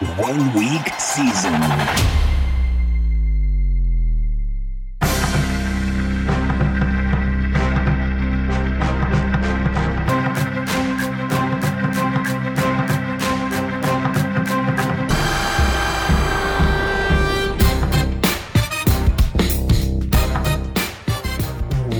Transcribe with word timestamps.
one 0.00 0.52
week 0.52 0.92
season. 0.98 1.54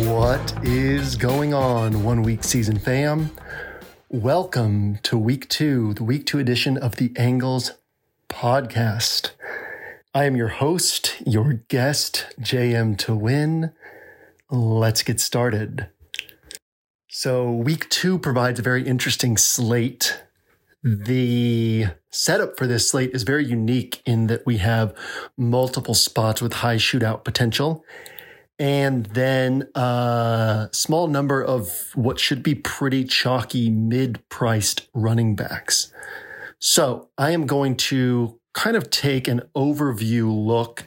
What 0.04 0.52
is 0.62 1.16
going 1.16 1.54
on, 1.54 2.04
one 2.04 2.20
week 2.20 2.44
season 2.44 2.78
fam? 2.78 3.30
Welcome 4.10 4.98
to 5.04 5.16
week 5.16 5.48
two, 5.48 5.94
the 5.94 6.04
week 6.04 6.26
two 6.26 6.38
edition 6.38 6.76
of 6.76 6.96
the 6.96 7.12
Angles 7.16 7.72
podcast. 8.36 9.30
I 10.12 10.24
am 10.24 10.36
your 10.36 10.48
host, 10.48 11.16
your 11.24 11.54
guest, 11.68 12.26
JM 12.38 12.98
to 12.98 13.16
win. 13.16 13.72
Let's 14.50 15.02
get 15.02 15.20
started. 15.20 15.88
So, 17.08 17.50
week 17.50 17.88
two 17.88 18.18
provides 18.18 18.60
a 18.60 18.62
very 18.62 18.86
interesting 18.86 19.38
slate. 19.38 20.22
The 20.82 21.86
setup 22.10 22.58
for 22.58 22.66
this 22.66 22.90
slate 22.90 23.12
is 23.14 23.22
very 23.22 23.46
unique 23.46 24.02
in 24.04 24.26
that 24.26 24.44
we 24.44 24.58
have 24.58 24.94
multiple 25.38 25.94
spots 25.94 26.42
with 26.42 26.52
high 26.52 26.76
shootout 26.76 27.24
potential 27.24 27.86
and 28.58 29.06
then 29.06 29.66
a 29.74 30.68
small 30.72 31.08
number 31.08 31.42
of 31.42 31.90
what 31.94 32.20
should 32.20 32.42
be 32.42 32.54
pretty 32.54 33.04
chalky 33.04 33.70
mid-priced 33.70 34.88
running 34.92 35.36
backs. 35.36 35.90
So 36.58 37.10
I 37.18 37.32
am 37.32 37.46
going 37.46 37.76
to 37.76 38.40
kind 38.54 38.76
of 38.76 38.90
take 38.90 39.28
an 39.28 39.42
overview 39.54 40.26
look 40.34 40.84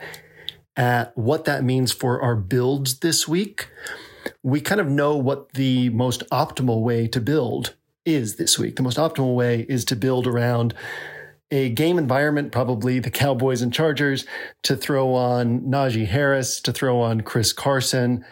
at 0.75 1.15
what 1.17 1.45
that 1.45 1.63
means 1.63 1.91
for 1.91 2.21
our 2.21 2.35
builds 2.35 2.99
this 2.99 3.27
week. 3.27 3.69
We 4.41 4.61
kind 4.61 4.81
of 4.81 4.87
know 4.87 5.15
what 5.15 5.53
the 5.53 5.89
most 5.89 6.27
optimal 6.29 6.81
way 6.81 7.07
to 7.09 7.21
build 7.21 7.75
is 8.05 8.37
this 8.37 8.57
week. 8.57 8.75
The 8.75 8.83
most 8.83 8.97
optimal 8.97 9.35
way 9.35 9.65
is 9.69 9.85
to 9.85 9.95
build 9.95 10.25
around 10.25 10.73
a 11.51 11.69
game 11.69 11.97
environment, 11.97 12.51
probably 12.51 12.99
the 12.99 13.11
Cowboys 13.11 13.61
and 13.61 13.73
Chargers, 13.73 14.25
to 14.63 14.75
throw 14.75 15.13
on 15.13 15.61
Najee 15.61 16.07
Harris, 16.07 16.61
to 16.61 16.71
throw 16.71 17.01
on 17.01 17.21
Chris 17.21 17.53
Carson, 17.53 18.23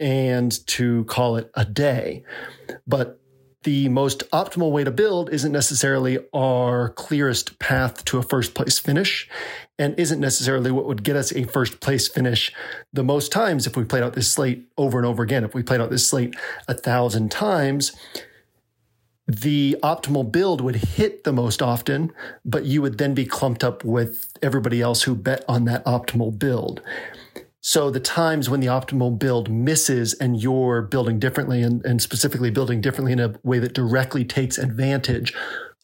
and 0.00 0.66
to 0.66 1.04
call 1.04 1.36
it 1.36 1.50
a 1.54 1.64
day. 1.64 2.24
But 2.86 3.20
the 3.64 3.88
most 3.88 4.28
optimal 4.30 4.70
way 4.70 4.84
to 4.84 4.90
build 4.90 5.30
isn't 5.30 5.52
necessarily 5.52 6.18
our 6.32 6.90
clearest 6.90 7.58
path 7.58 8.04
to 8.04 8.18
a 8.18 8.22
first 8.22 8.54
place 8.54 8.78
finish 8.78 9.28
and 9.78 9.98
isn't 9.98 10.20
necessarily 10.20 10.70
what 10.70 10.86
would 10.86 11.02
get 11.02 11.16
us 11.16 11.32
a 11.32 11.44
first 11.44 11.80
place 11.80 12.06
finish 12.06 12.52
the 12.92 13.02
most 13.02 13.32
times 13.32 13.66
if 13.66 13.76
we 13.76 13.84
played 13.84 14.02
out 14.02 14.12
this 14.12 14.30
slate 14.30 14.68
over 14.78 14.98
and 14.98 15.06
over 15.06 15.22
again. 15.22 15.44
If 15.44 15.54
we 15.54 15.62
played 15.62 15.80
out 15.80 15.90
this 15.90 16.08
slate 16.08 16.36
a 16.68 16.74
thousand 16.74 17.30
times, 17.30 17.92
the 19.26 19.76
optimal 19.82 20.30
build 20.30 20.60
would 20.60 20.76
hit 20.76 21.24
the 21.24 21.32
most 21.32 21.62
often, 21.62 22.12
but 22.44 22.66
you 22.66 22.82
would 22.82 22.98
then 22.98 23.14
be 23.14 23.24
clumped 23.24 23.64
up 23.64 23.82
with 23.82 24.36
everybody 24.42 24.82
else 24.82 25.02
who 25.02 25.14
bet 25.14 25.44
on 25.48 25.64
that 25.64 25.84
optimal 25.86 26.38
build. 26.38 26.82
So 27.66 27.88
the 27.88 27.98
times 27.98 28.50
when 28.50 28.60
the 28.60 28.66
optimal 28.66 29.18
build 29.18 29.50
misses 29.50 30.12
and 30.12 30.38
you're 30.38 30.82
building 30.82 31.18
differently 31.18 31.62
and, 31.62 31.82
and 31.86 32.02
specifically 32.02 32.50
building 32.50 32.82
differently 32.82 33.12
in 33.12 33.20
a 33.20 33.36
way 33.42 33.58
that 33.58 33.72
directly 33.72 34.22
takes 34.22 34.58
advantage 34.58 35.32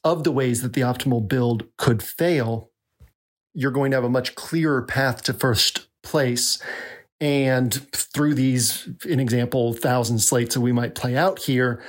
of 0.05 0.23
the 0.23 0.31
ways 0.31 0.61
that 0.61 0.75
the 0.75 0.83
optimal 0.83 1.27
build 1.27 1.65
could 1.79 2.03
fail, 2.03 2.69
you're 3.55 3.71
going 3.71 3.93
to 3.93 3.97
have 3.97 4.05
a 4.05 4.11
much 4.11 4.35
clearer 4.35 4.83
path 4.83 5.23
to 5.23 5.33
first 5.33 5.89
place. 6.03 6.63
And 7.19 7.73
through 7.95 8.35
these, 8.35 8.87
an 9.05 9.19
example, 9.19 9.73
thousand 9.73 10.19
slates 10.19 10.57
that 10.57 10.61
we 10.61 10.73
might 10.73 10.95
play 10.95 11.17
out 11.17 11.39
here, 11.39 11.83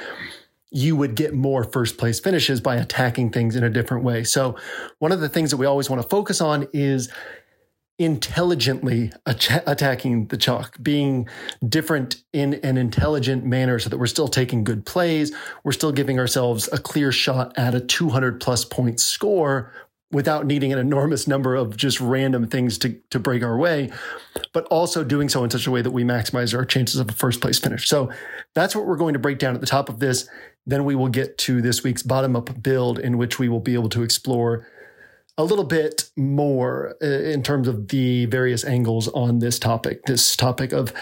you 0.71 0.95
would 0.95 1.15
get 1.15 1.33
more 1.33 1.65
first 1.65 1.97
place 1.97 2.17
finishes 2.21 2.61
by 2.61 2.77
attacking 2.77 3.31
things 3.31 3.57
in 3.57 3.63
a 3.65 3.69
different 3.69 4.05
way. 4.05 4.23
So, 4.23 4.55
one 4.99 5.11
of 5.11 5.19
the 5.19 5.27
things 5.27 5.51
that 5.51 5.57
we 5.57 5.65
always 5.65 5.89
want 5.89 6.01
to 6.01 6.07
focus 6.07 6.39
on 6.39 6.69
is 6.71 7.11
intelligently 7.99 9.11
att- 9.25 9.63
attacking 9.67 10.27
the 10.27 10.37
chalk, 10.37 10.77
being 10.81 11.27
different 11.67 12.23
in 12.33 12.55
an 12.55 12.77
intelligent 12.77 13.45
manner 13.45 13.77
so 13.79 13.89
that 13.89 13.97
we're 13.97 14.07
still 14.07 14.27
taking 14.27 14.63
good 14.63 14.85
plays. 14.85 15.31
We're 15.63 15.71
still 15.71 15.91
giving 15.91 16.19
ourselves 16.19 16.67
a 16.71 16.77
clear 16.77 17.11
shot 17.11 17.53
at 17.57 17.75
a 17.75 17.79
200 17.79 18.41
plus 18.41 18.65
point 18.65 18.99
score 18.99 19.71
without 20.11 20.45
needing 20.45 20.73
an 20.73 20.79
enormous 20.79 21.27
number 21.27 21.55
of 21.55 21.77
just 21.77 22.01
random 22.01 22.45
things 22.47 22.77
to, 22.79 22.99
to 23.09 23.19
break 23.19 23.43
our 23.43 23.57
way, 23.57 23.89
but 24.51 24.65
also 24.65 25.03
doing 25.03 25.29
so 25.29 25.43
in 25.43 25.49
such 25.49 25.67
a 25.67 25.71
way 25.71 25.81
that 25.81 25.91
we 25.91 26.03
maximize 26.03 26.55
our 26.55 26.65
chances 26.65 26.99
of 26.99 27.09
a 27.09 27.13
first 27.13 27.39
place 27.39 27.59
finish. 27.59 27.87
So 27.87 28.11
that's 28.53 28.75
what 28.75 28.85
we're 28.85 28.97
going 28.97 29.13
to 29.13 29.19
break 29.19 29.39
down 29.39 29.55
at 29.55 29.61
the 29.61 29.67
top 29.67 29.87
of 29.87 29.99
this. 29.99 30.29
Then 30.65 30.83
we 30.83 30.95
will 30.95 31.07
get 31.07 31.37
to 31.39 31.61
this 31.61 31.83
week's 31.83 32.03
bottom 32.03 32.35
up 32.35 32.61
build, 32.61 32.99
in 32.99 33.17
which 33.17 33.39
we 33.39 33.47
will 33.47 33.61
be 33.61 33.73
able 33.73 33.89
to 33.89 34.03
explore 34.03 34.67
a 35.37 35.43
little 35.43 35.63
bit 35.63 36.09
more 36.17 36.95
uh, 37.01 37.05
in 37.05 37.43
terms 37.43 37.67
of 37.67 37.87
the 37.89 38.25
various 38.25 38.63
angles 38.63 39.07
on 39.09 39.39
this 39.39 39.59
topic, 39.59 40.03
this 40.05 40.35
topic 40.35 40.71
of 40.73 40.93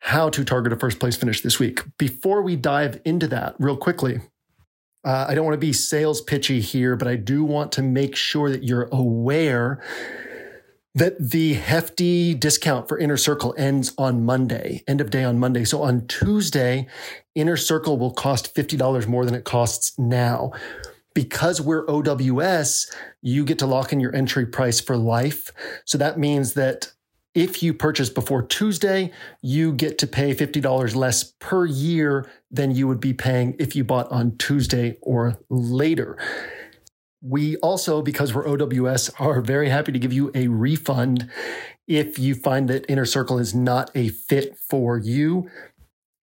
how 0.00 0.28
to 0.28 0.44
target 0.44 0.72
a 0.72 0.76
first 0.76 0.98
place 0.98 1.16
finish 1.16 1.40
this 1.40 1.58
week. 1.58 1.82
Before 1.98 2.42
we 2.42 2.56
dive 2.56 3.00
into 3.04 3.26
that, 3.28 3.54
real 3.58 3.76
quickly, 3.76 4.20
uh, 5.04 5.26
I 5.28 5.34
don't 5.34 5.44
want 5.44 5.54
to 5.54 5.66
be 5.66 5.72
sales 5.72 6.20
pitchy 6.20 6.60
here, 6.60 6.96
but 6.96 7.08
I 7.08 7.16
do 7.16 7.44
want 7.44 7.72
to 7.72 7.82
make 7.82 8.16
sure 8.16 8.50
that 8.50 8.64
you're 8.64 8.88
aware 8.90 9.82
that 10.94 11.16
the 11.18 11.54
hefty 11.54 12.34
discount 12.34 12.88
for 12.88 12.98
Inner 12.98 13.16
Circle 13.16 13.54
ends 13.58 13.92
on 13.98 14.24
Monday, 14.24 14.84
end 14.86 15.00
of 15.00 15.10
day 15.10 15.24
on 15.24 15.38
Monday. 15.38 15.64
So 15.64 15.82
on 15.82 16.06
Tuesday, 16.06 16.86
Inner 17.34 17.56
Circle 17.56 17.98
will 17.98 18.12
cost 18.12 18.54
$50 18.54 19.06
more 19.08 19.24
than 19.24 19.34
it 19.34 19.44
costs 19.44 19.98
now. 19.98 20.52
Because 21.14 21.60
we're 21.60 21.88
OWS, 21.88 22.90
you 23.22 23.44
get 23.44 23.58
to 23.60 23.66
lock 23.66 23.92
in 23.92 24.00
your 24.00 24.14
entry 24.14 24.46
price 24.46 24.80
for 24.80 24.96
life. 24.96 25.52
So 25.84 25.96
that 25.98 26.18
means 26.18 26.54
that 26.54 26.92
if 27.34 27.62
you 27.62 27.74
purchase 27.74 28.10
before 28.10 28.42
Tuesday, 28.42 29.12
you 29.42 29.72
get 29.72 29.98
to 29.98 30.06
pay 30.06 30.34
$50 30.34 30.94
less 30.94 31.24
per 31.24 31.66
year 31.66 32.30
than 32.50 32.70
you 32.70 32.86
would 32.86 33.00
be 33.00 33.12
paying 33.12 33.56
if 33.58 33.74
you 33.74 33.82
bought 33.84 34.10
on 34.10 34.36
Tuesday 34.38 34.96
or 35.00 35.38
later. 35.48 36.16
We 37.20 37.56
also, 37.56 38.02
because 38.02 38.34
we're 38.34 38.46
OWS, 38.46 39.10
are 39.18 39.40
very 39.40 39.70
happy 39.70 39.92
to 39.92 39.98
give 39.98 40.12
you 40.12 40.30
a 40.34 40.48
refund 40.48 41.28
if 41.88 42.18
you 42.18 42.34
find 42.34 42.68
that 42.68 42.84
Inner 42.88 43.04
Circle 43.04 43.38
is 43.38 43.54
not 43.54 43.90
a 43.94 44.08
fit 44.08 44.56
for 44.56 44.98
you. 44.98 45.50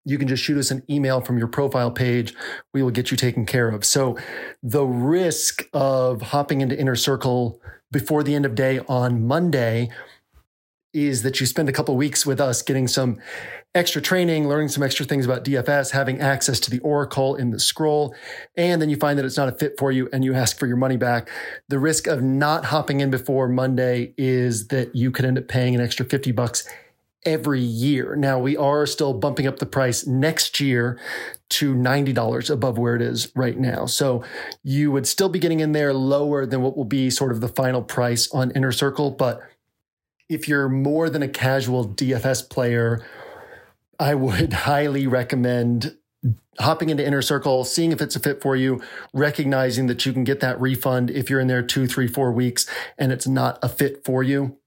You 0.05 0.17
can 0.17 0.27
just 0.27 0.43
shoot 0.43 0.57
us 0.57 0.71
an 0.71 0.83
email 0.89 1.19
from 1.19 1.38
your 1.38 1.47
profile 1.47 1.91
page. 1.91 2.33
We 2.73 2.83
will 2.83 2.91
get 2.91 3.11
you 3.11 3.17
taken 3.17 3.45
care 3.45 3.69
of. 3.69 3.83
So, 3.83 4.17
the 4.61 4.85
risk 4.85 5.67
of 5.73 6.21
hopping 6.21 6.61
into 6.61 6.79
Inner 6.79 6.95
Circle 6.95 7.59
before 7.91 8.23
the 8.23 8.35
end 8.35 8.45
of 8.45 8.55
day 8.55 8.79
on 8.88 9.25
Monday 9.25 9.89
is 10.93 11.23
that 11.23 11.39
you 11.39 11.45
spend 11.45 11.67
a 11.67 11.73
couple 11.73 11.95
weeks 11.97 12.25
with 12.25 12.39
us 12.39 12.61
getting 12.61 12.88
some 12.88 13.17
extra 13.75 14.01
training, 14.01 14.47
learning 14.47 14.69
some 14.69 14.81
extra 14.81 15.05
things 15.05 15.25
about 15.25 15.43
DFS, 15.43 15.91
having 15.91 16.22
access 16.22 16.59
to 16.61 16.72
the 16.72 16.79
Oracle 16.79 17.35
in 17.35 17.49
the 17.49 17.59
scroll, 17.59 18.16
and 18.55 18.81
then 18.81 18.89
you 18.89 18.95
find 18.95 19.19
that 19.19 19.25
it's 19.25 19.35
not 19.35 19.49
a 19.49 19.51
fit 19.51 19.77
for 19.77 19.91
you 19.91 20.07
and 20.13 20.23
you 20.23 20.33
ask 20.33 20.57
for 20.57 20.66
your 20.66 20.77
money 20.77 20.95
back. 20.95 21.29
The 21.67 21.79
risk 21.79 22.07
of 22.07 22.22
not 22.22 22.66
hopping 22.66 23.01
in 23.01 23.11
before 23.11 23.49
Monday 23.49 24.13
is 24.17 24.69
that 24.69 24.95
you 24.95 25.11
could 25.11 25.25
end 25.25 25.37
up 25.37 25.49
paying 25.49 25.75
an 25.75 25.81
extra 25.81 26.05
50 26.05 26.31
bucks 26.31 26.66
every 27.25 27.61
year. 27.61 28.15
Now 28.15 28.39
we 28.39 28.55
are 28.55 28.85
still 28.85 29.13
bumping 29.13 29.47
up 29.47 29.59
the 29.59 29.65
price 29.65 30.05
next 30.05 30.59
year 30.59 30.99
to 31.49 31.73
$90 31.73 32.49
above 32.49 32.77
where 32.77 32.95
it 32.95 33.01
is 33.01 33.31
right 33.35 33.57
now. 33.57 33.85
So 33.85 34.23
you 34.63 34.91
would 34.91 35.07
still 35.07 35.29
be 35.29 35.39
getting 35.39 35.59
in 35.59 35.71
there 35.71 35.93
lower 35.93 36.45
than 36.45 36.61
what 36.61 36.75
will 36.75 36.85
be 36.85 37.09
sort 37.09 37.31
of 37.31 37.41
the 37.41 37.47
final 37.47 37.81
price 37.81 38.31
on 38.31 38.51
Inner 38.51 38.72
Circle, 38.72 39.11
but 39.11 39.41
if 40.27 40.47
you're 40.47 40.69
more 40.69 41.09
than 41.09 41.22
a 41.22 41.27
casual 41.27 41.87
DFS 41.87 42.49
player, 42.49 43.05
I 43.99 44.16
would 44.16 44.53
highly 44.67 45.07
recommend 45.07 45.95
hopping 46.59 46.89
into 46.89 47.05
Inner 47.05 47.21
Circle, 47.21 47.66
seeing 47.66 47.91
if 47.91 48.01
it's 48.01 48.16
a 48.16 48.19
fit 48.19 48.41
for 48.41 48.55
you, 48.55 48.81
recognizing 49.13 49.87
that 49.87 50.05
you 50.05 50.13
can 50.13 50.23
get 50.23 50.39
that 50.39 50.59
refund 50.59 51.11
if 51.11 51.29
you're 51.29 51.39
in 51.39 51.47
there 51.47 51.61
two, 51.61 51.85
three, 51.85 52.07
four 52.07 52.31
weeks 52.31 52.66
and 52.97 53.11
it's 53.11 53.28
not 53.28 53.59
a 53.61 53.69
fit 53.69 54.03
for 54.03 54.23
you. 54.23 54.57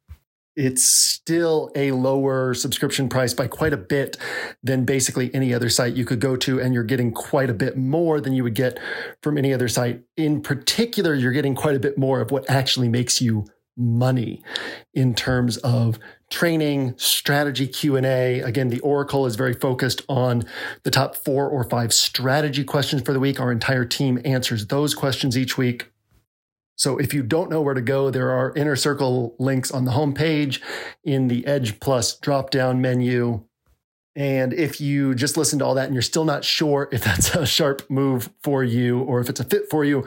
It's 0.58 0.82
still 0.82 1.70
a 1.76 1.92
lower 1.92 2.52
subscription 2.52 3.08
price 3.08 3.32
by 3.32 3.46
quite 3.46 3.72
a 3.72 3.76
bit 3.76 4.16
than 4.60 4.84
basically 4.84 5.32
any 5.32 5.54
other 5.54 5.68
site 5.68 5.94
you 5.94 6.04
could 6.04 6.18
go 6.18 6.34
to. 6.34 6.60
And 6.60 6.74
you're 6.74 6.82
getting 6.82 7.12
quite 7.12 7.48
a 7.48 7.54
bit 7.54 7.76
more 7.76 8.20
than 8.20 8.32
you 8.32 8.42
would 8.42 8.56
get 8.56 8.80
from 9.22 9.38
any 9.38 9.54
other 9.54 9.68
site. 9.68 10.02
In 10.16 10.42
particular, 10.42 11.14
you're 11.14 11.30
getting 11.30 11.54
quite 11.54 11.76
a 11.76 11.78
bit 11.78 11.96
more 11.96 12.20
of 12.20 12.32
what 12.32 12.50
actually 12.50 12.88
makes 12.88 13.22
you 13.22 13.46
money 13.76 14.42
in 14.94 15.14
terms 15.14 15.58
of 15.58 16.00
training 16.30 16.92
strategy 16.96 17.68
q&a 17.68 18.40
again 18.40 18.70
the 18.70 18.80
oracle 18.80 19.24
is 19.24 19.36
very 19.36 19.54
focused 19.54 20.02
on 20.08 20.44
the 20.82 20.90
top 20.90 21.14
four 21.14 21.48
or 21.48 21.62
five 21.62 21.92
strategy 21.92 22.64
questions 22.64 23.00
for 23.02 23.12
the 23.12 23.20
week 23.20 23.38
our 23.38 23.52
entire 23.52 23.84
team 23.84 24.20
answers 24.24 24.66
those 24.66 24.96
questions 24.96 25.38
each 25.38 25.56
week 25.56 25.92
So 26.78 26.96
if 26.96 27.12
you 27.12 27.24
don't 27.24 27.50
know 27.50 27.60
where 27.60 27.74
to 27.74 27.80
go, 27.80 28.08
there 28.08 28.30
are 28.30 28.54
inner 28.54 28.76
circle 28.76 29.34
links 29.40 29.72
on 29.72 29.84
the 29.84 29.90
homepage 29.90 30.60
in 31.02 31.26
the 31.26 31.44
Edge 31.44 31.80
Plus 31.80 32.16
drop 32.16 32.50
down 32.50 32.80
menu. 32.80 33.44
And 34.14 34.52
if 34.52 34.80
you 34.80 35.16
just 35.16 35.36
listen 35.36 35.58
to 35.58 35.64
all 35.64 35.74
that 35.74 35.86
and 35.86 35.94
you're 35.94 36.02
still 36.02 36.24
not 36.24 36.44
sure 36.44 36.88
if 36.92 37.02
that's 37.04 37.34
a 37.34 37.44
sharp 37.44 37.82
move 37.90 38.30
for 38.44 38.62
you 38.62 39.00
or 39.00 39.20
if 39.20 39.28
it's 39.28 39.40
a 39.40 39.44
fit 39.44 39.64
for 39.68 39.84
you, 39.84 40.06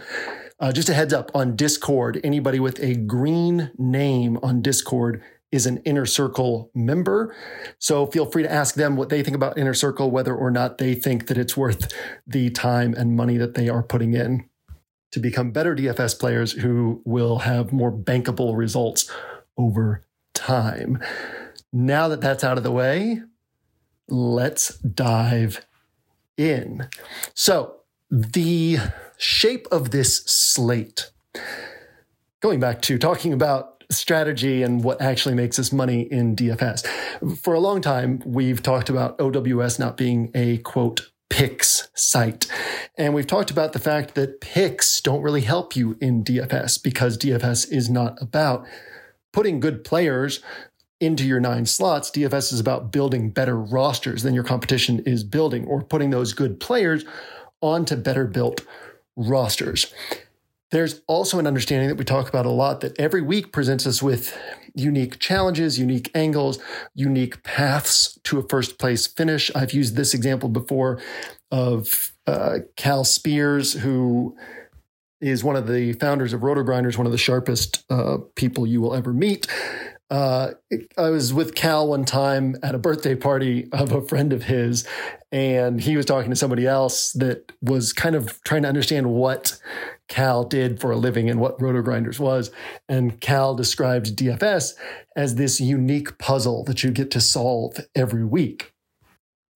uh, 0.61 0.71
just 0.71 0.87
a 0.87 0.93
heads 0.93 1.13
up 1.13 1.29
on 1.35 1.57
Discord, 1.57 2.21
anybody 2.23 2.59
with 2.59 2.81
a 2.81 2.95
green 2.95 3.71
name 3.77 4.39
on 4.41 4.61
Discord 4.61 5.21
is 5.51 5.65
an 5.65 5.79
inner 5.79 6.05
circle 6.05 6.71
member. 6.73 7.35
So 7.79 8.05
feel 8.05 8.25
free 8.25 8.43
to 8.43 8.51
ask 8.51 8.75
them 8.75 8.95
what 8.95 9.09
they 9.09 9.23
think 9.23 9.35
about 9.35 9.57
inner 9.57 9.73
circle, 9.73 10.09
whether 10.09 10.33
or 10.33 10.49
not 10.49 10.77
they 10.77 10.95
think 10.95 11.27
that 11.27 11.37
it's 11.37 11.57
worth 11.57 11.91
the 12.25 12.49
time 12.49 12.93
and 12.93 13.17
money 13.17 13.35
that 13.35 13.55
they 13.55 13.67
are 13.67 13.83
putting 13.83 14.13
in 14.13 14.45
to 15.11 15.19
become 15.19 15.51
better 15.51 15.75
DFS 15.75 16.19
players 16.19 16.53
who 16.53 17.01
will 17.05 17.39
have 17.39 17.73
more 17.73 17.91
bankable 17.91 18.55
results 18.55 19.11
over 19.57 20.03
time. 20.33 20.99
Now 21.73 22.07
that 22.07 22.21
that's 22.21 22.43
out 22.43 22.57
of 22.57 22.63
the 22.63 22.71
way, 22.71 23.21
let's 24.07 24.77
dive 24.77 25.65
in. 26.37 26.87
So, 27.33 27.77
the 28.09 28.77
shape 29.17 29.67
of 29.71 29.91
this 29.91 30.17
slate, 30.25 31.11
going 32.41 32.59
back 32.59 32.81
to 32.83 32.97
talking 32.97 33.31
about 33.31 33.83
strategy 33.89 34.63
and 34.63 34.83
what 34.83 35.01
actually 35.01 35.35
makes 35.35 35.59
us 35.59 35.71
money 35.71 36.01
in 36.01 36.35
DFS. 36.35 36.85
For 37.37 37.53
a 37.53 37.59
long 37.59 37.81
time, 37.81 38.21
we've 38.25 38.63
talked 38.63 38.89
about 38.89 39.19
OWS 39.19 39.79
not 39.79 39.97
being 39.97 40.31
a 40.33 40.57
quote 40.59 41.11
picks 41.31 41.87
site. 41.95 42.45
And 42.97 43.13
we've 43.13 43.25
talked 43.25 43.51
about 43.51 43.71
the 43.71 43.79
fact 43.79 44.15
that 44.15 44.41
picks 44.41 44.99
don't 44.99 45.21
really 45.21 45.41
help 45.41 45.77
you 45.77 45.97
in 46.01 46.25
DFS 46.25 46.83
because 46.83 47.17
DFS 47.17 47.71
is 47.71 47.89
not 47.89 48.21
about 48.21 48.67
putting 49.31 49.61
good 49.61 49.85
players 49.85 50.41
into 50.99 51.23
your 51.23 51.39
nine 51.39 51.65
slots. 51.65 52.11
DFS 52.11 52.51
is 52.51 52.59
about 52.59 52.91
building 52.91 53.29
better 53.29 53.57
rosters 53.57 54.23
than 54.23 54.33
your 54.33 54.43
competition 54.43 54.99
is 54.99 55.23
building 55.23 55.65
or 55.65 55.81
putting 55.81 56.09
those 56.09 56.33
good 56.33 56.59
players 56.59 57.05
onto 57.61 57.95
better 57.95 58.27
built 58.27 58.65
rosters. 59.15 59.91
There's 60.71 61.01
also 61.07 61.39
an 61.39 61.47
understanding 61.47 61.87
that 61.87 61.95
we 61.95 62.03
talk 62.03 62.27
about 62.27 62.45
a 62.45 62.49
lot 62.49 62.81
that 62.81 62.99
every 62.99 63.21
week 63.21 63.53
presents 63.53 63.87
us 63.87 64.03
with 64.03 64.37
unique 64.75 65.19
challenges, 65.19 65.79
unique 65.79 66.11
angles, 66.15 66.59
unique 66.93 67.43
paths 67.43 68.19
to 68.23 68.39
a 68.39 68.47
first 68.47 68.77
place 68.77 69.07
finish. 69.07 69.51
I've 69.55 69.73
used 69.73 69.95
this 69.95 70.13
example 70.13 70.49
before 70.49 70.99
of 71.51 72.13
uh, 72.27 72.59
Cal 72.75 73.03
Spears, 73.03 73.73
who 73.73 74.35
is 75.19 75.43
one 75.43 75.55
of 75.55 75.67
the 75.67 75.93
founders 75.93 76.33
of 76.33 76.43
Roto 76.43 76.63
Grinders, 76.63 76.97
one 76.97 77.05
of 77.05 77.11
the 77.11 77.17
sharpest 77.17 77.83
uh, 77.89 78.17
people 78.35 78.65
you 78.65 78.81
will 78.81 78.95
ever 78.95 79.13
meet. 79.13 79.47
Uh, 80.09 80.51
I 80.97 81.09
was 81.09 81.33
with 81.33 81.55
Cal 81.55 81.87
one 81.87 82.03
time 82.03 82.57
at 82.61 82.75
a 82.75 82.77
birthday 82.77 83.15
party 83.15 83.69
of 83.71 83.93
a 83.93 84.01
friend 84.01 84.33
of 84.33 84.43
his, 84.43 84.85
and 85.31 85.79
he 85.79 85.95
was 85.95 86.05
talking 86.05 86.29
to 86.31 86.35
somebody 86.35 86.67
else 86.67 87.13
that 87.13 87.53
was 87.61 87.93
kind 87.93 88.15
of 88.15 88.43
trying 88.43 88.63
to 88.63 88.67
understand 88.67 89.09
what 89.09 89.57
Cal 90.11 90.43
did 90.43 90.81
for 90.81 90.91
a 90.91 90.97
living 90.97 91.29
and 91.29 91.39
what 91.39 91.59
Roto 91.61 91.81
Grinders 91.81 92.19
was. 92.19 92.51
And 92.89 93.21
Cal 93.21 93.55
described 93.55 94.17
DFS 94.17 94.73
as 95.15 95.35
this 95.35 95.61
unique 95.61 96.17
puzzle 96.17 96.65
that 96.65 96.83
you 96.83 96.91
get 96.91 97.11
to 97.11 97.21
solve 97.21 97.79
every 97.95 98.25
week. 98.25 98.73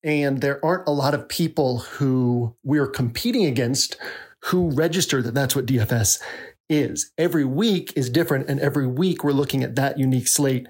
And 0.02 0.40
there 0.40 0.63
aren't 0.63 0.88
a 0.88 0.92
lot 0.92 1.13
of 1.13 1.28
people 1.28 1.80
who 1.80 2.56
we're 2.63 2.88
competing 2.88 3.44
against 3.44 3.98
who 4.46 4.72
register 4.72 5.22
that 5.22 5.34
that's 5.34 5.57
what 5.57 5.66
DFS 5.66 6.22
is. 6.69 7.12
Every 7.18 7.44
week 7.44 7.92
is 7.98 8.10
different, 8.10 8.48
and 8.48 8.62
every 8.62 8.88
week 8.88 9.25
we're 9.25 9.34
looking 9.34 9.62
at 9.62 9.75
that 9.75 10.00
unique 10.00 10.30
slate, 10.30 10.68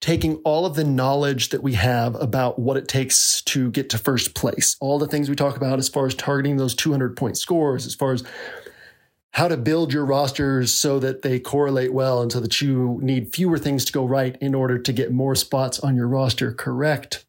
taking 0.00 0.36
all 0.38 0.66
of 0.66 0.74
the 0.74 0.82
knowledge 0.82 1.50
that 1.50 1.62
we 1.62 1.74
have 1.74 2.16
about 2.16 2.58
what 2.58 2.76
it 2.76 2.88
takes 2.88 3.42
to 3.42 3.70
get 3.70 3.90
to 3.90 3.98
first 3.98 4.34
place, 4.34 4.76
all 4.80 4.98
the 4.98 5.06
things 5.06 5.30
we 5.30 5.36
talk 5.36 5.56
about 5.56 5.78
as 5.78 5.88
far 5.88 6.06
as 6.06 6.16
targeting 6.16 6.56
those 6.56 6.74
200 6.74 7.16
point 7.16 7.38
scores, 7.38 7.86
as 7.86 7.94
far 7.94 8.12
as 8.12 8.24
how 9.34 9.48
to 9.48 9.56
build 9.56 9.92
your 9.92 10.04
rosters 10.04 10.72
so 10.72 11.00
that 11.00 11.22
they 11.22 11.40
correlate 11.40 11.92
well 11.92 12.22
and 12.22 12.30
so 12.30 12.38
that 12.38 12.60
you 12.60 13.00
need 13.02 13.34
fewer 13.34 13.58
things 13.58 13.84
to 13.84 13.92
go 13.92 14.04
right 14.04 14.36
in 14.40 14.54
order 14.54 14.78
to 14.78 14.92
get 14.92 15.12
more 15.12 15.34
spots 15.34 15.80
on 15.80 15.96
your 15.96 16.06
roster 16.06 16.52
correct. 16.52 17.26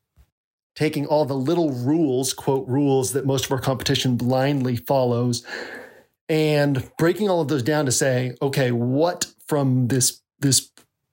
Taking 0.75 1.07
all 1.07 1.25
the 1.25 1.33
little 1.33 1.71
rules, 1.71 2.31
quote, 2.31 2.67
rules 2.67 3.13
that 3.13 3.25
most 3.25 3.45
of 3.45 3.51
our 3.51 3.59
competition 3.59 4.17
blindly 4.17 4.75
follows 4.75 5.43
and 6.29 6.89
breaking 6.99 7.27
all 7.27 7.41
of 7.41 7.47
those 7.47 7.63
down 7.63 7.85
to 7.85 7.91
say, 7.91 8.35
okay, 8.39 8.71
what 8.71 9.31
from 9.47 9.87
this 9.87 10.21
this 10.39 10.69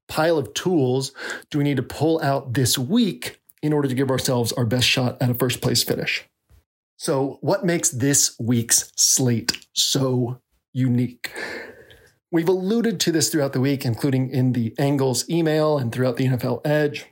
pile 0.08 0.36
of 0.36 0.52
tools 0.52 1.12
do 1.50 1.56
we 1.56 1.64
need 1.64 1.78
to 1.78 1.82
pull 1.82 2.20
out 2.20 2.52
this 2.52 2.76
week 2.76 3.40
in 3.62 3.72
order 3.72 3.88
to 3.88 3.94
give 3.94 4.10
ourselves 4.10 4.52
our 4.52 4.66
best 4.66 4.86
shot 4.86 5.16
at 5.22 5.30
a 5.30 5.34
first 5.34 5.62
place 5.62 5.82
finish? 5.82 6.24
So, 6.98 7.38
what 7.40 7.64
makes 7.64 7.88
this 7.88 8.36
week's 8.38 8.92
slate 8.94 9.66
so 9.72 10.42
unique? 10.72 11.32
We've 12.30 12.48
alluded 12.48 12.98
to 13.00 13.12
this 13.12 13.28
throughout 13.28 13.52
the 13.52 13.60
week, 13.60 13.84
including 13.84 14.30
in 14.30 14.52
the 14.52 14.74
Angles 14.78 15.28
email 15.28 15.78
and 15.78 15.92
throughout 15.92 16.16
the 16.16 16.26
NFL 16.26 16.66
Edge, 16.66 17.06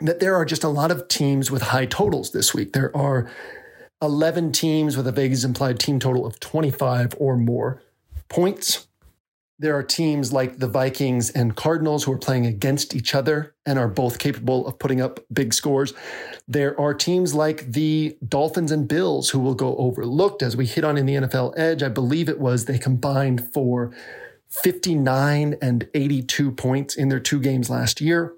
that 0.00 0.20
there 0.20 0.34
are 0.34 0.44
just 0.44 0.64
a 0.64 0.68
lot 0.68 0.90
of 0.90 1.06
teams 1.08 1.50
with 1.50 1.62
high 1.62 1.86
totals 1.86 2.32
this 2.32 2.54
week. 2.54 2.72
There 2.72 2.96
are 2.96 3.30
11 4.00 4.52
teams 4.52 4.96
with 4.96 5.06
a 5.06 5.12
Vegas 5.12 5.44
implied 5.44 5.78
team 5.78 6.00
total 6.00 6.26
of 6.26 6.40
25 6.40 7.14
or 7.18 7.36
more 7.36 7.82
points. 8.28 8.88
There 9.58 9.76
are 9.76 9.82
teams 9.82 10.32
like 10.32 10.58
the 10.58 10.66
Vikings 10.66 11.30
and 11.30 11.54
Cardinals 11.54 12.04
who 12.04 12.12
are 12.12 12.18
playing 12.18 12.46
against 12.46 12.96
each 12.96 13.14
other 13.14 13.54
and 13.64 13.78
are 13.78 13.88
both 13.88 14.18
capable 14.18 14.66
of 14.66 14.78
putting 14.78 15.00
up 15.00 15.20
big 15.32 15.54
scores. 15.54 15.92
There 16.48 16.78
are 16.80 16.94
teams 16.94 17.34
like 17.34 17.72
the 17.72 18.16
Dolphins 18.26 18.72
and 18.72 18.88
Bills 18.88 19.30
who 19.30 19.38
will 19.38 19.54
go 19.54 19.76
overlooked 19.76 20.42
as 20.42 20.56
we 20.56 20.66
hit 20.66 20.84
on 20.84 20.98
in 20.98 21.06
the 21.06 21.14
NFL 21.14 21.54
Edge. 21.56 21.82
I 21.82 21.88
believe 21.88 22.28
it 22.28 22.40
was 22.40 22.64
they 22.64 22.78
combined 22.78 23.52
for 23.52 23.92
59 24.48 25.56
and 25.62 25.88
82 25.94 26.52
points 26.52 26.94
in 26.96 27.08
their 27.08 27.20
two 27.20 27.40
games 27.40 27.70
last 27.70 28.00
year. 28.00 28.34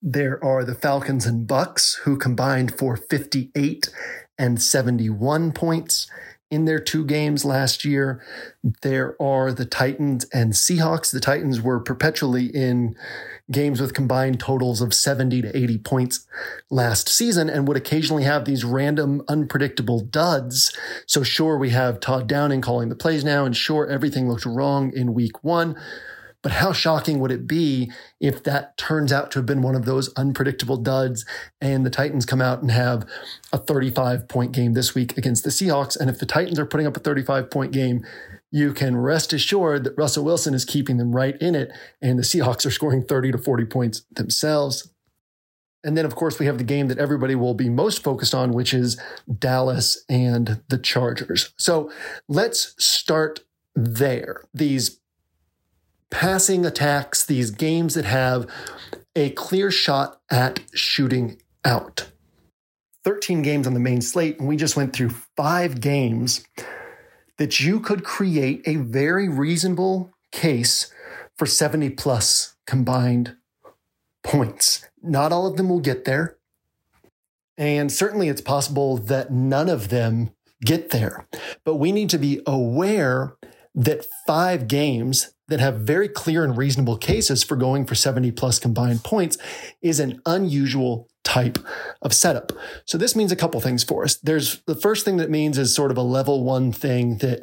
There 0.00 0.42
are 0.44 0.64
the 0.64 0.74
Falcons 0.74 1.26
and 1.26 1.48
Bucs 1.48 1.98
who 2.00 2.16
combined 2.16 2.78
for 2.78 2.96
58 2.96 3.88
and 4.38 4.62
71 4.62 5.52
points 5.52 6.06
in 6.50 6.64
their 6.64 6.78
two 6.78 7.04
games 7.04 7.44
last 7.44 7.84
year. 7.84 8.22
There 8.82 9.20
are 9.20 9.52
the 9.52 9.66
Titans 9.66 10.24
and 10.32 10.52
Seahawks. 10.52 11.12
The 11.12 11.20
Titans 11.20 11.60
were 11.60 11.78
perpetually 11.80 12.46
in 12.46 12.96
games 13.50 13.80
with 13.80 13.94
combined 13.94 14.40
totals 14.40 14.80
of 14.80 14.94
70 14.94 15.42
to 15.42 15.56
80 15.56 15.78
points 15.78 16.26
last 16.70 17.08
season 17.08 17.48
and 17.48 17.66
would 17.68 17.76
occasionally 17.76 18.24
have 18.24 18.44
these 18.44 18.64
random, 18.64 19.22
unpredictable 19.28 20.00
duds. 20.00 20.76
So, 21.06 21.22
sure, 21.22 21.58
we 21.58 21.70
have 21.70 22.00
Todd 22.00 22.26
Downing 22.26 22.60
calling 22.60 22.88
the 22.88 22.96
plays 22.96 23.24
now, 23.24 23.44
and 23.44 23.56
sure, 23.56 23.86
everything 23.86 24.28
looked 24.28 24.46
wrong 24.46 24.92
in 24.94 25.14
week 25.14 25.44
one. 25.44 25.76
But 26.42 26.52
how 26.52 26.72
shocking 26.72 27.18
would 27.18 27.32
it 27.32 27.48
be 27.48 27.90
if 28.20 28.44
that 28.44 28.76
turns 28.76 29.12
out 29.12 29.30
to 29.32 29.40
have 29.40 29.46
been 29.46 29.62
one 29.62 29.74
of 29.74 29.86
those 29.86 30.12
unpredictable 30.14 30.76
duds 30.76 31.24
and 31.60 31.84
the 31.84 31.90
Titans 31.90 32.24
come 32.24 32.40
out 32.40 32.62
and 32.62 32.70
have 32.70 33.04
a 33.52 33.58
35 33.58 34.28
point 34.28 34.52
game 34.52 34.74
this 34.74 34.94
week 34.94 35.18
against 35.18 35.42
the 35.42 35.50
Seahawks? 35.50 35.98
And 35.98 36.08
if 36.08 36.20
the 36.20 36.26
Titans 36.26 36.58
are 36.58 36.66
putting 36.66 36.86
up 36.86 36.96
a 36.96 37.00
35 37.00 37.50
point 37.50 37.72
game, 37.72 38.04
you 38.50 38.72
can 38.72 38.96
rest 38.96 39.32
assured 39.32 39.84
that 39.84 39.98
Russell 39.98 40.24
Wilson 40.24 40.54
is 40.54 40.64
keeping 40.64 40.96
them 40.96 41.14
right 41.14 41.36
in 41.40 41.54
it, 41.54 41.70
and 42.00 42.18
the 42.18 42.22
Seahawks 42.22 42.64
are 42.64 42.70
scoring 42.70 43.02
30 43.02 43.32
to 43.32 43.38
40 43.38 43.64
points 43.66 44.04
themselves. 44.10 44.90
And 45.84 45.96
then, 45.96 46.04
of 46.04 46.14
course, 46.14 46.38
we 46.38 46.46
have 46.46 46.58
the 46.58 46.64
game 46.64 46.88
that 46.88 46.98
everybody 46.98 47.34
will 47.34 47.54
be 47.54 47.68
most 47.68 48.02
focused 48.02 48.34
on, 48.34 48.52
which 48.52 48.74
is 48.74 49.00
Dallas 49.38 50.04
and 50.08 50.60
the 50.68 50.78
Chargers. 50.78 51.52
So 51.56 51.90
let's 52.28 52.74
start 52.84 53.40
there. 53.76 54.42
These 54.52 54.98
passing 56.10 56.64
attacks, 56.64 57.24
these 57.24 57.50
games 57.50 57.94
that 57.94 58.04
have 58.04 58.46
a 59.14 59.30
clear 59.30 59.70
shot 59.70 60.20
at 60.30 60.60
shooting 60.72 61.40
out. 61.64 62.10
13 63.04 63.42
games 63.42 63.66
on 63.66 63.74
the 63.74 63.80
main 63.80 64.00
slate, 64.00 64.38
and 64.38 64.48
we 64.48 64.56
just 64.56 64.76
went 64.76 64.92
through 64.92 65.10
five 65.36 65.80
games 65.80 66.44
that 67.38 67.60
you 67.60 67.80
could 67.80 68.04
create 68.04 68.62
a 68.66 68.76
very 68.76 69.28
reasonable 69.28 70.12
case 70.32 70.92
for 71.36 71.46
70 71.46 71.90
plus 71.90 72.56
combined 72.66 73.36
points. 74.22 74.84
Not 75.02 75.32
all 75.32 75.46
of 75.46 75.56
them 75.56 75.68
will 75.68 75.80
get 75.80 76.04
there. 76.04 76.36
And 77.56 77.90
certainly 77.90 78.28
it's 78.28 78.40
possible 78.40 78.96
that 78.98 79.32
none 79.32 79.68
of 79.68 79.88
them 79.88 80.30
get 80.64 80.90
there. 80.90 81.26
But 81.64 81.76
we 81.76 81.92
need 81.92 82.10
to 82.10 82.18
be 82.18 82.40
aware 82.46 83.36
that 83.74 84.06
five 84.26 84.68
games 84.68 85.34
that 85.48 85.60
have 85.60 85.80
very 85.80 86.08
clear 86.08 86.44
and 86.44 86.56
reasonable 86.56 86.96
cases 86.96 87.42
for 87.42 87.56
going 87.56 87.86
for 87.86 87.94
70 87.94 88.30
plus 88.32 88.58
combined 88.58 89.02
points 89.02 89.38
is 89.82 89.98
an 89.98 90.20
unusual 90.26 91.08
type 91.24 91.58
of 92.02 92.14
setup. 92.14 92.52
So 92.84 92.96
this 92.96 93.16
means 93.16 93.32
a 93.32 93.36
couple 93.36 93.60
things 93.60 93.84
for 93.84 94.04
us. 94.04 94.16
There's 94.16 94.60
the 94.66 94.74
first 94.74 95.04
thing 95.04 95.16
that 95.18 95.30
means 95.30 95.58
is 95.58 95.74
sort 95.74 95.90
of 95.90 95.96
a 95.96 96.02
level 96.02 96.44
one 96.44 96.72
thing 96.72 97.18
that 97.18 97.42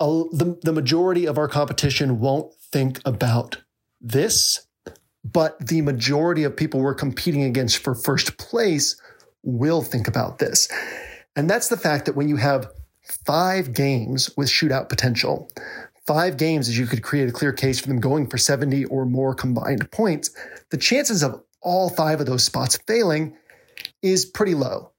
a, 0.00 0.24
the, 0.32 0.58
the 0.62 0.72
majority 0.72 1.26
of 1.26 1.38
our 1.38 1.48
competition 1.48 2.20
won't 2.20 2.52
think 2.72 3.00
about 3.04 3.58
this, 4.00 4.66
but 5.24 5.58
the 5.66 5.82
majority 5.82 6.44
of 6.44 6.56
people 6.56 6.80
we're 6.80 6.94
competing 6.94 7.42
against 7.42 7.78
for 7.78 7.94
first 7.94 8.38
place 8.38 9.00
will 9.42 9.82
think 9.82 10.08
about 10.08 10.38
this. 10.38 10.68
And 11.36 11.48
that's 11.48 11.68
the 11.68 11.76
fact 11.76 12.06
that 12.06 12.16
when 12.16 12.28
you 12.28 12.36
have 12.36 12.70
five 13.26 13.72
games 13.72 14.30
with 14.36 14.48
shootout 14.48 14.88
potential, 14.88 15.50
five 16.06 16.36
games 16.36 16.68
as 16.68 16.78
you 16.78 16.86
could 16.86 17.02
create 17.02 17.28
a 17.28 17.32
clear 17.32 17.52
case 17.52 17.80
for 17.80 17.88
them 17.88 18.00
going 18.00 18.26
for 18.26 18.38
70 18.38 18.84
or 18.86 19.04
more 19.04 19.34
combined 19.34 19.90
points, 19.90 20.30
the 20.70 20.76
chances 20.76 21.22
of 21.22 21.42
all 21.60 21.90
five 21.90 22.20
of 22.20 22.26
those 22.26 22.44
spots 22.44 22.78
failing 22.86 23.36
is 24.02 24.24
pretty 24.24 24.54
low. 24.54 24.90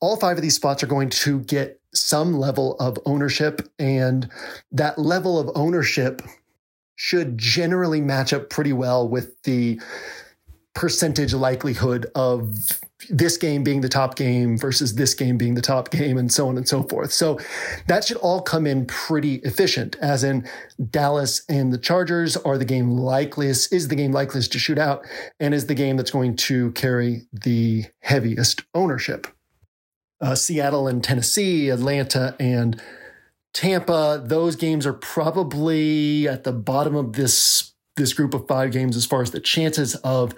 All 0.00 0.16
five 0.16 0.36
of 0.36 0.42
these 0.42 0.54
spots 0.54 0.82
are 0.82 0.88
going 0.88 1.10
to 1.10 1.40
get 1.40 1.80
some 1.94 2.38
level 2.38 2.76
of 2.78 2.98
ownership, 3.06 3.68
and 3.78 4.28
that 4.70 4.98
level 4.98 5.38
of 5.38 5.50
ownership 5.54 6.22
should 6.94 7.38
generally 7.38 8.00
match 8.00 8.32
up 8.32 8.50
pretty 8.50 8.72
well 8.72 9.08
with 9.08 9.40
the 9.42 9.80
percentage 10.78 11.34
likelihood 11.34 12.06
of 12.14 12.80
this 13.10 13.36
game 13.36 13.64
being 13.64 13.80
the 13.80 13.88
top 13.88 14.14
game 14.14 14.56
versus 14.56 14.94
this 14.94 15.12
game 15.12 15.36
being 15.36 15.54
the 15.54 15.60
top 15.60 15.90
game 15.90 16.16
and 16.16 16.32
so 16.32 16.48
on 16.48 16.56
and 16.56 16.68
so 16.68 16.84
forth. 16.84 17.12
So 17.12 17.40
that 17.88 18.04
should 18.04 18.16
all 18.18 18.40
come 18.40 18.64
in 18.64 18.86
pretty 18.86 19.36
efficient 19.36 19.96
as 20.00 20.22
in 20.22 20.48
Dallas 20.90 21.42
and 21.48 21.72
the 21.72 21.78
Chargers 21.78 22.36
are 22.36 22.56
the 22.56 22.64
game 22.64 22.92
likeliest 22.92 23.72
is 23.72 23.88
the 23.88 23.96
game 23.96 24.12
likeliest 24.12 24.52
to 24.52 24.60
shoot 24.60 24.78
out 24.78 25.04
and 25.40 25.52
is 25.52 25.66
the 25.66 25.74
game 25.74 25.96
that's 25.96 26.12
going 26.12 26.36
to 26.36 26.70
carry 26.72 27.22
the 27.32 27.86
heaviest 28.02 28.62
ownership. 28.72 29.26
Uh, 30.20 30.36
Seattle 30.36 30.86
and 30.86 31.02
Tennessee, 31.02 31.70
Atlanta 31.70 32.36
and 32.38 32.80
Tampa, 33.52 34.22
those 34.24 34.54
games 34.54 34.86
are 34.86 34.92
probably 34.92 36.28
at 36.28 36.44
the 36.44 36.52
bottom 36.52 36.94
of 36.94 37.14
this 37.14 37.74
this 37.98 38.14
group 38.14 38.32
of 38.32 38.48
five 38.48 38.72
games 38.72 38.96
as 38.96 39.04
far 39.04 39.20
as 39.20 39.30
the 39.30 39.40
chances 39.40 39.94
of 39.96 40.34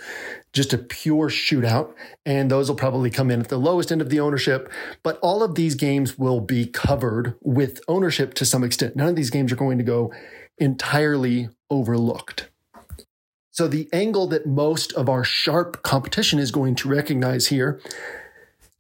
just 0.53 0.73
a 0.73 0.79
pure 0.79 1.29
shootout. 1.29 1.95
And 2.27 2.51
those 2.51 2.69
will 2.69 2.77
probably 2.77 3.11
come 3.11 3.31
in 3.31 3.41
at 3.41 3.49
the 3.49 3.59
lowest 3.59 3.93
end 3.93 4.01
of 4.01 4.11
the 4.11 4.19
ownership. 4.21 4.71
But 5.03 5.19
all 5.23 5.43
of 5.43 5.55
these 5.55 5.77
games 5.77 6.19
will 6.19 6.41
be 6.41 6.67
covered 6.67 7.37
with 7.41 7.81
ownership 7.87 8.35
to 8.35 8.45
some 8.45 8.65
extent. 8.65 8.97
None 8.97 9.09
of 9.09 9.17
these 9.17 9.31
games 9.31 9.53
are 9.53 9.57
going 9.57 9.79
to 9.79 9.85
go 9.85 10.13
entirely 10.59 11.49
overlooked. 11.71 12.49
So 13.53 13.69
the 13.69 13.89
angle 13.93 14.27
that 14.29 14.47
most 14.47 14.93
of 14.95 15.09
our 15.09 15.23
sharp 15.23 15.83
competition 15.83 16.39
is 16.39 16.51
going 16.51 16.75
to 16.77 16.89
recognize 16.89 17.49
here 17.49 17.81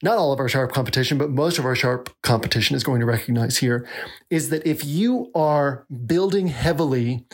not 0.03 0.17
all 0.17 0.33
of 0.33 0.41
our 0.41 0.49
sharp 0.49 0.73
competition, 0.73 1.19
but 1.19 1.31
most 1.31 1.59
of 1.59 1.65
our 1.65 1.77
sharp 1.77 2.11
competition 2.23 2.75
is 2.75 2.83
going 2.83 3.01
to 3.01 3.07
recognize 3.07 3.59
here 3.59 3.87
is 4.31 4.49
that 4.51 4.67
if 4.67 4.85
you 4.85 5.31
are 5.35 5.85
building 6.07 6.49
heavily 6.49 7.27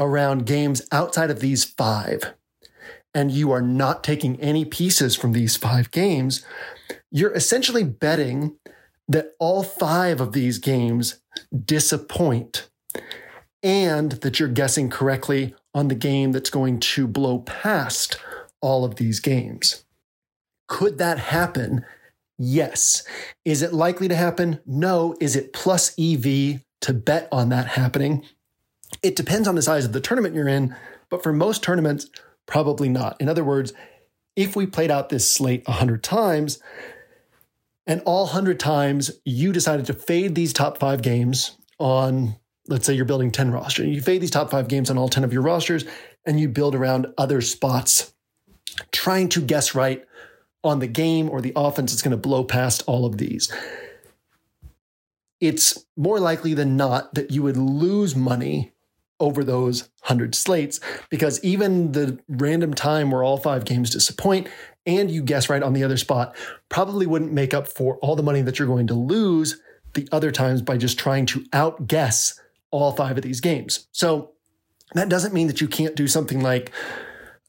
around 0.00 0.46
games 0.46 0.82
outside 0.90 1.30
of 1.30 1.40
these 1.40 1.62
five, 1.64 2.34
and 3.14 3.30
you 3.30 3.52
are 3.52 3.62
not 3.62 4.02
taking 4.02 4.40
any 4.40 4.64
pieces 4.64 5.14
from 5.14 5.32
these 5.32 5.56
five 5.56 5.90
games, 5.90 6.44
you're 7.12 7.34
essentially 7.34 7.84
betting 7.84 8.56
that 9.06 9.32
all 9.38 9.62
five 9.62 10.20
of 10.20 10.32
these 10.32 10.58
games 10.58 11.20
disappoint 11.64 12.68
and 13.62 14.12
that 14.12 14.40
you're 14.40 14.48
guessing 14.48 14.88
correctly 14.88 15.54
on 15.74 15.88
the 15.88 15.94
game 15.94 16.32
that's 16.32 16.50
going 16.50 16.80
to 16.80 17.06
blow 17.06 17.40
past 17.40 18.18
all 18.60 18.84
of 18.84 18.96
these 18.96 19.20
games. 19.20 19.84
Could 20.68 20.98
that 20.98 21.18
happen? 21.18 21.84
Yes. 22.38 23.02
Is 23.44 23.62
it 23.62 23.72
likely 23.72 24.08
to 24.08 24.14
happen? 24.14 24.60
No. 24.64 25.16
Is 25.20 25.36
it 25.36 25.52
plus 25.52 25.92
EV 25.98 26.60
to 26.82 26.94
bet 26.94 27.28
on 27.30 27.48
that 27.50 27.66
happening? 27.66 28.24
It 29.02 29.16
depends 29.16 29.48
on 29.48 29.54
the 29.54 29.62
size 29.62 29.84
of 29.84 29.92
the 29.92 30.00
tournament 30.00 30.34
you're 30.34 30.48
in, 30.48 30.76
but 31.08 31.22
for 31.22 31.32
most 31.32 31.62
tournaments, 31.62 32.06
probably 32.46 32.88
not. 32.88 33.20
In 33.20 33.28
other 33.28 33.44
words, 33.44 33.72
if 34.36 34.56
we 34.56 34.66
played 34.66 34.90
out 34.90 35.08
this 35.08 35.30
slate 35.30 35.66
100 35.66 36.02
times, 36.02 36.60
and 37.86 38.02
all 38.04 38.24
100 38.24 38.60
times 38.60 39.10
you 39.24 39.52
decided 39.52 39.86
to 39.86 39.94
fade 39.94 40.34
these 40.34 40.52
top 40.52 40.78
five 40.78 41.02
games 41.02 41.56
on, 41.78 42.36
let's 42.68 42.86
say 42.86 42.94
you're 42.94 43.04
building 43.04 43.30
10 43.30 43.50
rosters, 43.50 43.88
you 43.88 44.00
fade 44.00 44.20
these 44.20 44.30
top 44.30 44.50
five 44.50 44.68
games 44.68 44.90
on 44.90 44.98
all 44.98 45.08
10 45.08 45.24
of 45.24 45.32
your 45.32 45.42
rosters, 45.42 45.84
and 46.24 46.38
you 46.38 46.48
build 46.48 46.74
around 46.74 47.06
other 47.16 47.40
spots, 47.40 48.12
trying 48.92 49.28
to 49.30 49.40
guess 49.40 49.74
right 49.74 50.04
on 50.62 50.78
the 50.78 50.86
game 50.86 51.30
or 51.30 51.40
the 51.40 51.52
offense 51.56 51.92
that's 51.92 52.02
going 52.02 52.10
to 52.10 52.16
blow 52.16 52.44
past 52.44 52.82
all 52.86 53.06
of 53.06 53.18
these. 53.18 53.52
It's 55.40 55.86
more 55.96 56.20
likely 56.20 56.52
than 56.52 56.76
not 56.76 57.14
that 57.14 57.30
you 57.30 57.42
would 57.42 57.56
lose 57.56 58.14
money 58.14 58.72
over 59.20 59.44
those 59.44 59.82
100 60.00 60.34
slates 60.34 60.80
because 61.10 61.42
even 61.44 61.92
the 61.92 62.18
random 62.28 62.74
time 62.74 63.10
where 63.10 63.22
all 63.22 63.36
five 63.36 63.64
games 63.64 63.90
disappoint 63.90 64.48
and 64.86 65.10
you 65.10 65.22
guess 65.22 65.48
right 65.48 65.62
on 65.62 65.72
the 65.72 65.84
other 65.84 65.96
spot 65.96 66.34
probably 66.68 67.06
wouldn't 67.06 67.32
make 67.32 67.54
up 67.54 67.68
for 67.68 67.96
all 67.98 68.16
the 68.16 68.22
money 68.22 68.42
that 68.42 68.58
you're 68.58 68.68
going 68.68 68.86
to 68.86 68.94
lose 68.94 69.60
the 69.94 70.08
other 70.12 70.30
times 70.30 70.62
by 70.62 70.76
just 70.76 70.98
trying 70.98 71.26
to 71.26 71.44
outguess 71.52 72.40
all 72.70 72.92
five 72.92 73.16
of 73.16 73.22
these 73.22 73.40
games. 73.40 73.86
So 73.92 74.32
that 74.94 75.08
doesn't 75.08 75.34
mean 75.34 75.48
that 75.48 75.60
you 75.60 75.68
can't 75.68 75.96
do 75.96 76.08
something 76.08 76.40
like 76.40 76.72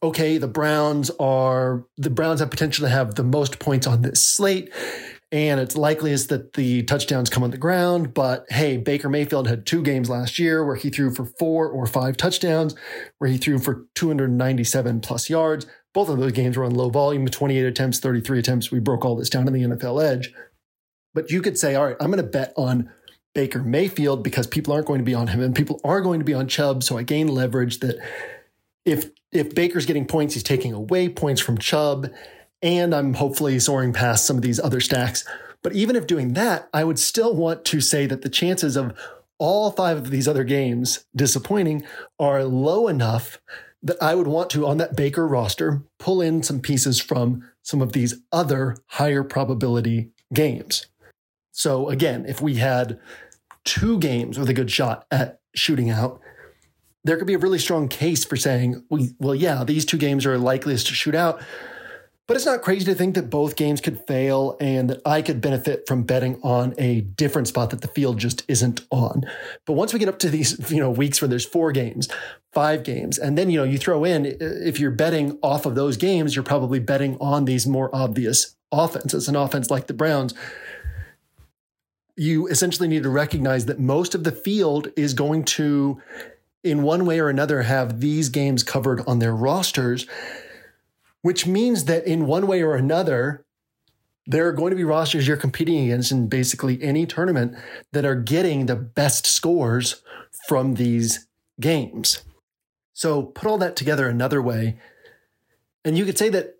okay, 0.03 0.39
the 0.39 0.47
Browns 0.47 1.11
are 1.19 1.85
the 1.97 2.09
Browns 2.09 2.39
have 2.39 2.49
potential 2.49 2.85
to 2.85 2.89
have 2.89 3.15
the 3.15 3.23
most 3.23 3.59
points 3.59 3.85
on 3.85 4.01
this 4.01 4.25
slate. 4.25 4.73
And 5.31 5.61
it's 5.61 5.77
likeliest 5.77 6.27
that 6.29 6.53
the 6.53 6.83
touchdowns 6.83 7.29
come 7.29 7.41
on 7.41 7.51
the 7.51 7.57
ground. 7.57 8.13
But 8.13 8.45
hey, 8.49 8.77
Baker 8.77 9.07
Mayfield 9.07 9.47
had 9.47 9.65
two 9.65 9.81
games 9.81 10.09
last 10.09 10.37
year 10.37 10.65
where 10.65 10.75
he 10.75 10.89
threw 10.89 11.13
for 11.13 11.25
four 11.25 11.69
or 11.69 11.85
five 11.85 12.17
touchdowns, 12.17 12.75
where 13.19 13.29
he 13.29 13.37
threw 13.37 13.57
for 13.57 13.85
297 13.95 14.99
plus 14.99 15.29
yards. 15.29 15.65
Both 15.93 16.09
of 16.09 16.19
those 16.19 16.33
games 16.33 16.57
were 16.57 16.65
on 16.65 16.75
low 16.75 16.89
volume, 16.89 17.25
28 17.27 17.65
attempts, 17.65 17.99
33 17.99 18.39
attempts. 18.39 18.71
We 18.71 18.79
broke 18.79 19.05
all 19.05 19.15
this 19.15 19.29
down 19.29 19.47
in 19.47 19.53
the 19.53 19.63
NFL 19.63 20.03
Edge. 20.03 20.33
But 21.13 21.31
you 21.31 21.41
could 21.41 21.57
say, 21.57 21.75
all 21.75 21.85
right, 21.85 21.97
I'm 21.99 22.11
going 22.11 22.23
to 22.23 22.29
bet 22.29 22.53
on 22.57 22.89
Baker 23.33 23.59
Mayfield 23.59 24.23
because 24.23 24.47
people 24.47 24.73
aren't 24.73 24.87
going 24.87 24.99
to 24.99 25.05
be 25.05 25.13
on 25.13 25.27
him 25.27 25.41
and 25.41 25.55
people 25.55 25.79
are 25.83 26.01
going 26.01 26.19
to 26.19 26.25
be 26.25 26.33
on 26.33 26.47
Chubb. 26.47 26.83
So 26.83 26.97
I 26.97 27.03
gain 27.03 27.27
leverage 27.27 27.79
that 27.79 27.97
if 28.85 29.09
if 29.31 29.55
Baker's 29.55 29.85
getting 29.85 30.05
points, 30.05 30.33
he's 30.33 30.43
taking 30.43 30.73
away 30.73 31.07
points 31.07 31.39
from 31.39 31.57
Chubb, 31.57 32.09
and 32.61 32.93
I'm 32.93 33.13
hopefully 33.15 33.59
soaring 33.59 33.93
past 33.93 34.25
some 34.25 34.37
of 34.37 34.43
these 34.43 34.59
other 34.59 34.81
stacks. 34.81 35.25
But 35.63 35.73
even 35.73 35.95
if 35.95 36.07
doing 36.07 36.33
that, 36.33 36.69
I 36.73 36.83
would 36.83 36.99
still 36.99 37.35
want 37.35 37.65
to 37.65 37.81
say 37.81 38.05
that 38.07 38.21
the 38.21 38.29
chances 38.29 38.75
of 38.75 38.97
all 39.37 39.71
five 39.71 39.97
of 39.97 40.11
these 40.11 40.27
other 40.27 40.43
games 40.43 41.05
disappointing 41.15 41.83
are 42.19 42.43
low 42.43 42.87
enough 42.87 43.39
that 43.83 43.97
I 44.01 44.13
would 44.13 44.27
want 44.27 44.51
to, 44.51 44.67
on 44.67 44.77
that 44.77 44.95
Baker 44.95 45.27
roster, 45.27 45.81
pull 45.97 46.21
in 46.21 46.43
some 46.43 46.59
pieces 46.59 46.99
from 47.01 47.49
some 47.63 47.81
of 47.81 47.93
these 47.93 48.15
other 48.31 48.77
higher 48.87 49.23
probability 49.23 50.11
games. 50.33 50.85
So 51.51 51.89
again, 51.89 52.25
if 52.27 52.41
we 52.41 52.55
had 52.55 52.99
two 53.63 53.97
games 53.99 54.37
with 54.37 54.49
a 54.49 54.53
good 54.53 54.71
shot 54.71 55.05
at 55.11 55.39
shooting 55.55 55.89
out, 55.89 56.21
there 57.03 57.17
could 57.17 57.27
be 57.27 57.33
a 57.33 57.39
really 57.39 57.59
strong 57.59 57.87
case 57.87 58.23
for 58.23 58.35
saying, 58.35 58.83
well, 58.89 59.33
yeah, 59.33 59.63
these 59.63 59.85
two 59.85 59.97
games 59.97 60.25
are 60.25 60.37
likeliest 60.37 60.87
to 60.87 60.93
shoot 60.93 61.15
out. 61.15 61.41
But 62.31 62.37
it's 62.37 62.45
not 62.45 62.61
crazy 62.61 62.85
to 62.85 62.95
think 62.95 63.15
that 63.15 63.29
both 63.29 63.57
games 63.57 63.81
could 63.81 63.99
fail 64.07 64.55
and 64.61 64.89
that 64.89 65.01
I 65.05 65.21
could 65.21 65.41
benefit 65.41 65.85
from 65.85 66.03
betting 66.03 66.39
on 66.41 66.73
a 66.77 67.01
different 67.01 67.49
spot 67.49 67.71
that 67.71 67.81
the 67.81 67.89
field 67.89 68.19
just 68.19 68.45
isn't 68.47 68.87
on. 68.89 69.25
But 69.65 69.73
once 69.73 69.91
we 69.91 69.99
get 69.99 70.07
up 70.07 70.17
to 70.19 70.29
these, 70.29 70.71
you 70.71 70.79
know, 70.79 70.89
weeks 70.89 71.21
where 71.21 71.27
there's 71.27 71.45
four 71.45 71.73
games, 71.73 72.07
five 72.53 72.85
games, 72.85 73.17
and 73.17 73.37
then, 73.37 73.49
you 73.49 73.57
know, 73.57 73.65
you 73.65 73.77
throw 73.77 74.05
in, 74.05 74.25
if 74.39 74.79
you're 74.79 74.91
betting 74.91 75.39
off 75.43 75.65
of 75.65 75.75
those 75.75 75.97
games, 75.97 76.33
you're 76.33 76.41
probably 76.41 76.79
betting 76.79 77.17
on 77.19 77.43
these 77.43 77.67
more 77.67 77.93
obvious 77.93 78.55
offenses, 78.71 79.27
an 79.27 79.35
offense 79.35 79.69
like 79.69 79.87
the 79.87 79.93
Browns. 79.93 80.33
You 82.15 82.47
essentially 82.47 82.87
need 82.87 83.03
to 83.03 83.09
recognize 83.09 83.65
that 83.65 83.77
most 83.77 84.15
of 84.15 84.23
the 84.23 84.31
field 84.31 84.87
is 84.95 85.13
going 85.13 85.43
to 85.43 86.01
in 86.63 86.83
one 86.83 87.05
way 87.05 87.19
or 87.19 87.27
another 87.27 87.63
have 87.63 87.99
these 87.99 88.29
games 88.29 88.63
covered 88.63 89.01
on 89.05 89.19
their 89.19 89.35
rosters, 89.35 90.07
which 91.21 91.45
means 91.45 91.85
that 91.85 92.05
in 92.05 92.25
one 92.25 92.47
way 92.47 92.61
or 92.61 92.75
another, 92.75 93.45
there 94.27 94.47
are 94.47 94.53
going 94.53 94.71
to 94.71 94.75
be 94.75 94.83
rosters 94.83 95.27
you're 95.27 95.37
competing 95.37 95.85
against 95.85 96.11
in 96.11 96.27
basically 96.27 96.81
any 96.81 97.05
tournament 97.05 97.55
that 97.91 98.05
are 98.05 98.15
getting 98.15 98.65
the 98.65 98.75
best 98.75 99.25
scores 99.25 100.01
from 100.47 100.75
these 100.75 101.27
games. 101.59 102.23
So 102.93 103.23
put 103.23 103.49
all 103.49 103.57
that 103.59 103.75
together 103.75 104.07
another 104.07 104.41
way. 104.41 104.77
And 105.83 105.97
you 105.97 106.05
could 106.05 106.17
say 106.17 106.29
that 106.29 106.57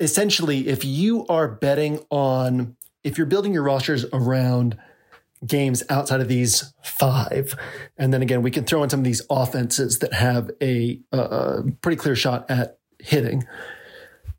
essentially, 0.00 0.68
if 0.68 0.84
you 0.84 1.26
are 1.28 1.48
betting 1.48 2.00
on, 2.10 2.76
if 3.04 3.16
you're 3.16 3.26
building 3.26 3.52
your 3.52 3.62
rosters 3.62 4.04
around 4.12 4.76
games 5.46 5.82
outside 5.90 6.20
of 6.20 6.28
these 6.28 6.72
five. 6.82 7.54
And 7.96 8.12
then 8.12 8.22
again, 8.22 8.42
we 8.42 8.50
can 8.50 8.64
throw 8.64 8.82
in 8.82 8.90
some 8.90 9.00
of 9.00 9.04
these 9.04 9.22
offenses 9.30 9.98
that 9.98 10.12
have 10.12 10.50
a, 10.62 11.00
a 11.12 11.62
pretty 11.82 11.96
clear 11.96 12.16
shot 12.16 12.50
at 12.50 12.78
hitting. 12.98 13.44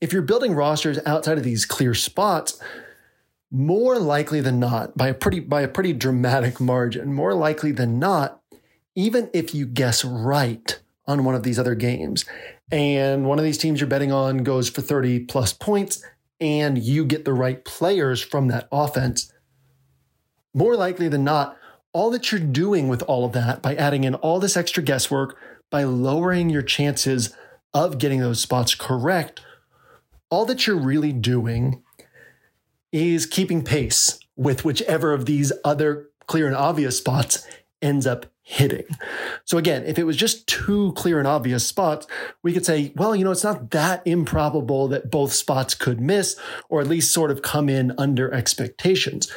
If 0.06 0.14
you're 0.14 0.22
building 0.22 0.54
rosters 0.54 1.00
outside 1.08 1.40
of 1.40 1.44
these 1.44 1.66
clear 1.66 1.96
spots, 1.96 2.62
more 3.50 3.98
likely 3.98 4.40
than 4.40 4.60
not, 4.60 4.96
by 4.96 5.08
a 5.08 5.16
pretty 5.16 5.40
by 5.40 5.62
a 5.62 5.68
pretty 5.68 5.94
dramatic 5.94 6.60
margin, 6.60 7.12
more 7.12 7.34
likely 7.34 7.72
than 7.72 7.98
not, 7.98 8.40
even 8.94 9.32
if 9.34 9.56
you 9.56 9.66
guess 9.66 10.06
right 10.06 10.78
on 11.08 11.24
one 11.24 11.34
of 11.34 11.42
these 11.42 11.58
other 11.58 11.74
games, 11.74 12.24
and 12.72 13.26
one 13.26 13.40
of 13.40 13.46
these 13.46 13.58
teams 13.58 13.82
you're 13.82 13.90
betting 13.90 14.12
on 14.12 14.44
goes 14.44 14.70
for 14.70 14.82
30 14.82 15.22
plus 15.22 15.54
points, 15.54 16.06
and 16.40 16.78
you 16.78 17.04
get 17.04 17.26
the 17.26 17.34
right 17.34 17.66
players 17.66 18.22
from 18.22 18.48
that 18.50 18.68
offense, 18.72 19.34
more 20.54 20.76
likely 20.76 21.10
than 21.10 21.24
not, 21.24 21.58
all 21.94 22.12
that 22.12 22.32
you're 22.32 22.40
doing 22.40 22.88
with 22.90 23.02
all 23.08 23.26
of 23.26 23.32
that 23.32 23.60
by 23.60 23.74
adding 23.74 24.04
in 24.04 24.14
all 24.14 24.40
this 24.40 24.56
extra 24.56 24.84
guesswork, 24.84 25.36
by 25.72 25.84
lowering 25.84 26.52
your 26.52 26.62
chances 26.62 27.36
of 27.74 27.98
getting 27.98 28.20
those 28.20 28.40
spots 28.40 28.76
correct, 28.76 29.42
all 30.36 30.44
that 30.44 30.68
you're 30.68 30.76
really 30.76 31.14
doing 31.14 31.82
is 32.92 33.26
keeping 33.26 33.64
pace 33.64 34.20
with 34.36 34.66
whichever 34.66 35.14
of 35.14 35.26
these 35.26 35.54
other 35.64 36.10
clear 36.28 36.46
and 36.46 36.58
obvious 36.58 36.98
spots 36.98 37.48
ends 37.82 38.06
up 38.06 38.26
hitting. 38.42 38.84
So 39.46 39.58
again, 39.58 39.86
if 39.86 39.98
it 39.98 40.04
was 40.04 40.18
just 40.18 40.46
two 40.46 40.92
clear 40.98 41.20
and 41.20 41.28
obvious 41.28 41.66
spots, 41.66 42.06
we 42.44 42.52
could 42.52 42.66
say, 42.66 42.92
well, 42.98 43.16
you 43.16 43.24
know, 43.24 43.32
it's 43.32 43.46
not 43.46 43.72
that 43.72 44.06
improbable 44.06 44.90
that 44.90 45.10
both 45.10 45.32
spots 45.32 45.74
could 45.74 46.02
miss 46.02 46.38
or 46.68 46.82
at 46.82 46.88
least 46.88 47.14
sort 47.14 47.32
of 47.32 47.42
come 47.42 47.70
in 47.70 47.94
under 47.98 48.30
expectations. 48.34 49.32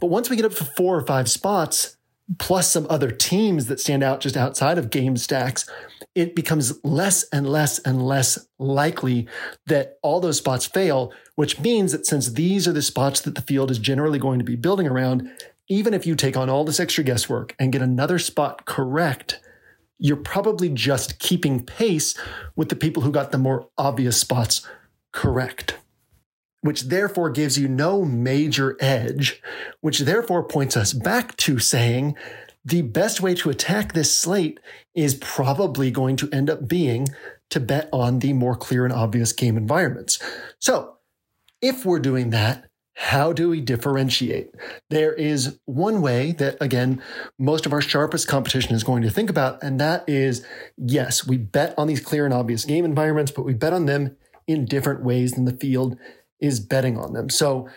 But 0.00 0.08
once 0.08 0.28
we 0.28 0.34
get 0.34 0.46
up 0.46 0.54
to 0.54 0.64
four 0.64 0.96
or 0.96 1.06
five 1.06 1.30
spots, 1.30 1.96
plus 2.38 2.70
some 2.70 2.86
other 2.90 3.10
teams 3.10 3.66
that 3.66 3.80
stand 3.80 4.02
out 4.02 4.20
just 4.20 4.36
outside 4.36 4.76
of 4.76 4.90
game 4.90 5.16
stacks, 5.16 5.68
it 6.14 6.34
becomes 6.34 6.84
less 6.84 7.24
and 7.32 7.48
less 7.48 7.78
and 7.80 8.06
less 8.06 8.46
likely 8.58 9.26
that 9.66 9.98
all 10.02 10.20
those 10.20 10.36
spots 10.36 10.66
fail, 10.66 11.12
which 11.36 11.58
means 11.60 11.92
that 11.92 12.06
since 12.06 12.32
these 12.32 12.68
are 12.68 12.72
the 12.72 12.82
spots 12.82 13.20
that 13.22 13.34
the 13.34 13.42
field 13.42 13.70
is 13.70 13.78
generally 13.78 14.18
going 14.18 14.38
to 14.38 14.44
be 14.44 14.56
building 14.56 14.86
around, 14.86 15.30
even 15.68 15.94
if 15.94 16.06
you 16.06 16.14
take 16.14 16.36
on 16.36 16.50
all 16.50 16.64
this 16.64 16.80
extra 16.80 17.04
guesswork 17.04 17.54
and 17.58 17.72
get 17.72 17.82
another 17.82 18.18
spot 18.18 18.64
correct, 18.66 19.40
you're 19.98 20.16
probably 20.16 20.68
just 20.68 21.18
keeping 21.18 21.64
pace 21.64 22.16
with 22.56 22.68
the 22.68 22.76
people 22.76 23.02
who 23.02 23.10
got 23.10 23.32
the 23.32 23.38
more 23.38 23.68
obvious 23.78 24.18
spots 24.18 24.66
correct 25.12 25.76
which 26.60 26.82
therefore 26.82 27.30
gives 27.30 27.58
you 27.58 27.68
no 27.68 28.04
major 28.04 28.76
edge, 28.80 29.40
which 29.80 30.00
therefore 30.00 30.42
points 30.42 30.76
us 30.76 30.92
back 30.92 31.36
to 31.36 31.58
saying 31.58 32.16
the 32.64 32.82
best 32.82 33.20
way 33.20 33.34
to 33.34 33.50
attack 33.50 33.92
this 33.92 34.14
slate 34.14 34.60
is 34.94 35.14
probably 35.14 35.90
going 35.90 36.16
to 36.16 36.28
end 36.30 36.50
up 36.50 36.68
being 36.68 37.06
to 37.50 37.60
bet 37.60 37.88
on 37.92 38.18
the 38.18 38.32
more 38.32 38.56
clear 38.56 38.84
and 38.84 38.92
obvious 38.92 39.32
game 39.32 39.56
environments. 39.56 40.18
So, 40.58 40.96
if 41.62 41.84
we're 41.84 41.98
doing 41.98 42.30
that, 42.30 42.68
how 42.94 43.32
do 43.32 43.48
we 43.48 43.60
differentiate? 43.60 44.50
There 44.90 45.12
is 45.12 45.58
one 45.66 46.02
way 46.02 46.32
that, 46.32 46.56
again, 46.60 47.00
most 47.38 47.64
of 47.64 47.72
our 47.72 47.80
sharpest 47.80 48.26
competition 48.26 48.74
is 48.74 48.82
going 48.82 49.02
to 49.02 49.10
think 49.10 49.30
about, 49.30 49.62
and 49.62 49.80
that 49.80 50.04
is 50.08 50.44
yes, 50.76 51.26
we 51.26 51.38
bet 51.38 51.74
on 51.78 51.86
these 51.86 52.00
clear 52.00 52.24
and 52.24 52.34
obvious 52.34 52.64
game 52.64 52.84
environments, 52.84 53.30
but 53.30 53.44
we 53.44 53.54
bet 53.54 53.72
on 53.72 53.86
them 53.86 54.16
in 54.48 54.64
different 54.64 55.04
ways 55.04 55.32
than 55.32 55.44
the 55.44 55.56
field 55.56 55.96
is 56.40 56.60
betting 56.60 56.98
on 56.98 57.12
them. 57.12 57.28
So 57.28 57.68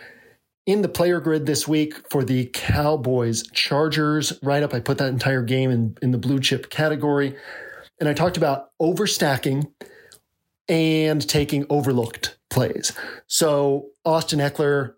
in 0.66 0.82
the 0.82 0.88
player 0.88 1.20
grid 1.20 1.46
this 1.46 1.66
week 1.66 2.08
for 2.10 2.24
the 2.24 2.46
Cowboys 2.52 3.44
Chargers 3.52 4.38
write 4.42 4.62
up, 4.62 4.74
I 4.74 4.80
put 4.80 4.98
that 4.98 5.08
entire 5.08 5.42
game 5.42 5.70
in, 5.70 5.96
in 6.02 6.12
the 6.12 6.18
blue 6.18 6.38
chip 6.38 6.70
category. 6.70 7.36
And 7.98 8.08
I 8.08 8.14
talked 8.14 8.36
about 8.36 8.70
overstacking 8.80 9.70
and 10.68 11.26
taking 11.28 11.66
overlooked 11.68 12.38
plays. 12.50 12.92
So 13.26 13.88
Austin 14.04 14.38
Ekeler, 14.38 14.94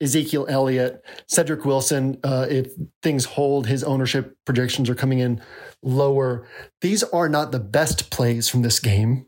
Ezekiel 0.00 0.46
Elliott, 0.48 1.02
Cedric 1.28 1.64
Wilson, 1.64 2.18
uh, 2.24 2.46
if 2.50 2.72
things 3.02 3.24
hold, 3.24 3.66
his 3.66 3.84
ownership 3.84 4.36
projections 4.44 4.90
are 4.90 4.94
coming 4.94 5.20
in 5.20 5.40
lower. 5.82 6.46
These 6.80 7.04
are 7.04 7.28
not 7.28 7.52
the 7.52 7.60
best 7.60 8.10
plays 8.10 8.48
from 8.48 8.62
this 8.62 8.80
game. 8.80 9.26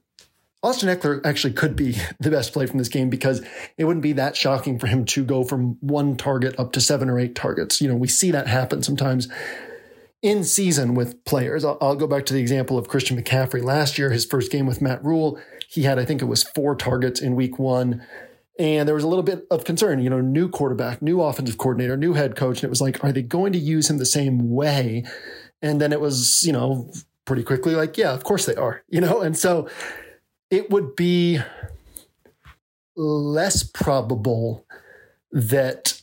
Austin 0.67 0.89
Ekeler 0.89 1.25
actually 1.25 1.52
could 1.52 1.76
be 1.76 1.97
the 2.21 2.31
best 2.31 2.52
play 2.52 2.67
from 2.67 2.79
this 2.79 2.89
game 2.89 3.09
because 3.09 3.41
it 3.79 3.85
wouldn't 3.85 4.02
be 4.02 4.13
that 4.15 4.37
shocking 4.37 4.79
for 4.79 4.89
him 4.89 5.05
to 5.05 5.25
go 5.25 5.45
from 5.45 5.79
one 5.81 6.17
target 6.17 6.59
up 6.59 6.73
to 6.73 6.81
seven 6.81 7.09
or 7.09 7.21
eight 7.21 7.37
targets. 7.37 7.81
You 7.81 7.89
know, 7.89 7.95
we 7.95 8.09
see 8.09 8.33
that 8.33 8.49
happen 8.49 8.83
sometimes 8.83 9.29
in 10.23 10.43
season 10.43 10.95
with 10.95 11.25
players. 11.25 11.65
I'll, 11.65 11.79
I'll, 11.81 11.95
go 11.95 12.09
back 12.09 12.26
to 12.26 12.35
the 12.35 12.41
example 12.41 12.79
of 12.79 12.89
Christian 12.89 13.21
McCaffrey 13.21 13.63
last 13.63 13.97
year, 13.97 14.11
his 14.11 14.25
first 14.25 14.50
game 14.50 14.67
with 14.67 14.83
Matt 14.83 15.05
Rhule. 15.05 15.39
He 15.69 15.83
had, 15.83 16.00
I 16.00 16.05
think 16.05 16.21
it 16.21 16.25
was 16.25 16.43
four 16.43 16.75
targets 16.75 17.21
in 17.21 17.37
week 17.37 17.61
one. 17.61 18.05
And 18.59 18.89
there 18.89 18.95
was 18.95 19.05
a 19.05 19.09
little 19.09 19.23
bit 19.23 19.47
of 19.50 19.65
concern, 19.65 20.00
you 20.00 20.11
know, 20.11 20.21
new 20.21 20.49
quarterback, 20.49 21.00
new 21.00 21.21
offensive 21.21 21.59
coordinator, 21.59 21.97
new 21.97 22.15
head 22.15 22.35
coach. 22.35 22.59
And 22.59 22.65
it 22.65 22.71
was 22.71 22.81
like, 22.81 23.05
are 23.05 23.13
they 23.13 23.23
going 23.23 23.52
to 23.52 23.59
use 23.59 23.89
him 23.89 23.99
the 23.99 24.07
same 24.07 24.50
way? 24.50 25.05
And 25.63 25.81
then 25.81 25.93
it 25.93 26.00
was, 26.00 26.43
you 26.45 26.52
know, 26.52 26.91
pretty 27.25 27.45
quickly 27.45 27.76
like, 27.76 27.97
yeah, 27.97 28.13
of 28.13 28.25
course 28.25 28.47
they 28.47 28.55
are, 28.57 28.83
you 28.89 29.00
know? 29.00 29.21
And 29.21 29.37
so 29.37 29.69
it 30.50 30.71
would 30.71 30.97
be 30.97 31.39
less 32.97 33.63
probable 33.63 34.67
that 35.32 36.00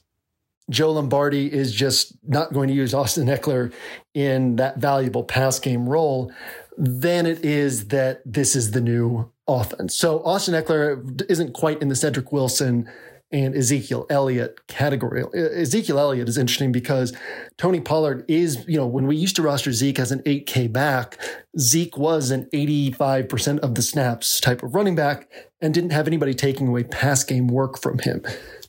Joe 0.70 0.94
Lombardi 0.94 1.52
is 1.52 1.74
just 1.74 2.14
not 2.24 2.54
going 2.54 2.68
to 2.68 2.74
use 2.74 2.94
Austin 2.94 3.28
Ekeler 3.28 3.74
in 4.14 4.56
that 4.58 4.78
valuable 4.78 5.24
pass 5.24 5.60
game 5.60 5.88
role 5.88 6.32
than 6.78 7.26
it 7.26 7.44
is 7.44 7.88
that 7.90 8.22
this 8.26 8.56
is 8.56 8.72
the 8.72 8.82
new 8.82 9.30
offense. 9.48 9.96
So 9.96 10.24
Austin 10.24 10.54
Ekeler 10.54 11.30
isn't 11.30 11.54
quite 11.54 11.82
in 11.82 11.90
the 11.90 11.96
Cedric 11.96 12.32
Wilson 12.32 12.90
and 13.34 13.56
Ezekiel 13.56 14.06
Elliott 14.10 14.66
category. 14.68 15.24
Ezekiel 15.34 16.00
Elliott 16.00 16.30
is 16.30 16.38
interesting 16.38 16.72
because 16.72 17.14
Tony 17.58 17.82
Pollard 17.82 18.24
is, 18.28 18.64
you 18.68 18.78
know, 18.78 18.86
when 18.86 19.08
we 19.08 19.18
used 19.18 19.36
to 19.38 19.42
roster 19.42 19.74
Zeke 19.74 20.00
as 20.00 20.12
an 20.12 20.20
8K 20.20 20.72
back, 20.72 21.18
Zeke 21.60 21.98
was 21.98 22.30
an 22.30 22.48
85% 22.54 23.60
of 23.60 23.74
the 23.74 23.82
snaps 23.82 24.40
type 24.40 24.62
of 24.62 24.76
running 24.76 24.96
back 24.96 25.30
and 25.60 25.74
didn't 25.74 25.90
have 25.90 26.08
anybody 26.08 26.36
taking 26.36 26.68
away 26.68 26.84
pass 26.84 27.24
game 27.24 27.48
work 27.48 27.82
from 27.82 27.98
him. 28.00 28.22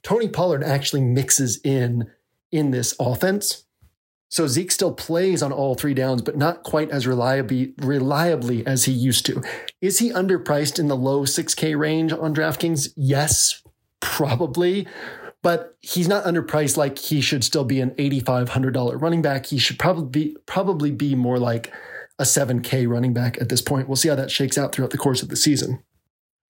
Tony 0.03 0.29
Pollard 0.29 0.65
actually 0.65 1.03
mixes 1.03 1.61
in 1.63 2.11
in 2.51 2.71
this 2.71 2.95
offense. 2.99 3.65
So 4.31 4.47
Zeke 4.49 4.73
still 4.73 4.93
plays 4.93 5.43
on 5.43 5.53
all 5.53 5.75
three 5.75 5.95
downs, 5.95 6.23
but 6.23 6.37
not 6.37 6.65
quite 6.65 6.91
as 6.91 7.07
reliably, 7.07 7.75
reliably 7.79 8.67
as 8.67 8.85
he 8.85 8.93
used 8.93 9.27
to. 9.27 9.43
Is 9.81 9.99
he 9.99 10.11
underpriced 10.11 10.79
in 10.79 10.89
the 10.89 10.97
low 10.97 11.23
6K 11.23 11.79
range 11.79 12.13
on 12.13 12.35
DraftKings? 12.35 12.89
Yes, 12.97 13.63
probably, 14.05 14.87
but 15.43 15.77
he's 15.81 16.07
not 16.07 16.25
underpriced 16.25 16.77
like 16.77 16.99
he 16.99 17.21
should 17.21 17.43
still 17.43 17.65
be 17.65 17.81
an 17.81 17.91
$8,500 17.93 19.01
running 19.01 19.23
back. 19.23 19.47
He 19.47 19.59
should 19.59 19.79
probably 19.79 20.07
be, 20.07 20.37
probably 20.47 20.91
be 20.91 21.15
more 21.15 21.39
like 21.39 21.73
a 22.19 22.23
7K 22.23 22.89
running 22.89 23.13
back 23.13 23.41
at 23.41 23.49
this 23.49 23.61
point. 23.61 23.89
We'll 23.89 23.97
see 23.97 24.09
how 24.09 24.15
that 24.15 24.31
shakes 24.31 24.57
out 24.57 24.73
throughout 24.73 24.91
the 24.91 24.99
course 24.99 25.23
of 25.23 25.29
the 25.31 25.37
season. 25.37 25.83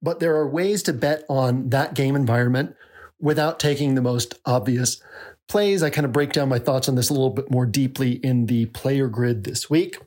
But 0.02 0.20
there 0.20 0.36
are 0.36 0.48
ways 0.48 0.82
to 0.82 0.92
bet 0.92 1.24
on 1.28 1.70
that 1.70 1.94
game 1.94 2.14
environment 2.14 2.74
without 3.18 3.58
taking 3.58 3.94
the 3.94 4.02
most 4.02 4.38
obvious 4.44 5.00
plays. 5.48 5.82
I 5.82 5.90
kind 5.90 6.04
of 6.04 6.12
break 6.12 6.32
down 6.32 6.48
my 6.48 6.58
thoughts 6.58 6.88
on 6.88 6.94
this 6.94 7.08
a 7.08 7.14
little 7.14 7.30
bit 7.30 7.50
more 7.50 7.64
deeply 7.64 8.12
in 8.12 8.46
the 8.46 8.66
player 8.66 9.08
grid 9.08 9.44
this 9.44 9.70
week. 9.70 9.98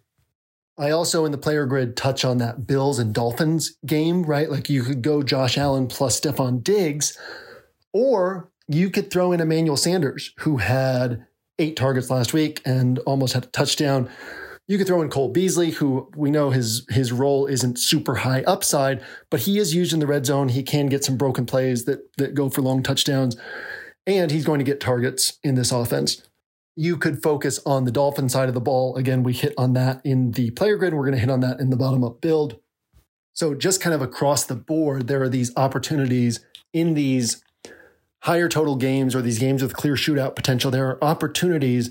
I 0.78 0.92
also 0.92 1.26
in 1.26 1.32
the 1.32 1.38
player 1.38 1.66
grid 1.66 1.98
touch 1.98 2.24
on 2.24 2.38
that 2.38 2.68
Bills 2.68 3.00
and 3.00 3.14
Dolphins 3.14 3.78
game, 3.86 4.24
right? 4.24 4.50
Like 4.50 4.70
you 4.70 4.84
could 4.84 5.02
go 5.02 5.24
Josh 5.24 5.58
Allen 5.58 5.88
plus 5.88 6.20
Stefon 6.20 6.64
Diggs, 6.64 7.18
or 7.94 8.52
you 8.68 8.92
could 8.92 9.10
throw 9.10 9.32
in 9.32 9.42
Emmanuel 9.42 9.78
Sanders, 9.78 10.34
who 10.40 10.58
had 10.58 11.26
eight 11.58 11.76
targets 11.76 12.12
last 12.12 12.32
week 12.34 12.62
and 12.64 13.00
almost 13.00 13.34
had 13.34 13.46
a 13.46 13.48
touchdown. 13.48 14.08
You 14.68 14.78
could 14.78 14.86
throw 14.86 15.02
in 15.02 15.10
Cole 15.10 15.30
Beasley, 15.30 15.72
who 15.72 16.12
we 16.16 16.30
know 16.30 16.52
his 16.52 16.86
his 16.90 17.12
role 17.12 17.48
isn't 17.48 17.80
super 17.80 18.16
high 18.16 18.44
upside, 18.44 19.02
but 19.32 19.42
he 19.42 19.58
is 19.58 19.74
used 19.74 19.94
in 19.94 20.00
the 20.00 20.08
red 20.08 20.26
zone. 20.26 20.50
He 20.50 20.62
can 20.62 20.88
get 20.88 21.04
some 21.04 21.18
broken 21.18 21.46
plays 21.48 21.86
that 21.86 22.16
that 22.18 22.36
go 22.36 22.50
for 22.50 22.62
long 22.62 22.84
touchdowns, 22.84 23.36
and 24.06 24.30
he's 24.30 24.46
going 24.46 24.60
to 24.60 24.66
get 24.66 24.80
targets 24.80 25.40
in 25.42 25.56
this 25.56 25.72
offense 25.72 26.22
you 26.78 26.96
could 26.96 27.24
focus 27.24 27.60
on 27.66 27.86
the 27.86 27.92
Dolphin 27.92 28.30
side 28.30 28.48
of 28.48 28.54
the 28.54 28.62
ball. 28.62 28.96
Again, 28.96 29.24
we 29.24 29.34
hit 29.34 29.54
on 29.58 29.74
that 29.74 30.00
in 30.06 30.32
the 30.32 30.52
player 30.52 30.78
grid. 30.78 30.94
We're 30.94 31.04
going 31.04 31.16
to 31.16 31.20
hit 31.20 31.32
on 31.32 31.40
that 31.40 31.60
in 31.60 31.72
the 31.72 31.76
bottom 31.76 32.04
up 32.04 32.22
build. 32.22 32.60
So, 33.34 33.56
just 33.56 33.82
kind 33.82 33.96
of 33.96 34.02
across 34.02 34.46
the 34.46 34.56
board, 34.56 35.08
there 35.08 35.22
are 35.24 35.30
these 35.30 35.52
opportunities 35.58 36.40
in 36.74 36.94
these 36.94 37.44
higher 38.22 38.48
total 38.48 38.76
games 38.76 39.16
or 39.16 39.22
these 39.22 39.40
games 39.40 39.62
with 39.64 39.76
clear 39.76 39.96
shootout 39.96 40.36
potential. 40.36 40.70
There 40.70 40.88
are 40.88 41.04
opportunities 41.04 41.90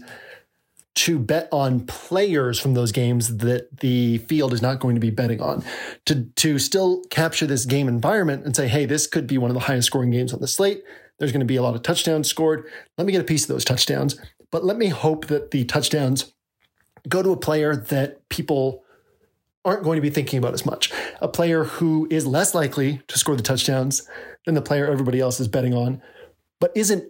to 0.94 1.18
bet 1.18 1.48
on 1.52 1.80
players 1.80 2.58
from 2.58 2.74
those 2.74 2.90
games 2.90 3.38
that 3.38 3.80
the 3.80 4.18
field 4.18 4.52
is 4.52 4.62
not 4.62 4.80
going 4.80 4.94
to 4.94 5.00
be 5.00 5.10
betting 5.10 5.42
on 5.42 5.62
to, 6.06 6.22
to 6.36 6.58
still 6.58 7.02
capture 7.10 7.46
this 7.46 7.66
game 7.66 7.86
environment 7.86 8.44
and 8.44 8.56
say, 8.56 8.66
hey, 8.66 8.86
this 8.86 9.06
could 9.06 9.26
be 9.26 9.36
one 9.36 9.50
of 9.50 9.54
the 9.54 9.60
highest 9.60 9.86
scoring 9.86 10.10
games 10.10 10.32
on 10.32 10.40
the 10.40 10.48
slate. 10.48 10.82
There's 11.18 11.32
going 11.32 11.40
to 11.40 11.46
be 11.46 11.56
a 11.56 11.62
lot 11.62 11.74
of 11.74 11.82
touchdowns 11.82 12.28
scored. 12.28 12.64
Let 12.96 13.06
me 13.06 13.12
get 13.12 13.20
a 13.20 13.24
piece 13.24 13.42
of 13.42 13.48
those 13.48 13.64
touchdowns. 13.64 14.18
But 14.56 14.64
let 14.64 14.78
me 14.78 14.88
hope 14.88 15.26
that 15.26 15.50
the 15.50 15.66
touchdowns 15.66 16.32
go 17.06 17.22
to 17.22 17.30
a 17.30 17.36
player 17.36 17.76
that 17.76 18.26
people 18.30 18.84
aren't 19.66 19.82
going 19.82 19.96
to 19.96 20.00
be 20.00 20.08
thinking 20.08 20.38
about 20.38 20.54
as 20.54 20.64
much. 20.64 20.90
A 21.20 21.28
player 21.28 21.64
who 21.64 22.08
is 22.10 22.26
less 22.26 22.54
likely 22.54 23.02
to 23.08 23.18
score 23.18 23.36
the 23.36 23.42
touchdowns 23.42 24.08
than 24.46 24.54
the 24.54 24.62
player 24.62 24.90
everybody 24.90 25.20
else 25.20 25.40
is 25.40 25.46
betting 25.46 25.74
on, 25.74 26.00
but 26.58 26.72
isn't 26.74 27.04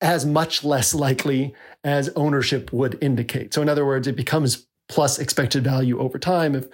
as 0.00 0.24
much 0.24 0.64
less 0.64 0.94
likely 0.94 1.54
as 1.84 2.08
ownership 2.16 2.72
would 2.72 2.96
indicate. 3.02 3.52
So, 3.52 3.60
in 3.60 3.68
other 3.68 3.84
words, 3.84 4.08
it 4.08 4.16
becomes 4.16 4.66
plus 4.88 5.18
expected 5.18 5.62
value 5.62 6.00
over 6.00 6.18
time. 6.18 6.54
If 6.54 6.66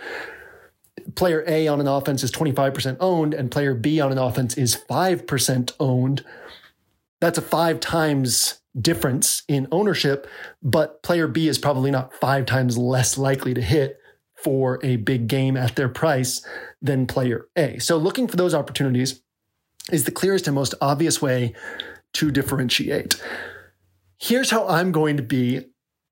player 1.17 1.43
A 1.49 1.67
on 1.67 1.81
an 1.81 1.89
offense 1.89 2.23
is 2.23 2.31
25% 2.31 2.97
owned 3.01 3.35
and 3.35 3.51
player 3.51 3.75
B 3.75 4.01
on 4.01 4.13
an 4.13 4.19
offense 4.19 4.57
is 4.57 4.77
5% 4.89 5.73
owned, 5.81 6.25
that's 7.21 7.39
a 7.39 7.43
five 7.43 7.81
times 7.81 8.61
difference 8.79 9.43
in 9.49 9.69
ownership, 9.73 10.29
but 10.63 11.03
player 11.03 11.27
B 11.27 11.49
is 11.49 11.59
probably 11.59 11.91
not 11.91 12.15
five 12.15 12.47
times 12.47 12.77
less 12.77 13.17
likely 13.17 13.55
to 13.55 13.63
hit 13.63 13.99
for 14.35 14.79
a 14.85 14.97
big 14.97 15.29
game 15.29 15.57
at 15.57 15.77
their 15.77 15.89
price 15.89 16.47
than 16.83 17.07
player 17.07 17.47
A. 17.57 17.79
So 17.79 17.97
looking 17.97 18.29
for 18.29 18.37
those 18.37 18.55
opportunities 18.55 19.23
is 19.91 20.05
the 20.05 20.11
clearest 20.11 20.47
and 20.47 20.55
most 20.55 20.75
obvious 20.81 21.23
way 21.23 21.55
to 22.15 22.31
differentiate. 22.31 23.21
Here's 24.19 24.51
how 24.51 24.67
I'm 24.69 24.93
going 24.93 25.17
to 25.17 25.23
be 25.23 25.67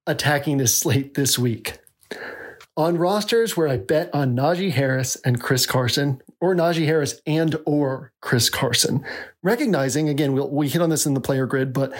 attacking 0.06 0.58
this 0.58 0.78
slate 0.78 1.14
this 1.14 1.38
week. 1.38 1.78
On 2.76 2.98
rosters 2.98 3.56
where 3.56 3.68
I 3.68 3.76
bet 3.76 4.12
on 4.14 4.34
Najee 4.34 4.72
Harris 4.72 5.16
and 5.24 5.40
Chris 5.40 5.64
Carson, 5.64 6.20
or 6.44 6.54
Najee 6.54 6.84
Harris 6.84 7.20
and 7.26 7.56
or 7.64 8.12
Chris 8.20 8.50
Carson, 8.50 9.02
recognizing 9.42 10.10
again 10.10 10.34
we'll, 10.34 10.50
we 10.50 10.68
hit 10.68 10.82
on 10.82 10.90
this 10.90 11.06
in 11.06 11.14
the 11.14 11.20
player 11.20 11.46
grid, 11.46 11.72
but 11.72 11.92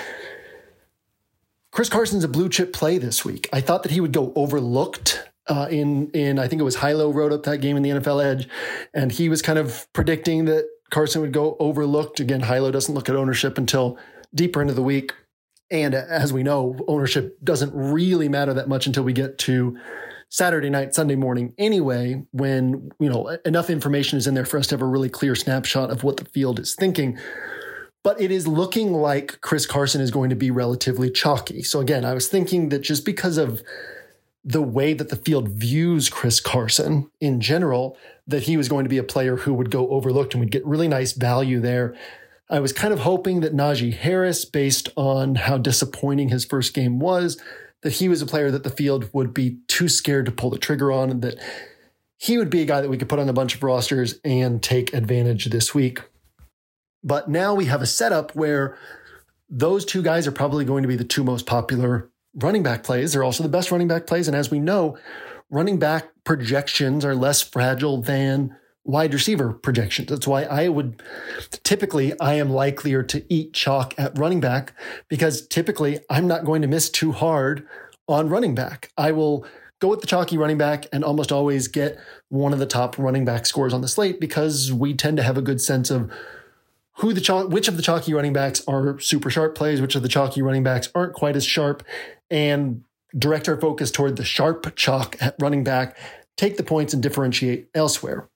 Chris 1.73 1.89
Carson's 1.89 2.25
a 2.25 2.29
blue 2.29 2.51
chip 2.51 2.73
play 2.73 2.99
this 2.99 3.25
week. 3.25 3.49
I 3.53 3.63
thought 3.63 3.83
that 3.85 3.93
he 3.93 4.01
would 4.01 4.13
go 4.13 4.33
overlooked 4.37 5.29
uh, 5.49 5.67
in 5.71 6.11
in 6.11 6.39
I 6.39 6.47
think 6.47 6.61
it 6.61 6.65
was 6.65 6.77
Hilow 6.77 7.13
wrote 7.13 7.33
up 7.33 7.45
that 7.45 7.63
game 7.63 7.77
in 7.79 7.83
the 7.83 7.91
NFL 7.91 8.23
Edge, 8.23 8.49
and 8.93 9.11
he 9.11 9.31
was 9.31 9.41
kind 9.41 9.59
of 9.59 9.91
predicting 9.95 10.45
that 10.45 10.69
Carson 10.91 11.23
would 11.23 11.33
go 11.33 11.57
overlooked. 11.59 12.21
Again, 12.21 12.43
Hilow 12.43 12.71
doesn't 12.71 12.95
look 12.95 13.09
at 13.09 13.17
ownership 13.17 13.57
until 13.57 13.99
deeper 14.35 14.61
into 14.61 14.75
the 14.75 14.83
week, 14.83 15.15
and 15.71 15.95
as 15.95 16.35
we 16.35 16.43
know, 16.43 16.77
ownership 16.87 17.39
doesn't 17.43 17.73
really 17.75 18.29
matter 18.29 18.53
that 18.53 18.69
much 18.69 18.87
until 18.87 19.05
we 19.05 19.15
get 19.15 19.39
to 19.39 19.79
Saturday 20.35 20.69
night, 20.69 20.97
Sunday 20.97 21.15
morning 21.15 21.55
anyway, 21.59 22.21
when 22.33 22.91
you 22.99 23.09
know 23.09 23.29
enough 23.45 23.71
information 23.71 24.19
is 24.19 24.27
in 24.27 24.35
there 24.35 24.45
for 24.45 24.59
us 24.59 24.67
to 24.67 24.75
have 24.75 24.83
a 24.83 24.85
really 24.85 25.09
clear 25.09 25.37
snapshot 25.37 25.93
of 25.93 26.03
what 26.03 26.17
the 26.17 26.25
field 26.25 26.59
is 26.59 26.75
thinking. 26.75 27.17
But 28.03 28.21
it 28.21 28.33
is 28.33 28.49
looking 28.49 28.93
like 28.93 29.41
Chris 29.43 29.65
Carson 29.65 30.01
is 30.01 30.11
going 30.11 30.31
to 30.31 30.37
be 30.37 30.51
relatively 30.51 31.09
chalky. 31.09 31.63
So 31.63 31.79
again, 31.79 32.05
I 32.05 32.15
was 32.15 32.27
thinking 32.27 32.71
that 32.71 32.81
just 32.81 33.05
because 33.05 33.39
of 33.39 33.63
the 34.45 34.61
way 34.61 34.93
that 34.93 35.09
the 35.09 35.15
field 35.15 35.51
views 35.51 36.09
Chris 36.09 36.41
Carson 36.41 37.09
in 37.21 37.41
general, 37.41 37.97
that 38.27 38.43
he 38.43 38.57
was 38.57 38.69
going 38.69 38.87
to 38.87 38.91
be 38.91 38.99
a 38.99 39.05
player 39.05 39.37
who 39.37 39.55
would 39.55 39.71
go 39.71 39.89
overlooked 39.91 40.35
and 40.35 40.41
would 40.41 40.51
get 40.51 40.67
really 40.67 40.89
nice 40.89 41.13
value 41.13 41.61
there. 41.61 41.95
I 42.51 42.59
was 42.59 42.73
kind 42.73 42.93
of 42.93 42.99
hoping 42.99 43.39
that 43.43 43.55
Najee 43.55 43.95
Harris, 43.95 44.45
based 44.45 44.89
on 44.97 45.37
how 45.37 45.59
disappointing 45.59 46.31
his 46.31 46.45
first 46.45 46.75
game 46.75 46.99
was, 46.99 47.41
that 47.85 47.93
he 47.93 48.09
was 48.09 48.23
a 48.23 48.27
player 48.27 48.51
that 48.51 48.65
the 48.65 48.71
field 48.71 49.09
would 49.13 49.33
be 49.33 49.59
too 49.69 49.89
scared 49.89 50.27
to 50.27 50.33
pull 50.33 50.51
the 50.51 50.59
trigger 50.59 50.91
on, 50.91 51.11
and 51.11 51.23
that 51.23 51.39
he 52.19 52.39
would 52.39 52.51
be 52.51 52.63
a 52.63 52.65
guy 52.65 52.81
that 52.81 52.89
we 52.89 52.97
could 52.97 53.11
put 53.11 53.19
on 53.19 53.29
a 53.29 53.35
bunch 53.35 53.55
of 53.55 53.63
rosters 53.63 54.19
and 54.25 54.63
take 54.63 54.95
advantage 54.95 55.45
this 55.45 55.75
week. 55.75 56.01
But 57.03 57.29
now 57.29 57.55
we 57.55 57.67
have 57.67 57.83
a 57.83 57.87
setup 57.87 58.35
where 58.35 58.79
those 59.51 59.85
two 59.85 60.03
guys 60.03 60.27
are 60.27 60.33
probably 60.33 60.65
going 60.65 60.83
to 60.83 60.89
be 60.89 60.97
the 60.97 61.05
two 61.05 61.23
most 61.23 61.45
popular 61.45 62.11
running 62.37 62.63
back 62.63 62.83
plays. 62.83 63.13
They're 63.13 63.23
also 63.23 63.43
the 63.43 63.51
best 63.51 63.71
running 63.71 63.89
back 63.89 64.07
plays. 64.07 64.27
And 64.27 64.37
as 64.37 64.51
we 64.51 64.59
know, 64.59 64.97
running 65.51 65.79
back 65.79 66.09
projections 66.25 67.05
are 67.05 67.15
less 67.15 67.43
fragile 67.43 68.01
than 68.01 68.57
wide 68.85 69.15
receiver 69.15 69.53
projections. 69.53 70.09
That's 70.09 70.27
why 70.27 70.43
I 70.45 70.69
would 70.69 71.03
typically, 71.65 72.19
I 72.21 72.35
am 72.35 72.51
likelier 72.51 73.03
to 73.05 73.25
eat 73.33 73.55
chalk 73.55 73.95
at 73.99 74.17
running 74.19 74.41
back 74.41 74.75
because 75.09 75.47
typically 75.47 76.01
I'm 76.11 76.27
not 76.27 76.45
going 76.45 76.63
to 76.63 76.69
miss 76.69 76.91
too 76.91 77.13
hard 77.13 77.67
on 78.09 78.29
running 78.29 78.55
back. 78.55 78.91
I 78.97 79.13
will 79.13 79.47
go 79.81 79.89
with 79.89 80.01
the 80.01 80.07
chalky 80.07 80.37
running 80.37 80.59
back 80.59 80.87
and 80.93 81.03
almost 81.03 81.33
always 81.33 81.69
get 81.69 81.99
one 82.29 82.53
of 82.53 82.59
the 82.59 82.67
top 82.67 82.99
running 82.99 83.25
back 83.25 83.47
scores 83.47 83.73
on 83.73 83.81
the 83.81 83.89
slate 83.89 84.21
because 84.21 84.73
we 84.73 84.95
tend 84.95 85.17
to 85.17 85.23
have 85.23 85.39
a 85.39 85.43
good 85.43 85.61
sense 85.61 85.91
of 85.91 86.11
who 86.99 87.13
the 87.13 87.21
chalk, 87.21 87.49
which 87.49 87.69
of 87.69 87.77
the 87.77 87.83
chalky 87.83 88.15
running 88.15 88.33
backs 88.33 88.63
are 88.69 88.99
super 89.01 89.31
sharp 89.31 89.55
plays, 89.55 89.81
which 89.81 89.97
of 89.97 90.03
the 90.03 90.09
chalky 90.09 90.43
running 90.43 90.63
backs 90.63 90.91
aren't 90.95 91.15
quite 91.15 91.37
as 91.37 91.45
sharp, 91.45 91.83
and 92.31 92.85
direct 93.17 93.49
our 93.49 93.61
focus 93.61 93.91
toward 93.91 94.17
the 94.17 94.25
sharp 94.25 94.75
chalk 94.77 95.17
at 95.21 95.35
running 95.41 95.65
back, 95.65 95.97
take 96.37 96.57
the 96.57 96.63
points 96.63 96.95
and 96.95 97.03
differentiate 97.03 97.69
elsewhere. 97.75 98.29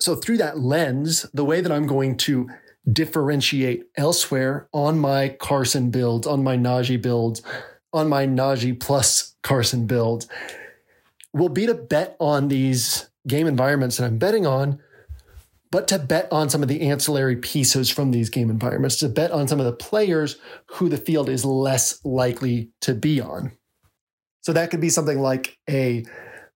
So 0.00 0.14
through 0.16 0.38
that 0.38 0.58
lens, 0.58 1.26
the 1.32 1.44
way 1.44 1.60
that 1.60 1.72
I'm 1.72 1.86
going 1.86 2.16
to 2.18 2.48
differentiate 2.90 3.84
elsewhere 3.96 4.68
on 4.72 4.98
my 4.98 5.30
Carson 5.30 5.90
builds, 5.90 6.26
on 6.26 6.42
my 6.42 6.56
Najee 6.56 7.00
builds, 7.00 7.42
on 7.92 8.08
my 8.08 8.26
Najee 8.26 8.78
plus 8.78 9.36
Carson 9.42 9.86
builds, 9.86 10.28
will 11.32 11.48
be 11.48 11.66
to 11.66 11.74
bet 11.74 12.16
on 12.20 12.48
these 12.48 13.08
game 13.26 13.46
environments 13.46 13.96
that 13.96 14.04
I'm 14.04 14.18
betting 14.18 14.46
on 14.46 14.80
but 15.74 15.88
to 15.88 15.98
bet 15.98 16.28
on 16.30 16.48
some 16.48 16.62
of 16.62 16.68
the 16.68 16.82
ancillary 16.82 17.34
pieces 17.34 17.90
from 17.90 18.12
these 18.12 18.30
game 18.30 18.48
environments, 18.48 18.94
to 18.98 19.08
bet 19.08 19.32
on 19.32 19.48
some 19.48 19.58
of 19.58 19.66
the 19.66 19.72
players 19.72 20.38
who 20.66 20.88
the 20.88 20.96
field 20.96 21.28
is 21.28 21.44
less 21.44 21.98
likely 22.04 22.70
to 22.80 22.94
be 22.94 23.20
on. 23.20 23.50
So 24.42 24.52
that 24.52 24.70
could 24.70 24.80
be 24.80 24.88
something 24.88 25.18
like 25.18 25.58
a 25.68 26.04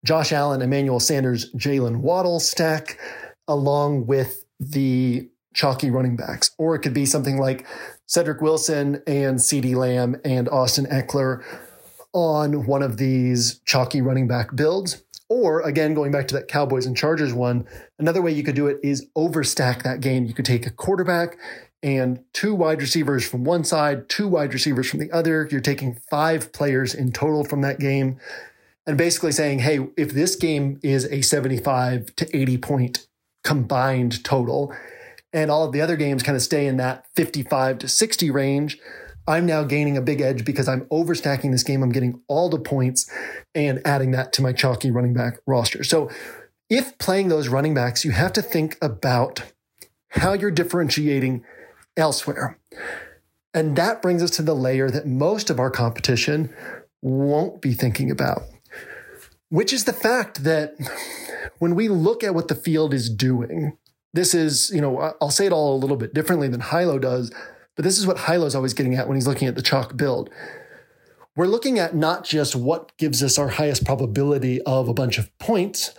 Josh 0.04 0.30
Allen, 0.30 0.62
Emmanuel 0.62 1.00
Sanders, 1.00 1.52
Jaylen 1.54 1.96
Waddle 1.96 2.38
stack, 2.38 3.00
along 3.48 4.06
with 4.06 4.44
the 4.60 5.28
chalky 5.54 5.90
running 5.90 6.16
backs. 6.16 6.52
Or 6.58 6.74
it 6.74 6.80
could 6.80 6.94
be 6.94 7.06
something 7.06 7.38
like 7.38 7.66
Cedric 8.06 8.40
Wilson 8.40 9.02
and 9.06 9.38
CeeDee 9.38 9.74
Lamb 9.74 10.16
and 10.24 10.48
Austin 10.48 10.86
Ekeler 10.86 11.42
on 12.12 12.66
one 12.66 12.82
of 12.82 12.96
these 12.96 13.60
chalky 13.64 14.00
running 14.00 14.28
back 14.28 14.54
builds. 14.54 15.02
Or 15.28 15.60
again, 15.60 15.92
going 15.94 16.12
back 16.12 16.28
to 16.28 16.34
that 16.36 16.48
Cowboys 16.48 16.86
and 16.86 16.96
Chargers 16.96 17.34
one, 17.34 17.66
another 17.98 18.22
way 18.22 18.32
you 18.32 18.42
could 18.42 18.54
do 18.54 18.66
it 18.66 18.78
is 18.82 19.06
overstack 19.16 19.82
that 19.82 20.00
game. 20.00 20.24
You 20.24 20.32
could 20.32 20.46
take 20.46 20.66
a 20.66 20.70
quarterback 20.70 21.36
and 21.82 22.24
two 22.32 22.54
wide 22.54 22.80
receivers 22.80 23.28
from 23.28 23.44
one 23.44 23.64
side, 23.64 24.08
two 24.08 24.26
wide 24.26 24.54
receivers 24.54 24.88
from 24.88 25.00
the 25.00 25.10
other. 25.12 25.48
You're 25.50 25.60
taking 25.60 25.98
five 26.10 26.52
players 26.52 26.94
in 26.94 27.12
total 27.12 27.44
from 27.44 27.60
that 27.60 27.78
game 27.78 28.18
and 28.86 28.96
basically 28.96 29.32
saying, 29.32 29.58
hey, 29.60 29.86
if 29.96 30.12
this 30.12 30.34
game 30.34 30.80
is 30.82 31.04
a 31.06 31.20
75 31.20 32.16
to 32.16 32.36
80 32.36 32.58
point 32.58 33.07
combined 33.44 34.22
total, 34.24 34.74
and 35.32 35.50
all 35.50 35.64
of 35.64 35.72
the 35.72 35.80
other 35.80 35.96
games 35.96 36.22
kind 36.22 36.36
of 36.36 36.42
stay 36.42 36.66
in 36.66 36.76
that 36.78 37.06
55 37.16 37.78
to 37.78 37.88
60 37.88 38.30
range, 38.30 38.78
I'm 39.26 39.44
now 39.44 39.62
gaining 39.62 39.96
a 39.98 40.02
big 40.02 40.22
edge 40.22 40.44
because 40.44 40.68
I'm 40.68 40.86
overstacking 40.86 41.52
this 41.52 41.62
game. 41.62 41.82
I'm 41.82 41.92
getting 41.92 42.22
all 42.28 42.48
the 42.48 42.58
points 42.58 43.10
and 43.54 43.80
adding 43.84 44.10
that 44.12 44.32
to 44.34 44.42
my 44.42 44.54
chalky 44.54 44.90
running 44.90 45.12
back 45.12 45.40
roster. 45.46 45.84
So 45.84 46.10
if 46.70 46.96
playing 46.98 47.28
those 47.28 47.48
running 47.48 47.74
backs, 47.74 48.06
you 48.06 48.12
have 48.12 48.32
to 48.34 48.42
think 48.42 48.78
about 48.80 49.42
how 50.10 50.32
you're 50.32 50.50
differentiating 50.50 51.44
elsewhere. 51.96 52.58
And 53.52 53.76
that 53.76 54.00
brings 54.00 54.22
us 54.22 54.30
to 54.32 54.42
the 54.42 54.54
layer 54.54 54.90
that 54.90 55.06
most 55.06 55.50
of 55.50 55.60
our 55.60 55.70
competition 55.70 56.54
won't 57.02 57.60
be 57.60 57.74
thinking 57.74 58.10
about, 58.10 58.42
which 59.50 59.72
is 59.72 59.84
the 59.84 59.92
fact 59.92 60.44
that 60.44 60.74
when 61.58 61.74
we 61.74 61.88
look 61.88 62.22
at 62.22 62.34
what 62.34 62.48
the 62.48 62.54
field 62.54 62.92
is 62.92 63.08
doing, 63.08 63.76
this 64.12 64.34
is, 64.34 64.70
you 64.70 64.80
know, 64.80 65.14
I'll 65.20 65.30
say 65.30 65.46
it 65.46 65.52
all 65.52 65.76
a 65.76 65.78
little 65.78 65.96
bit 65.96 66.14
differently 66.14 66.48
than 66.48 66.60
Hilow 66.60 67.00
does 67.00 67.32
but 67.78 67.84
this 67.84 67.96
is 67.96 68.08
what 68.08 68.16
Hilow's 68.16 68.56
always 68.56 68.74
getting 68.74 68.96
at 68.96 69.06
when 69.06 69.16
he's 69.16 69.28
looking 69.28 69.46
at 69.46 69.54
the 69.54 69.62
chalk 69.62 69.96
build. 69.96 70.30
We're 71.36 71.46
looking 71.46 71.78
at 71.78 71.94
not 71.94 72.24
just 72.24 72.56
what 72.56 72.96
gives 72.96 73.22
us 73.22 73.38
our 73.38 73.50
highest 73.50 73.84
probability 73.84 74.60
of 74.62 74.88
a 74.88 74.92
bunch 74.92 75.16
of 75.16 75.30
points, 75.38 75.94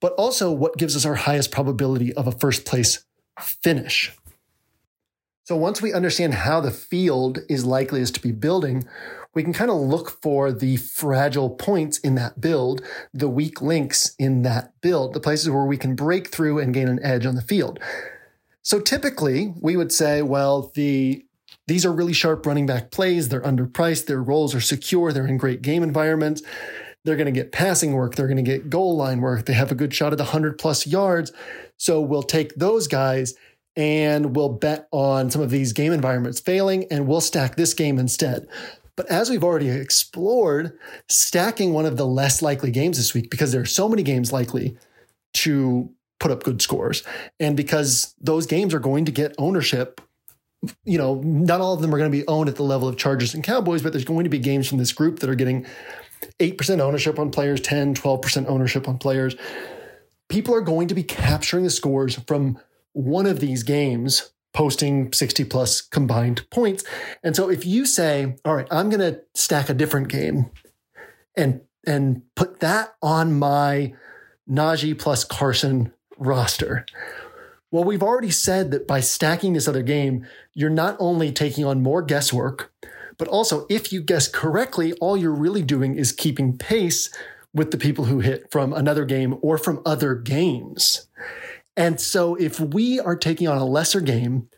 but 0.00 0.14
also 0.14 0.50
what 0.50 0.78
gives 0.78 0.96
us 0.96 1.04
our 1.04 1.16
highest 1.16 1.50
probability 1.50 2.14
of 2.14 2.26
a 2.26 2.32
first 2.32 2.64
place 2.64 3.04
finish. 3.38 4.10
So 5.44 5.54
once 5.54 5.82
we 5.82 5.92
understand 5.92 6.32
how 6.32 6.62
the 6.62 6.70
field 6.70 7.40
is 7.46 7.66
likeliest 7.66 8.14
to 8.14 8.22
be 8.22 8.32
building, 8.32 8.88
we 9.38 9.44
can 9.44 9.52
kind 9.52 9.70
of 9.70 9.76
look 9.76 10.20
for 10.20 10.50
the 10.50 10.76
fragile 10.78 11.48
points 11.48 11.98
in 11.98 12.16
that 12.16 12.40
build, 12.40 12.82
the 13.14 13.28
weak 13.28 13.62
links 13.62 14.16
in 14.18 14.42
that 14.42 14.72
build, 14.80 15.14
the 15.14 15.20
places 15.20 15.48
where 15.48 15.64
we 15.64 15.76
can 15.76 15.94
break 15.94 16.26
through 16.26 16.58
and 16.58 16.74
gain 16.74 16.88
an 16.88 16.98
edge 17.04 17.24
on 17.24 17.36
the 17.36 17.42
field. 17.42 17.78
So 18.62 18.80
typically 18.80 19.54
we 19.60 19.76
would 19.76 19.92
say, 19.92 20.22
well, 20.22 20.72
the 20.74 21.24
these 21.68 21.86
are 21.86 21.92
really 21.92 22.14
sharp 22.14 22.46
running 22.46 22.66
back 22.66 22.90
plays. 22.90 23.28
They're 23.28 23.40
underpriced. 23.42 24.06
Their 24.06 24.20
roles 24.20 24.56
are 24.56 24.60
secure. 24.60 25.12
They're 25.12 25.28
in 25.28 25.36
great 25.36 25.62
game 25.62 25.84
environments. 25.84 26.42
They're 27.04 27.14
going 27.14 27.32
to 27.32 27.40
get 27.40 27.52
passing 27.52 27.92
work. 27.92 28.16
They're 28.16 28.26
going 28.26 28.38
to 28.38 28.42
get 28.42 28.68
goal 28.68 28.96
line 28.96 29.20
work. 29.20 29.46
They 29.46 29.52
have 29.52 29.70
a 29.70 29.76
good 29.76 29.94
shot 29.94 30.12
at 30.12 30.18
100 30.18 30.58
plus 30.58 30.84
yards. 30.84 31.30
So 31.76 32.00
we'll 32.00 32.24
take 32.24 32.56
those 32.56 32.88
guys 32.88 33.34
and 33.76 34.34
we'll 34.34 34.48
bet 34.48 34.88
on 34.90 35.30
some 35.30 35.42
of 35.42 35.50
these 35.50 35.72
game 35.72 35.92
environments 35.92 36.40
failing 36.40 36.86
and 36.90 37.06
we'll 37.06 37.20
stack 37.20 37.54
this 37.54 37.72
game 37.72 38.00
instead. 38.00 38.48
But 38.98 39.06
as 39.12 39.30
we've 39.30 39.44
already 39.44 39.70
explored, 39.70 40.76
stacking 41.08 41.72
one 41.72 41.86
of 41.86 41.96
the 41.96 42.04
less 42.04 42.42
likely 42.42 42.72
games 42.72 42.96
this 42.96 43.14
week, 43.14 43.30
because 43.30 43.52
there 43.52 43.60
are 43.60 43.64
so 43.64 43.88
many 43.88 44.02
games 44.02 44.32
likely 44.32 44.76
to 45.34 45.88
put 46.18 46.32
up 46.32 46.42
good 46.42 46.60
scores. 46.60 47.04
And 47.38 47.56
because 47.56 48.16
those 48.20 48.44
games 48.44 48.74
are 48.74 48.80
going 48.80 49.04
to 49.04 49.12
get 49.12 49.36
ownership 49.38 50.00
you 50.84 50.98
know, 50.98 51.20
not 51.22 51.60
all 51.60 51.74
of 51.74 51.80
them 51.80 51.94
are 51.94 51.98
going 51.98 52.10
to 52.10 52.18
be 52.18 52.26
owned 52.26 52.48
at 52.48 52.56
the 52.56 52.64
level 52.64 52.88
of 52.88 52.96
Chargers 52.96 53.32
and 53.32 53.44
Cowboys, 53.44 53.80
but 53.80 53.92
there's 53.92 54.04
going 54.04 54.24
to 54.24 54.30
be 54.30 54.40
games 54.40 54.68
from 54.68 54.78
this 54.78 54.92
group 54.92 55.20
that 55.20 55.30
are 55.30 55.36
getting 55.36 55.64
8% 56.40 56.80
ownership 56.80 57.16
on 57.20 57.30
players, 57.30 57.60
10, 57.60 57.94
12% 57.94 58.46
ownership 58.48 58.88
on 58.88 58.98
players. 58.98 59.36
People 60.28 60.52
are 60.56 60.60
going 60.60 60.88
to 60.88 60.96
be 60.96 61.04
capturing 61.04 61.62
the 61.62 61.70
scores 61.70 62.16
from 62.26 62.58
one 62.92 63.26
of 63.26 63.38
these 63.38 63.62
games 63.62 64.32
posting 64.58 65.12
60 65.12 65.44
plus 65.44 65.80
combined 65.80 66.44
points. 66.50 66.82
And 67.22 67.36
so 67.36 67.48
if 67.48 67.64
you 67.64 67.86
say, 67.86 68.34
all 68.44 68.56
right, 68.56 68.66
I'm 68.72 68.90
going 68.90 68.98
to 68.98 69.20
stack 69.32 69.68
a 69.68 69.74
different 69.74 70.08
game 70.08 70.50
and 71.36 71.60
and 71.86 72.22
put 72.34 72.58
that 72.58 72.96
on 73.00 73.38
my 73.38 73.94
Najee 74.50 74.98
plus 74.98 75.22
Carson 75.22 75.92
roster. 76.18 76.84
Well, 77.70 77.84
we've 77.84 78.02
already 78.02 78.32
said 78.32 78.72
that 78.72 78.88
by 78.88 78.98
stacking 78.98 79.52
this 79.52 79.68
other 79.68 79.84
game, 79.84 80.26
you're 80.54 80.70
not 80.70 80.96
only 80.98 81.30
taking 81.30 81.64
on 81.64 81.80
more 81.80 82.02
guesswork, 82.02 82.72
but 83.16 83.28
also 83.28 83.64
if 83.70 83.92
you 83.92 84.02
guess 84.02 84.26
correctly, 84.26 84.92
all 84.94 85.16
you're 85.16 85.30
really 85.30 85.62
doing 85.62 85.94
is 85.94 86.10
keeping 86.10 86.58
pace 86.58 87.14
with 87.54 87.70
the 87.70 87.78
people 87.78 88.06
who 88.06 88.18
hit 88.18 88.50
from 88.50 88.72
another 88.72 89.04
game 89.04 89.36
or 89.40 89.56
from 89.56 89.80
other 89.86 90.16
games. 90.16 91.06
And 91.78 92.00
so 92.00 92.34
if 92.34 92.58
we 92.58 92.98
are 92.98 93.14
taking 93.14 93.46
on 93.46 93.56
a 93.56 93.64
lesser 93.64 94.00
game 94.00 94.48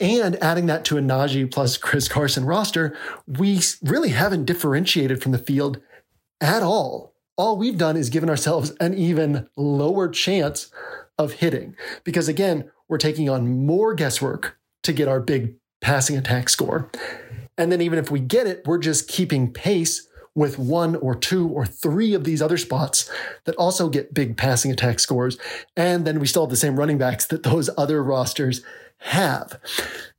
and 0.00 0.42
adding 0.42 0.64
that 0.66 0.82
to 0.86 0.96
a 0.96 1.02
Najee 1.02 1.52
plus 1.52 1.76
Chris 1.76 2.08
Carson 2.08 2.46
roster, 2.46 2.96
we 3.26 3.60
really 3.82 4.08
haven't 4.08 4.46
differentiated 4.46 5.22
from 5.22 5.32
the 5.32 5.38
field 5.38 5.78
at 6.40 6.62
all. 6.62 7.14
All 7.36 7.58
we've 7.58 7.76
done 7.76 7.98
is 7.98 8.08
given 8.08 8.30
ourselves 8.30 8.72
an 8.80 8.94
even 8.94 9.46
lower 9.58 10.08
chance 10.08 10.70
of 11.18 11.32
hitting. 11.32 11.76
Because 12.02 12.28
again, 12.28 12.70
we're 12.88 12.96
taking 12.96 13.28
on 13.28 13.66
more 13.66 13.92
guesswork 13.92 14.58
to 14.84 14.94
get 14.94 15.08
our 15.08 15.20
big 15.20 15.56
passing 15.82 16.16
attack 16.16 16.48
score. 16.48 16.90
And 17.58 17.70
then 17.70 17.82
even 17.82 17.98
if 17.98 18.10
we 18.10 18.20
get 18.20 18.46
it, 18.46 18.62
we're 18.64 18.78
just 18.78 19.06
keeping 19.06 19.52
pace 19.52 20.05
with 20.36 20.58
one 20.58 20.94
or 20.96 21.16
two 21.16 21.48
or 21.48 21.66
three 21.66 22.14
of 22.14 22.22
these 22.22 22.40
other 22.40 22.58
spots 22.58 23.10
that 23.44 23.56
also 23.56 23.88
get 23.88 24.14
big 24.14 24.36
passing 24.36 24.70
attack 24.70 25.00
scores. 25.00 25.38
And 25.76 26.06
then 26.06 26.20
we 26.20 26.26
still 26.28 26.44
have 26.44 26.50
the 26.50 26.56
same 26.56 26.78
running 26.78 26.98
backs 26.98 27.24
that 27.26 27.42
those 27.42 27.68
other 27.76 28.04
rosters 28.04 28.62
have. 28.98 29.58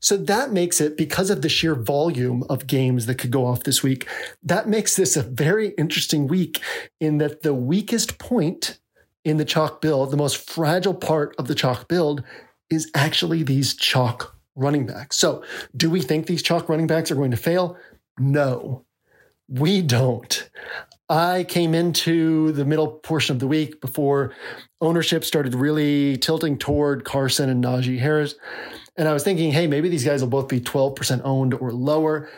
So 0.01 0.17
that 0.17 0.51
makes 0.51 0.82
it, 0.82 0.97
because 0.97 1.30
of 1.30 1.41
the 1.41 1.49
sheer 1.49 1.75
volume 1.75 2.43
of 2.49 2.67
games 2.67 3.06
that 3.06 3.15
could 3.15 3.32
go 3.32 3.45
off 3.45 3.63
this 3.63 3.84
week, 3.84 4.08
that 4.43 4.67
makes 4.67 4.95
this 4.95 5.15
a 5.15 5.23
very 5.23 5.69
interesting 5.77 6.27
week 6.27 6.62
in 6.99 7.19
that 7.19 7.43
the 7.43 7.53
weakest 7.53 8.17
point 8.17 8.80
in 9.23 9.38
the 9.38 9.45
chalk 9.45 9.82
build, 9.82 10.12
the 10.12 10.17
most 10.17 10.49
fragile 10.49 10.93
part 10.93 11.36
of 11.38 11.47
the 11.47 11.56
chalk 11.56 11.88
build, 11.88 12.23
is 12.69 12.89
actually 12.95 13.43
these 13.43 13.75
chalk 13.75 14.36
running 14.56 14.86
backs. 14.86 15.15
So, 15.15 15.43
do 15.75 15.89
we 15.89 16.01
think 16.01 16.25
these 16.25 16.41
chalk 16.41 16.69
running 16.69 16.88
backs 16.88 17.12
are 17.12 17.15
going 17.15 17.32
to 17.32 17.38
fail? 17.38 17.77
No, 18.19 18.86
we 19.48 19.82
don't. 19.82 20.50
I 21.10 21.46
came 21.46 21.74
into 21.74 22.52
the 22.52 22.66
middle 22.66 22.88
portion 22.88 23.36
of 23.36 23.40
the 23.40 23.48
week 23.48 23.80
before 23.80 24.34
ownership 24.82 25.24
started 25.24 25.56
really 25.56 26.18
tilting 26.18 26.58
toward 26.58 27.06
Carson 27.06 27.50
and 27.50 27.64
Najee 27.64 28.00
Harris. 28.00 28.36
And 28.98 29.08
I 29.08 29.14
was 29.14 29.24
thinking, 29.24 29.52
hey, 29.52 29.68
maybe 29.68 29.90
these 29.90 30.04
guys 30.04 30.22
will 30.22 30.30
both 30.30 30.50
be 30.50 30.60
12% 30.60 31.22
owned 31.24 31.54
or 31.54 31.72
lower. 31.72 32.30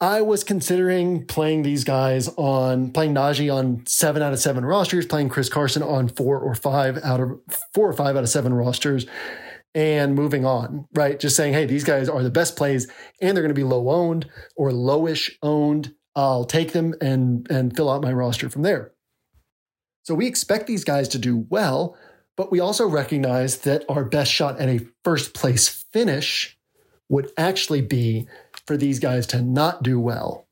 I 0.00 0.20
was 0.20 0.44
considering 0.44 1.26
playing 1.26 1.62
these 1.62 1.82
guys 1.82 2.28
on 2.36 2.90
playing 2.92 3.14
Najee 3.14 3.52
on 3.54 3.86
seven 3.86 4.22
out 4.22 4.32
of 4.32 4.38
seven 4.38 4.64
rosters, 4.64 5.06
playing 5.06 5.30
Chris 5.30 5.48
Carson 5.48 5.82
on 5.82 6.08
four 6.08 6.38
or 6.38 6.54
five 6.54 6.98
out 7.02 7.20
of 7.20 7.40
four 7.72 7.88
or 7.88 7.94
five 7.94 8.14
out 8.14 8.22
of 8.22 8.28
seven 8.28 8.52
rosters, 8.52 9.06
and 9.74 10.14
moving 10.14 10.44
on, 10.44 10.86
right? 10.94 11.18
Just 11.18 11.34
saying, 11.36 11.54
hey, 11.54 11.66
these 11.66 11.84
guys 11.84 12.08
are 12.08 12.22
the 12.22 12.30
best 12.30 12.56
plays 12.56 12.90
and 13.20 13.36
they're 13.36 13.42
going 13.42 13.54
to 13.54 13.58
be 13.58 13.64
low 13.64 13.90
owned 13.90 14.26
or 14.56 14.70
lowish 14.70 15.30
owned. 15.42 15.94
I'll 16.16 16.44
take 16.44 16.72
them 16.72 16.94
and 17.00 17.46
and 17.50 17.76
fill 17.76 17.90
out 17.90 18.02
my 18.02 18.12
roster 18.12 18.48
from 18.48 18.62
there. 18.62 18.92
So 20.02 20.14
we 20.14 20.26
expect 20.26 20.66
these 20.66 20.84
guys 20.84 21.08
to 21.08 21.18
do 21.18 21.46
well, 21.50 21.96
but 22.36 22.50
we 22.50 22.60
also 22.60 22.88
recognize 22.88 23.58
that 23.58 23.84
our 23.88 24.04
best 24.04 24.32
shot 24.32 24.58
at 24.58 24.68
a 24.68 24.86
first 25.04 25.34
place 25.34 25.84
finish 25.92 26.56
would 27.08 27.30
actually 27.36 27.82
be 27.82 28.26
for 28.66 28.76
these 28.76 28.98
guys 28.98 29.26
to 29.28 29.42
not 29.42 29.82
do 29.82 30.00
well 30.00 30.46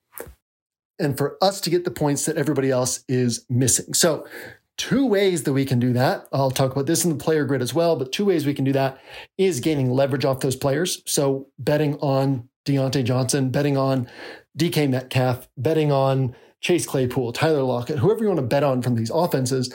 and 0.98 1.16
for 1.16 1.36
us 1.42 1.60
to 1.62 1.70
get 1.70 1.84
the 1.84 1.90
points 1.90 2.26
that 2.26 2.36
everybody 2.36 2.70
else 2.70 3.04
is 3.08 3.44
missing. 3.48 3.94
So, 3.94 4.26
two 4.76 5.06
ways 5.06 5.44
that 5.44 5.52
we 5.52 5.64
can 5.64 5.78
do 5.78 5.92
that. 5.92 6.26
I'll 6.32 6.50
talk 6.50 6.72
about 6.72 6.86
this 6.86 7.04
in 7.04 7.10
the 7.10 7.22
player 7.22 7.44
grid 7.44 7.62
as 7.62 7.72
well, 7.72 7.94
but 7.96 8.10
two 8.10 8.24
ways 8.24 8.44
we 8.44 8.54
can 8.54 8.64
do 8.64 8.72
that 8.72 8.98
is 9.38 9.60
gaining 9.60 9.90
leverage 9.90 10.24
off 10.24 10.40
those 10.40 10.56
players. 10.56 11.02
So, 11.06 11.48
betting 11.58 11.96
on 11.98 12.48
Diontae 12.64 13.04
Johnson, 13.04 13.50
betting 13.50 13.76
on 13.76 14.08
DK 14.58 14.88
Metcalf, 14.88 15.48
betting 15.56 15.90
on 15.90 16.34
Chase 16.60 16.86
Claypool, 16.86 17.32
Tyler 17.32 17.62
Lockett, 17.62 17.98
whoever 17.98 18.22
you 18.22 18.28
want 18.28 18.38
to 18.38 18.46
bet 18.46 18.62
on 18.62 18.82
from 18.82 18.94
these 18.94 19.10
offenses, 19.10 19.72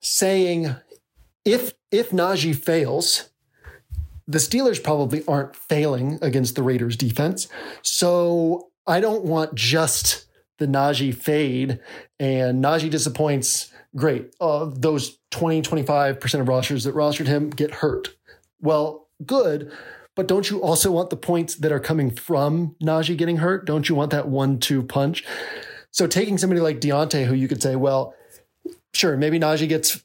saying 0.00 0.74
if 1.44 1.72
if 1.90 2.10
Najee 2.10 2.54
fails, 2.54 3.30
the 4.26 4.38
Steelers 4.38 4.82
probably 4.82 5.24
aren't 5.26 5.56
failing 5.56 6.18
against 6.22 6.54
the 6.54 6.62
Raiders 6.62 6.96
defense. 6.96 7.48
So 7.82 8.70
I 8.86 9.00
don't 9.00 9.24
want 9.24 9.54
just 9.54 10.26
the 10.58 10.66
Najee 10.66 11.14
fade 11.14 11.80
and 12.20 12.62
Najee 12.62 12.90
disappoints. 12.90 13.72
Great. 13.96 14.32
Uh, 14.40 14.70
those 14.72 15.18
20, 15.32 15.62
25% 15.62 16.40
of 16.40 16.48
rosters 16.48 16.84
that 16.84 16.94
rostered 16.94 17.26
him 17.26 17.50
get 17.50 17.72
hurt. 17.72 18.10
Well, 18.60 19.08
good. 19.26 19.72
But 20.16 20.28
don't 20.28 20.50
you 20.50 20.62
also 20.62 20.90
want 20.90 21.10
the 21.10 21.16
points 21.16 21.54
that 21.56 21.72
are 21.72 21.80
coming 21.80 22.10
from 22.10 22.76
Najee 22.82 23.16
getting 23.16 23.38
hurt? 23.38 23.64
Don't 23.64 23.88
you 23.88 23.94
want 23.94 24.10
that 24.10 24.28
one 24.28 24.58
two 24.58 24.82
punch? 24.82 25.24
So 25.92 26.06
taking 26.06 26.38
somebody 26.38 26.60
like 26.60 26.80
Diontae, 26.80 27.26
who 27.26 27.34
you 27.34 27.48
could 27.48 27.62
say, 27.62 27.76
well, 27.76 28.14
sure, 28.92 29.16
maybe 29.16 29.38
Najee 29.38 29.68
gets 29.68 30.02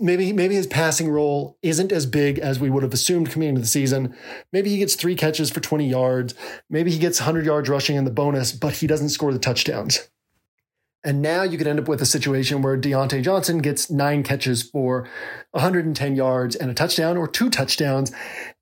maybe 0.00 0.32
maybe 0.32 0.54
his 0.54 0.66
passing 0.66 1.08
role 1.08 1.56
isn't 1.62 1.92
as 1.92 2.06
big 2.06 2.38
as 2.38 2.60
we 2.60 2.70
would 2.70 2.82
have 2.82 2.92
assumed 2.92 3.30
coming 3.30 3.48
into 3.48 3.60
the 3.60 3.66
season. 3.66 4.14
Maybe 4.52 4.70
he 4.70 4.78
gets 4.78 4.94
three 4.94 5.14
catches 5.14 5.50
for 5.50 5.60
20 5.60 5.88
yards. 5.88 6.34
Maybe 6.68 6.90
he 6.90 6.98
gets 6.98 7.20
100 7.20 7.44
yards 7.44 7.68
rushing 7.68 7.96
in 7.96 8.04
the 8.04 8.10
bonus, 8.10 8.52
but 8.52 8.74
he 8.74 8.86
doesn't 8.86 9.10
score 9.10 9.32
the 9.32 9.38
touchdowns. 9.38 10.08
And 11.06 11.22
now 11.22 11.44
you 11.44 11.56
could 11.56 11.68
end 11.68 11.78
up 11.78 11.86
with 11.86 12.02
a 12.02 12.06
situation 12.06 12.62
where 12.62 12.76
Diontae 12.76 13.22
Johnson 13.22 13.58
gets 13.58 13.88
nine 13.88 14.24
catches 14.24 14.64
for 14.64 15.08
110 15.52 16.16
yards 16.16 16.56
and 16.56 16.68
a 16.68 16.74
touchdown 16.74 17.16
or 17.16 17.28
two 17.28 17.48
touchdowns, 17.48 18.10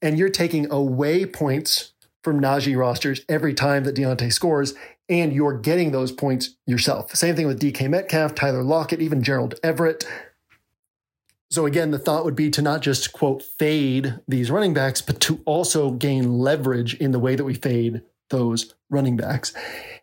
and 0.02 0.18
you're 0.18 0.28
taking 0.28 0.70
away 0.70 1.24
points 1.24 1.94
from 2.22 2.42
Najee 2.42 2.76
rosters 2.76 3.22
every 3.30 3.54
time 3.54 3.84
that 3.84 3.96
Diontae 3.96 4.30
scores, 4.30 4.74
and 5.08 5.32
you're 5.32 5.56
getting 5.56 5.90
those 5.90 6.12
points 6.12 6.50
yourself. 6.66 7.14
Same 7.16 7.34
thing 7.34 7.46
with 7.46 7.60
DK 7.60 7.88
Metcalf, 7.88 8.34
Tyler 8.34 8.62
Lockett, 8.62 9.00
even 9.00 9.22
Gerald 9.22 9.54
Everett. 9.62 10.06
So 11.50 11.64
again, 11.64 11.92
the 11.92 11.98
thought 11.98 12.26
would 12.26 12.36
be 12.36 12.50
to 12.50 12.60
not 12.60 12.82
just 12.82 13.14
quote 13.14 13.42
fade 13.42 14.20
these 14.28 14.50
running 14.50 14.74
backs, 14.74 15.00
but 15.00 15.18
to 15.20 15.40
also 15.46 15.92
gain 15.92 16.38
leverage 16.38 16.92
in 16.92 17.12
the 17.12 17.18
way 17.18 17.36
that 17.36 17.44
we 17.44 17.54
fade 17.54 18.02
those 18.28 18.74
running 18.90 19.16
backs. 19.16 19.54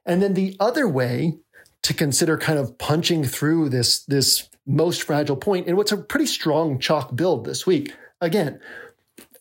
And 0.07 0.23
then 0.23 0.33
the 0.33 0.57
other 0.59 0.87
way 0.87 1.37
to 1.83 1.93
consider 1.93 2.37
kind 2.37 2.59
of 2.59 2.77
punching 2.77 3.23
through 3.23 3.69
this, 3.69 4.03
this 4.05 4.49
most 4.65 5.03
fragile 5.03 5.35
point 5.35 5.67
in 5.67 5.75
what's 5.75 5.91
a 5.91 5.97
pretty 5.97 6.25
strong 6.25 6.79
chalk 6.79 7.15
build 7.15 7.45
this 7.45 7.65
week. 7.65 7.93
Again, 8.19 8.59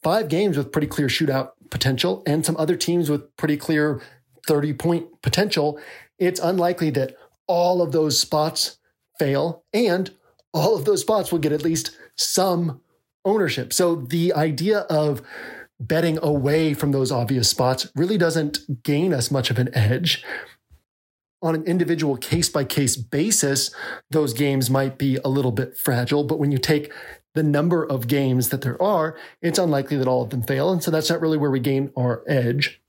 five 0.03 0.29
games 0.29 0.57
with 0.57 0.73
pretty 0.73 0.87
clear 0.87 1.09
shootout 1.09 1.51
potential 1.71 2.23
and 2.27 2.45
some 2.45 2.57
other 2.57 2.77
teams 2.77 3.11
with 3.11 3.37
pretty 3.37 3.57
clear 3.57 4.01
30 4.47 4.73
point 4.75 5.23
potential. 5.23 5.79
It's 6.19 6.41
unlikely 6.41 6.91
that 6.91 7.15
all 7.47 7.83
of 7.83 7.93
those 7.93 8.19
spots 8.19 8.79
fail 9.19 9.65
and 9.73 10.11
all 10.53 10.77
of 10.77 10.85
those 10.85 11.03
spots 11.03 11.31
will 11.31 11.39
get 11.39 11.53
at 11.53 11.63
least 11.63 11.97
some 12.17 12.81
ownership. 13.25 13.73
So 13.73 13.97
the 13.97 14.33
idea 14.33 14.81
of 14.81 15.23
betting 15.79 16.19
away 16.23 16.75
from 16.75 16.93
those 16.93 17.11
obvious 17.11 17.49
spots 17.49 17.91
really 17.95 18.19
doesn't 18.19 18.83
gain 18.83 19.15
us 19.15 19.31
much 19.31 19.51
of 19.51 19.59
an 19.59 19.75
edge. 19.75 20.25
On 21.43 21.55
an 21.55 21.65
individual 21.65 22.17
case 22.17 22.49
by 22.49 22.65
case 22.65 22.97
basis, 22.97 23.75
those 24.11 24.35
games 24.35 24.69
might 24.69 24.99
be 24.99 25.17
a 25.25 25.29
little 25.29 25.53
bit 25.53 25.77
fragile, 25.77 26.25
but 26.25 26.39
when 26.39 26.53
you 26.53 26.59
take 26.59 26.93
the 27.35 27.43
number 27.43 27.85
of 27.85 28.09
games 28.09 28.49
that 28.51 28.61
there 28.61 28.81
are, 28.83 29.17
it's 29.41 29.59
unlikely 29.59 29.97
that 29.97 30.09
all 30.09 30.23
of 30.23 30.31
them 30.31 30.43
fail. 30.43 30.71
And 30.73 30.83
so 30.83 30.91
that's 30.91 31.09
not 31.09 31.21
really 31.21 31.39
where 31.39 31.51
we 31.51 31.61
gain 31.61 31.93
our 31.97 32.23
edge. 32.27 32.81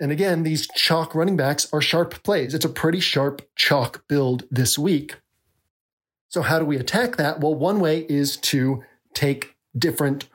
And 0.00 0.12
again, 0.12 0.44
these 0.44 0.68
chalk 0.76 1.14
running 1.14 1.36
backs 1.36 1.68
are 1.72 1.80
sharp 1.80 2.22
plays. 2.22 2.54
It's 2.54 2.64
a 2.64 2.70
pretty 2.70 3.00
sharp 3.00 3.42
chalk 3.56 4.06
build 4.08 4.44
this 4.50 4.78
week. 4.78 5.16
So, 6.28 6.42
how 6.42 6.58
do 6.58 6.64
we 6.64 6.76
attack 6.76 7.16
that? 7.16 7.40
Well, 7.40 7.54
one 7.54 7.80
way 7.80 8.06
is 8.08 8.36
to 8.36 8.84
take 9.14 9.56
different 9.76 10.28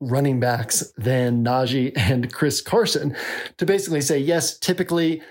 running 0.00 0.40
backs 0.40 0.92
than 0.96 1.44
Najee 1.44 1.92
and 1.96 2.32
Chris 2.32 2.60
Carson 2.60 3.14
to 3.58 3.66
basically 3.66 4.00
say, 4.00 4.18
yes, 4.18 4.58
typically 4.58 5.22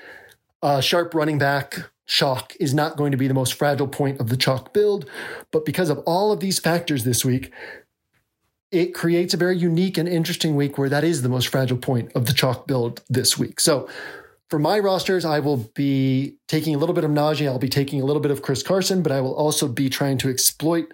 a 0.62 0.82
sharp 0.82 1.13
running 1.13 1.38
back 1.38 1.91
chalk 2.06 2.54
is 2.60 2.74
not 2.74 2.97
going 2.97 3.12
to 3.12 3.17
be 3.17 3.28
the 3.28 3.34
most 3.34 3.54
fragile 3.54 3.88
point 3.88 4.19
of 4.19 4.30
the 4.30 4.38
chalk 4.38 4.74
build. 4.74 5.10
But 5.52 5.65
because 5.65 5.89
of 5.89 6.00
all 6.00 6.32
of 6.32 6.39
these 6.41 6.60
factors 6.60 7.04
this 7.04 7.24
week, 7.24 7.52
it 8.71 8.93
creates 8.93 9.34
a 9.34 9.38
very 9.38 9.58
unique 9.58 9.97
and 9.97 10.08
interesting 10.08 10.56
week 10.56 10.78
where 10.78 10.89
that 10.89 11.04
is 11.04 11.21
the 11.21 11.30
most 11.30 11.47
fragile 11.47 11.78
point 11.78 12.12
of 12.13 12.26
the 12.26 12.34
chalk 12.34 12.67
build 12.67 13.02
this 13.10 13.38
week. 13.38 13.60
So 13.60 13.88
for 14.50 14.60
my 14.60 14.80
rosters, 14.80 15.24
I 15.24 15.39
will 15.39 15.71
be 15.74 16.36
taking 16.47 16.76
a 16.76 16.78
little 16.78 16.95
bit 16.95 17.06
of 17.06 17.12
Najee. 17.12 17.47
I'll 17.47 17.58
be 17.58 17.69
taking 17.69 18.02
a 18.02 18.06
little 18.06 18.21
bit 18.21 18.32
of 18.32 18.41
Chris 18.41 18.62
Carson, 18.62 19.02
but 19.02 19.12
I 19.12 19.21
will 19.21 19.34
also 19.34 19.67
be 19.67 19.89
trying 19.89 20.17
to 20.19 20.30
exploit 20.30 20.93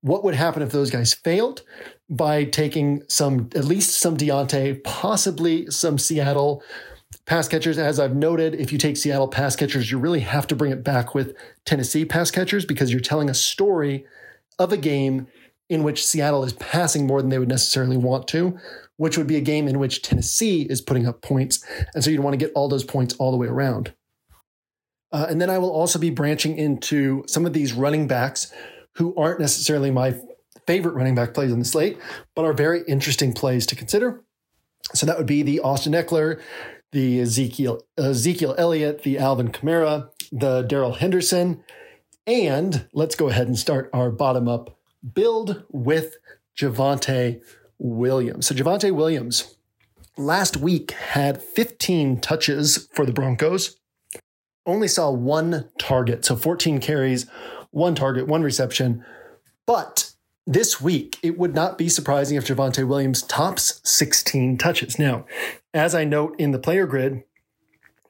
what 0.00 0.22
would 0.22 0.34
happen 0.34 0.62
if 0.62 0.70
those 0.70 0.90
guys 0.90 1.14
failed 1.14 1.62
by 2.08 2.44
taking 2.44 3.02
some, 3.08 3.48
at 3.56 3.64
least 3.64 3.98
some 3.98 4.16
Diontae, 4.16 4.84
possibly 4.84 5.68
some 5.70 5.98
Seattle 5.98 6.62
pass 7.26 7.48
catchers. 7.48 7.78
As 7.78 7.98
I've 7.98 8.14
noted, 8.16 8.54
if 8.54 8.72
you 8.72 8.78
take 8.78 8.96
Seattle 8.96 9.28
pass 9.28 9.56
catchers, 9.56 9.90
you 9.90 9.98
really 9.98 10.20
have 10.20 10.46
to 10.48 10.56
bring 10.56 10.72
it 10.72 10.84
back 10.84 11.14
with 11.14 11.34
Tennessee 11.64 12.04
pass 12.04 12.30
catchers 12.30 12.64
because 12.64 12.90
you're 12.90 13.00
telling 13.00 13.30
a 13.30 13.34
story 13.34 14.04
of 14.58 14.72
a 14.72 14.76
game 14.76 15.26
in 15.68 15.82
which 15.82 16.04
Seattle 16.04 16.44
is 16.44 16.52
passing 16.54 17.06
more 17.06 17.22
than 17.22 17.30
they 17.30 17.38
would 17.38 17.48
necessarily 17.48 17.96
want 17.96 18.28
to, 18.28 18.58
which 18.96 19.16
would 19.16 19.26
be 19.26 19.36
a 19.36 19.40
game 19.40 19.66
in 19.66 19.78
which 19.78 20.02
Tennessee 20.02 20.62
is 20.62 20.80
putting 20.80 21.06
up 21.06 21.22
points. 21.22 21.64
And 21.94 22.04
so 22.04 22.10
you'd 22.10 22.20
want 22.20 22.34
to 22.34 22.44
get 22.44 22.52
all 22.54 22.68
those 22.68 22.84
points 22.84 23.14
all 23.18 23.30
the 23.30 23.36
way 23.38 23.46
around. 23.46 23.94
Uh, 25.10 25.26
and 25.28 25.40
then 25.40 25.48
I 25.48 25.58
will 25.58 25.70
also 25.70 25.98
be 25.98 26.10
branching 26.10 26.58
into 26.58 27.24
some 27.26 27.46
of 27.46 27.52
these 27.52 27.72
running 27.72 28.06
backs 28.06 28.52
who 28.96 29.14
aren't 29.16 29.40
necessarily 29.40 29.90
my 29.90 30.20
favorite 30.66 30.94
running 30.94 31.14
back 31.14 31.34
plays 31.34 31.52
on 31.52 31.58
the 31.58 31.64
slate, 31.64 31.98
but 32.34 32.44
are 32.44 32.52
very 32.52 32.82
interesting 32.86 33.32
plays 33.32 33.66
to 33.66 33.76
consider. 33.76 34.22
So 34.94 35.06
that 35.06 35.16
would 35.16 35.26
be 35.26 35.42
the 35.42 35.60
Austin 35.60 35.92
Ekeler, 35.92 36.40
the 36.94 37.20
Ezekiel 37.20 37.82
Ezekiel 37.98 38.54
Elliott, 38.56 39.02
the 39.02 39.18
Alvin 39.18 39.48
Kamara, 39.48 40.10
the 40.30 40.62
Darrell 40.62 40.94
Henderson, 40.94 41.62
and 42.24 42.86
let's 42.92 43.16
go 43.16 43.28
ahead 43.28 43.48
and 43.48 43.58
start 43.58 43.90
our 43.92 44.10
bottom 44.10 44.48
up 44.48 44.78
build 45.12 45.64
with 45.70 46.16
Javonte 46.56 47.42
Williams. 47.78 48.46
So 48.46 48.54
Javonte 48.54 48.92
Williams 48.92 49.56
last 50.16 50.56
week 50.56 50.92
had 50.92 51.42
15 51.42 52.20
touches 52.20 52.88
for 52.92 53.04
the 53.04 53.12
Broncos, 53.12 53.76
only 54.64 54.86
saw 54.86 55.10
one 55.10 55.68
target, 55.78 56.24
so 56.24 56.36
14 56.36 56.78
carries, 56.78 57.26
one 57.72 57.96
target, 57.96 58.28
one 58.28 58.44
reception, 58.44 59.04
but 59.66 60.13
this 60.46 60.80
week, 60.80 61.18
it 61.22 61.38
would 61.38 61.54
not 61.54 61.78
be 61.78 61.88
surprising 61.88 62.36
if 62.36 62.46
Javonte 62.46 62.86
Williams 62.86 63.22
tops 63.22 63.80
16 63.84 64.58
touches. 64.58 64.98
Now, 64.98 65.24
as 65.72 65.94
I 65.94 66.04
note 66.04 66.38
in 66.38 66.50
the 66.50 66.58
player 66.58 66.86
grid, 66.86 67.24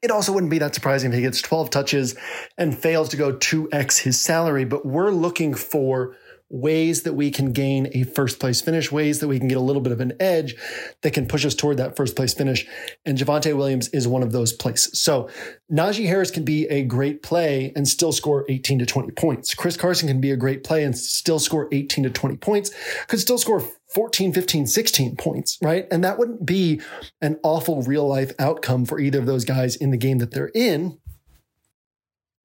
it 0.02 0.10
also 0.10 0.32
wouldn't 0.32 0.50
be 0.50 0.58
that 0.58 0.74
surprising 0.74 1.10
if 1.10 1.16
he 1.16 1.22
gets 1.22 1.40
12 1.40 1.70
touches 1.70 2.14
and 2.58 2.76
fails 2.76 3.08
to 3.10 3.16
go 3.16 3.32
2x 3.32 4.00
his 4.00 4.20
salary, 4.20 4.64
but 4.64 4.84
we're 4.84 5.10
looking 5.10 5.54
for 5.54 6.16
ways 6.50 7.02
that 7.02 7.14
we 7.14 7.30
can 7.30 7.52
gain 7.52 7.88
a 7.92 8.04
first 8.04 8.38
place 8.38 8.60
finish, 8.60 8.92
ways 8.92 9.20
that 9.20 9.28
we 9.28 9.38
can 9.38 9.48
get 9.48 9.56
a 9.56 9.62
little 9.62 9.82
bit 9.82 9.92
of 9.92 10.00
an 10.00 10.12
edge 10.20 10.54
that 11.02 11.12
can 11.12 11.26
push 11.26 11.44
us 11.44 11.54
toward 11.54 11.76
that 11.78 11.96
first 11.96 12.14
place 12.14 12.34
finish. 12.34 12.66
And 13.04 13.18
Javonte 13.18 13.56
Williams 13.56 13.88
is 13.88 14.06
one 14.06 14.22
of 14.22 14.32
those 14.32 14.52
places. 14.52 15.00
So 15.00 15.28
Najee 15.72 16.06
Harris 16.06 16.30
can 16.30 16.44
be 16.44 16.66
a 16.68 16.84
great 16.84 17.22
play 17.22 17.72
and 17.74 17.88
still 17.88 18.12
score 18.12 18.44
18 18.48 18.78
to 18.80 18.86
20 18.86 19.10
points. 19.12 19.54
Chris 19.54 19.76
Carson 19.76 20.08
can 20.08 20.20
be 20.20 20.30
a 20.30 20.36
great 20.36 20.64
play 20.64 20.84
and 20.84 20.96
still 20.96 21.38
score 21.38 21.68
18 21.72 22.04
to 22.04 22.10
20 22.10 22.36
points, 22.36 22.70
could 23.08 23.20
still 23.20 23.38
score 23.38 23.62
14, 23.94 24.32
15, 24.32 24.66
16 24.66 25.16
points, 25.16 25.58
right? 25.62 25.86
And 25.90 26.02
that 26.04 26.18
wouldn't 26.18 26.44
be 26.44 26.80
an 27.20 27.38
awful 27.42 27.82
real 27.82 28.06
life 28.06 28.32
outcome 28.38 28.84
for 28.84 28.98
either 28.98 29.20
of 29.20 29.26
those 29.26 29.44
guys 29.44 29.76
in 29.76 29.90
the 29.90 29.96
game 29.96 30.18
that 30.18 30.32
they're 30.32 30.50
in. 30.54 30.98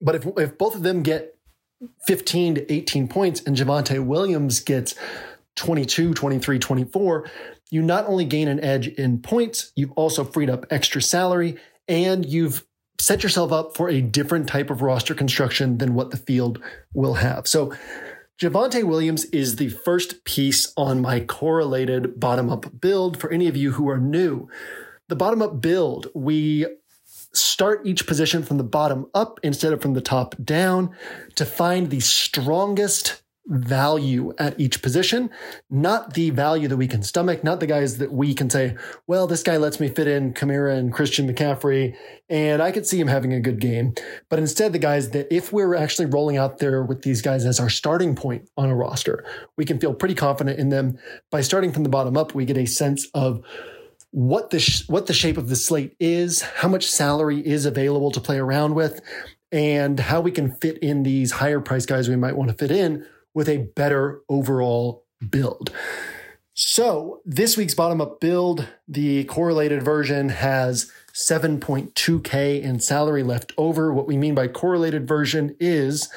But 0.01 0.15
if, 0.15 0.27
if 0.37 0.57
both 0.57 0.75
of 0.75 0.83
them 0.83 1.03
get 1.03 1.38
15 2.05 2.55
to 2.55 2.73
18 2.73 3.07
points 3.07 3.41
and 3.41 3.55
Javonte 3.55 4.03
Williams 4.03 4.59
gets 4.59 4.95
22, 5.55 6.13
23, 6.13 6.59
24, 6.59 7.29
you 7.69 7.81
not 7.81 8.07
only 8.07 8.25
gain 8.25 8.47
an 8.47 8.59
edge 8.59 8.87
in 8.87 9.21
points, 9.21 9.71
you've 9.75 9.91
also 9.91 10.23
freed 10.23 10.49
up 10.49 10.65
extra 10.69 11.01
salary 11.01 11.57
and 11.87 12.25
you've 12.25 12.65
set 12.99 13.23
yourself 13.23 13.51
up 13.51 13.75
for 13.75 13.89
a 13.89 14.01
different 14.01 14.47
type 14.47 14.69
of 14.69 14.81
roster 14.81 15.13
construction 15.13 15.77
than 15.77 15.93
what 15.93 16.11
the 16.11 16.17
field 16.17 16.61
will 16.93 17.15
have. 17.15 17.47
So 17.47 17.73
Javonte 18.39 18.83
Williams 18.83 19.25
is 19.25 19.55
the 19.57 19.69
first 19.69 20.23
piece 20.23 20.71
on 20.77 21.01
my 21.01 21.19
correlated 21.19 22.19
bottom 22.19 22.49
up 22.49 22.79
build 22.79 23.19
for 23.19 23.31
any 23.31 23.47
of 23.47 23.57
you 23.57 23.71
who 23.73 23.89
are 23.89 23.97
new. 23.99 24.47
The 25.09 25.15
bottom 25.15 25.41
up 25.41 25.59
build, 25.59 26.07
we 26.13 26.65
start 27.33 27.85
each 27.85 28.07
position 28.07 28.43
from 28.43 28.57
the 28.57 28.63
bottom 28.63 29.07
up 29.13 29.39
instead 29.43 29.73
of 29.73 29.81
from 29.81 29.93
the 29.93 30.01
top 30.01 30.35
down 30.43 30.95
to 31.35 31.45
find 31.45 31.89
the 31.89 31.99
strongest 31.99 33.21
value 33.49 34.31
at 34.37 34.59
each 34.59 34.81
position, 34.81 35.29
not 35.71 36.13
the 36.13 36.29
value 36.29 36.67
that 36.67 36.77
we 36.77 36.87
can 36.87 37.01
stomach, 37.01 37.43
not 37.43 37.59
the 37.59 37.65
guys 37.65 37.97
that 37.97 38.11
we 38.11 38.33
can 38.33 38.49
say, 38.49 38.75
well, 39.07 39.25
this 39.25 39.41
guy 39.41 39.57
lets 39.57 39.79
me 39.79 39.87
fit 39.87 40.07
in 40.07 40.33
Kamara 40.33 40.77
and 40.77 40.93
Christian 40.93 41.27
McCaffrey, 41.27 41.95
and 42.29 42.61
I 42.61 42.71
could 42.71 42.85
see 42.85 42.99
him 42.99 43.07
having 43.07 43.33
a 43.33 43.39
good 43.39 43.59
game. 43.59 43.95
But 44.29 44.37
instead, 44.37 44.71
the 44.71 44.79
guys 44.79 45.09
that 45.11 45.33
if 45.33 45.51
we're 45.51 45.73
actually 45.73 46.05
rolling 46.05 46.37
out 46.37 46.59
there 46.59 46.83
with 46.83 47.01
these 47.01 47.23
guys 47.23 47.43
as 47.43 47.59
our 47.59 47.69
starting 47.69 48.15
point 48.15 48.47
on 48.55 48.69
a 48.69 48.75
roster, 48.75 49.25
we 49.57 49.65
can 49.65 49.79
feel 49.79 49.95
pretty 49.95 50.15
confident 50.15 50.59
in 50.59 50.69
them. 50.69 50.99
By 51.31 51.41
starting 51.41 51.71
from 51.71 51.83
the 51.83 51.89
bottom 51.89 52.17
up, 52.17 52.35
we 52.35 52.45
get 52.45 52.57
a 52.57 52.67
sense 52.67 53.07
of 53.15 53.41
what 54.11 54.49
the 54.49 54.59
sh- 54.59 54.87
what 54.87 55.07
the 55.07 55.13
shape 55.13 55.37
of 55.37 55.49
the 55.49 55.55
slate 55.55 55.95
is, 55.99 56.41
how 56.41 56.67
much 56.67 56.89
salary 56.89 57.45
is 57.45 57.65
available 57.65 58.11
to 58.11 58.21
play 58.21 58.37
around 58.37 58.75
with, 58.75 59.01
and 59.51 59.99
how 59.99 60.21
we 60.21 60.31
can 60.31 60.51
fit 60.55 60.77
in 60.79 61.03
these 61.03 61.31
higher 61.31 61.59
price 61.59 61.85
guys 61.85 62.09
we 62.09 62.15
might 62.15 62.35
want 62.35 62.49
to 62.49 62.57
fit 62.57 62.71
in 62.71 63.05
with 63.33 63.47
a 63.49 63.69
better 63.75 64.21
overall 64.29 65.05
build. 65.29 65.71
So, 66.53 67.21
this 67.23 67.55
week's 67.55 67.73
bottom 67.73 68.01
up 68.01 68.19
build, 68.19 68.67
the 68.85 69.23
correlated 69.25 69.81
version 69.81 70.27
has 70.27 70.91
7.2K 71.13 72.61
in 72.61 72.81
salary 72.81 73.23
left 73.23 73.53
over. 73.57 73.93
What 73.93 74.07
we 74.07 74.17
mean 74.17 74.35
by 74.35 74.49
correlated 74.49 75.07
version 75.07 75.55
is 75.59 76.09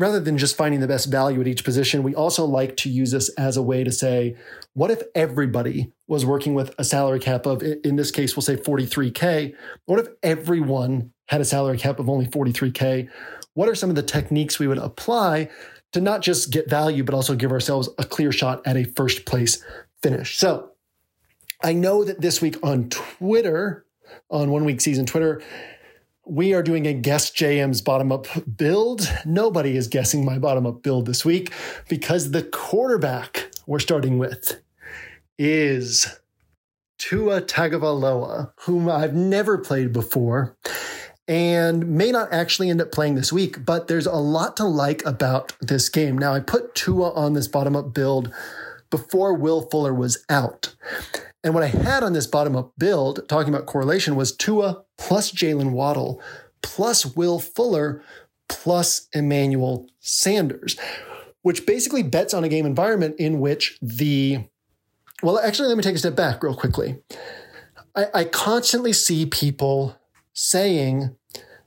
rather 0.00 0.18
than 0.18 0.38
just 0.38 0.56
finding 0.56 0.80
the 0.80 0.88
best 0.88 1.10
value 1.10 1.40
at 1.40 1.46
each 1.46 1.62
position, 1.62 2.02
we 2.02 2.14
also 2.14 2.44
like 2.44 2.76
to 2.78 2.88
use 2.88 3.10
this 3.10 3.28
as 3.34 3.56
a 3.56 3.62
way 3.62 3.84
to 3.84 3.92
say, 3.92 4.34
what 4.74 4.90
if 4.90 5.02
everybody 5.14 5.92
was 6.06 6.24
working 6.24 6.54
with 6.54 6.74
a 6.78 6.84
salary 6.84 7.18
cap 7.18 7.46
of, 7.46 7.62
in 7.62 7.96
this 7.96 8.10
case, 8.10 8.36
we'll 8.36 8.42
say 8.42 8.56
43K? 8.56 9.54
What 9.86 10.00
if 10.00 10.08
everyone 10.22 11.12
had 11.28 11.40
a 11.40 11.44
salary 11.44 11.78
cap 11.78 11.98
of 11.98 12.08
only 12.08 12.26
43K? 12.26 13.08
What 13.54 13.68
are 13.68 13.74
some 13.74 13.90
of 13.90 13.96
the 13.96 14.02
techniques 14.02 14.58
we 14.58 14.68
would 14.68 14.78
apply 14.78 15.50
to 15.92 16.00
not 16.00 16.22
just 16.22 16.50
get 16.50 16.70
value, 16.70 17.02
but 17.02 17.14
also 17.14 17.34
give 17.34 17.50
ourselves 17.50 17.88
a 17.98 18.04
clear 18.04 18.30
shot 18.30 18.62
at 18.64 18.76
a 18.76 18.84
first 18.84 19.26
place 19.26 19.62
finish? 20.02 20.38
So 20.38 20.70
I 21.62 21.72
know 21.72 22.04
that 22.04 22.20
this 22.20 22.40
week 22.40 22.56
on 22.62 22.88
Twitter, 22.90 23.84
on 24.30 24.50
one 24.50 24.64
week 24.64 24.80
season 24.80 25.04
Twitter, 25.04 25.42
we 26.30 26.54
are 26.54 26.62
doing 26.62 26.86
a 26.86 26.94
guest 26.94 27.34
JM's 27.34 27.82
bottom 27.82 28.12
up 28.12 28.28
build. 28.56 29.12
Nobody 29.26 29.76
is 29.76 29.88
guessing 29.88 30.24
my 30.24 30.38
bottom 30.38 30.64
up 30.64 30.80
build 30.80 31.06
this 31.06 31.24
week 31.24 31.52
because 31.88 32.30
the 32.30 32.44
quarterback 32.44 33.50
we're 33.66 33.80
starting 33.80 34.16
with 34.16 34.62
is 35.38 36.20
Tua 36.98 37.42
Tagovailoa, 37.42 38.52
whom 38.60 38.88
I've 38.88 39.14
never 39.14 39.58
played 39.58 39.92
before 39.92 40.56
and 41.26 41.88
may 41.88 42.12
not 42.12 42.32
actually 42.32 42.70
end 42.70 42.80
up 42.80 42.92
playing 42.92 43.16
this 43.16 43.32
week, 43.32 43.64
but 43.64 43.88
there's 43.88 44.06
a 44.06 44.14
lot 44.14 44.56
to 44.58 44.64
like 44.64 45.04
about 45.04 45.52
this 45.60 45.88
game. 45.88 46.16
Now, 46.16 46.32
I 46.32 46.38
put 46.38 46.76
Tua 46.76 47.10
on 47.10 47.32
this 47.32 47.48
bottom 47.48 47.74
up 47.74 47.92
build 47.92 48.32
before 48.88 49.34
Will 49.34 49.62
Fuller 49.62 49.94
was 49.94 50.24
out. 50.28 50.74
And 51.42 51.54
what 51.54 51.62
I 51.62 51.68
had 51.68 52.02
on 52.02 52.12
this 52.12 52.26
bottom 52.26 52.54
up 52.54 52.72
build, 52.76 53.26
talking 53.28 53.52
about 53.52 53.66
correlation, 53.66 54.14
was 54.14 54.36
Tua 54.36 54.84
plus 54.98 55.32
Jaylen 55.32 55.70
Waddle 55.70 56.20
plus 56.62 57.16
Will 57.16 57.38
Fuller 57.38 58.02
plus 58.48 59.08
Emmanuel 59.14 59.86
Sanders, 60.00 60.76
which 61.42 61.64
basically 61.64 62.02
bets 62.02 62.34
on 62.34 62.44
a 62.44 62.48
game 62.48 62.66
environment 62.66 63.16
in 63.18 63.40
which 63.40 63.78
the. 63.80 64.44
Well, 65.22 65.38
actually, 65.38 65.68
let 65.68 65.76
me 65.76 65.82
take 65.82 65.94
a 65.94 65.98
step 65.98 66.16
back 66.16 66.42
real 66.42 66.54
quickly. 66.54 66.98
I, 67.94 68.06
I 68.14 68.24
constantly 68.24 68.92
see 68.92 69.26
people 69.26 69.96
saying 70.32 71.14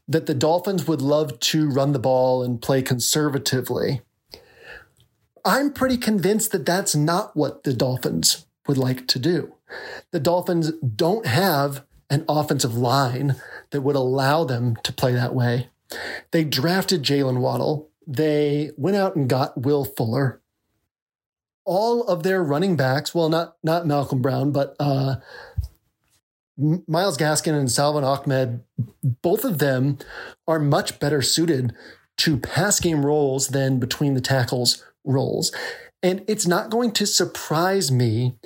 that 0.07 0.26
the 0.26 0.34
Dolphins 0.34 0.88
would 0.88 1.01
love 1.01 1.39
to 1.39 1.69
run 1.69 1.93
the 1.93 1.99
ball 1.99 2.43
and 2.43 2.61
play 2.61 2.82
conservatively. 2.82 4.01
I'm 5.45 5.71
pretty 5.71 5.97
convinced 5.97 6.51
that 6.51 6.65
that's 6.65 6.95
not 6.95 7.36
what 7.36 7.63
the 7.63 7.74
Dolphins 7.74 8.45
would 8.67 8.78
like 8.78 9.07
to 9.07 9.19
do. 9.19 9.53
The 10.11 10.19
Dolphins 10.19 10.71
don't 10.74 11.26
have 11.26 11.86
an 12.09 12.26
offensive 12.30 12.76
line 12.76 13.36
that 13.71 13.82
would 13.82 13.95
allow 13.95 14.43
them 14.43 14.76
to 14.84 14.93
play 14.93 15.13
that 15.13 15.34
way. 15.34 15.69
They 16.32 16.43
drafted 16.43 17.03
Jaylen 17.03 17.39
Waddle. 17.39 17.89
They 18.05 18.71
went 18.78 18.97
out 18.97 19.15
and 19.15 19.30
got 19.30 19.61
Will 19.61 19.86
Fuller. 19.86 20.41
All 21.65 22.03
of 22.03 22.24
their 22.24 22.43
running 22.43 22.76
backs, 22.76 23.15
well, 23.15 23.30
not 23.30 23.55
not 23.63 23.88
Malcolm 23.88 24.21
Brown, 24.21 24.51
but 24.51 24.76
uh, 24.80 25.15
Myles 26.57 27.17
Gaskin 27.17 27.57
and 27.57 27.71
Salvon 27.71 28.03
Ahmed, 28.03 28.63
both 29.21 29.43
of 29.45 29.59
them 29.59 29.97
are 30.47 30.59
much 30.59 30.99
better 30.99 31.21
suited 31.21 31.74
to 32.17 32.38
pass 32.38 32.80
game 32.80 33.05
roles 33.05 33.49
than 33.49 33.80
between 33.80 34.13
the 34.13 34.21
tackles 34.21 34.84
roles. 35.03 35.53
And 36.03 36.24
it's 36.28 36.45
not 36.45 36.69
going 36.69 36.91
to 36.93 37.07
surprise 37.07 37.91
me 37.91 38.38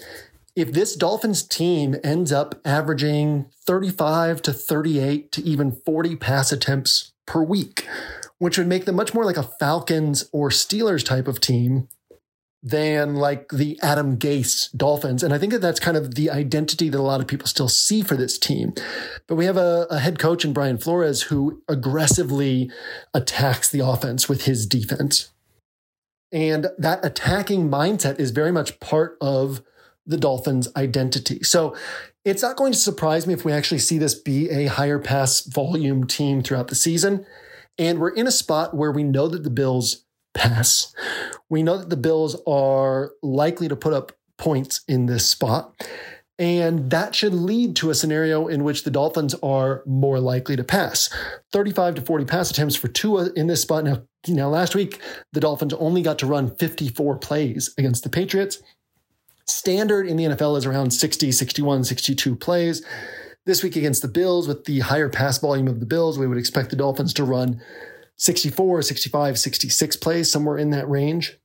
if 0.58 0.72
this 0.72 0.96
Dolphins 0.96 1.44
team 1.44 1.98
ends 2.04 2.32
up 2.32 2.60
averaging 2.66 3.46
35 3.68 4.42
to 4.42 4.52
38 4.52 5.32
to 5.34 5.44
even 5.44 5.72
40 5.72 6.16
pass 6.16 6.52
attempts 6.52 7.14
per 7.28 7.44
week, 7.44 7.88
which 8.40 8.58
would 8.58 8.66
make 8.66 8.86
them 8.86 8.96
much 8.96 9.14
more 9.14 9.24
like 9.24 9.38
a 9.38 9.44
Falcons 9.44 10.28
or 10.32 10.50
Steelers 10.50 11.06
type 11.06 11.28
of 11.28 11.40
team 11.40 11.88
than 12.64 13.14
like 13.14 13.50
the 13.50 13.80
Adam 13.84 14.18
Gase 14.18 14.76
Dolphins. 14.76 15.22
And 15.22 15.32
I 15.32 15.38
think 15.38 15.54
that 15.54 15.62
that's 15.62 15.80
kind 15.80 15.96
of 15.96 16.16
the 16.16 16.32
identity 16.32 16.90
that 16.90 17.00
a 17.00 17.04
lot 17.04 17.22
of 17.22 17.28
people 17.28 17.46
still 17.46 17.70
see 17.70 18.02
for 18.02 18.16
this 18.16 18.40
team. 18.40 18.74
But 19.28 19.36
we 19.36 19.46
have 19.46 19.58
a, 19.58 19.86
a 19.92 20.00
head 20.00 20.18
coach 20.18 20.44
in 20.44 20.54
Brian 20.54 20.80
Flores 20.80 21.24
who 21.24 21.62
aggressively 21.68 22.72
attacks 23.14 23.70
the 23.70 23.82
offense 23.82 24.28
with 24.28 24.46
his 24.46 24.66
defense. 24.66 25.30
And 26.32 26.66
that 26.80 27.06
attacking 27.06 27.70
mindset 27.70 28.20
is 28.20 28.32
very 28.32 28.52
much 28.52 28.80
part 28.80 29.20
of 29.22 29.62
the 30.08 30.18
Dolphins' 30.18 30.70
identity. 30.76 31.44
So 31.44 31.76
it's 32.26 32.42
not 32.42 32.56
going 32.56 32.74
to 32.74 32.80
surprise 32.80 33.28
me 33.28 33.34
if 33.34 33.46
we 33.46 33.52
actually 33.52 33.80
see 33.80 33.98
this 33.98 34.16
be 34.16 34.50
a 34.50 34.66
higher 34.66 35.00
pass 35.00 35.42
volume 35.42 36.08
team 36.08 36.42
throughout 36.42 36.70
the 36.70 36.76
season. 36.76 37.26
And 37.78 38.00
we're 38.00 38.10
in 38.10 38.26
a 38.26 38.32
spot 38.32 38.76
where 38.76 38.92
we 38.92 39.04
know 39.04 39.28
that 39.28 39.44
the 39.44 39.50
Bills 39.50 40.06
pass. 40.34 40.94
We 41.50 41.64
know 41.64 41.78
that 41.78 41.90
the 41.90 41.98
Bills 41.98 42.42
are 42.48 43.12
likely 43.22 43.68
to 43.68 43.76
put 43.76 43.94
up 43.94 44.14
points 44.38 44.82
in 44.88 45.06
this 45.06 45.30
spot. 45.30 45.74
And 46.40 46.92
that 46.92 47.16
should 47.16 47.34
lead 47.34 47.76
to 47.78 47.90
a 47.90 47.96
scenario 47.96 48.48
in 48.48 48.64
which 48.64 48.84
the 48.84 48.92
Dolphins 48.92 49.34
are 49.42 49.82
more 49.88 50.20
likely 50.20 50.56
to 50.56 50.64
pass. 50.64 51.10
35 51.52 51.96
to 51.96 52.02
40 52.02 52.26
pass 52.26 52.52
attempts 52.52 52.76
for 52.76 52.88
Tua 52.88 53.32
in 53.36 53.48
this 53.48 53.64
spot. 53.64 53.86
Now, 54.28 54.50
last 54.50 54.76
week, 54.76 55.00
the 55.34 55.40
Dolphins 55.40 55.74
only 55.74 56.04
got 56.04 56.20
to 56.20 56.28
run 56.28 56.56
54 56.56 57.18
plays 57.18 57.74
against 57.78 58.04
the 58.04 58.10
Patriots. 58.10 58.62
Standard 59.48 60.08
in 60.08 60.18
the 60.18 60.26
NFL 60.26 60.58
is 60.58 60.66
around 60.66 60.92
60, 60.92 61.32
61, 61.32 61.86
62 61.86 62.36
plays. 62.36 62.86
This 63.46 63.64
week 63.64 63.78
against 63.78 64.02
the 64.02 64.10
Bills, 64.10 64.48
with 64.48 64.66
the 64.66 64.82
higher 64.82 65.08
pass 65.08 65.38
volume 65.38 65.70
of 65.70 65.80
the 65.80 65.86
Bills, 65.86 66.20
we 66.20 66.28
would 66.28 66.38
expect 66.38 66.70
the 66.70 66.76
Dolphins 66.76 67.14
to 67.14 67.24
run 67.24 67.62
64, 68.18 68.82
65, 68.82 69.40
66 69.40 69.96
plays, 69.96 70.32
somewhere 70.32 70.58
in 70.58 70.72
that 70.72 70.90
range. 70.90 71.38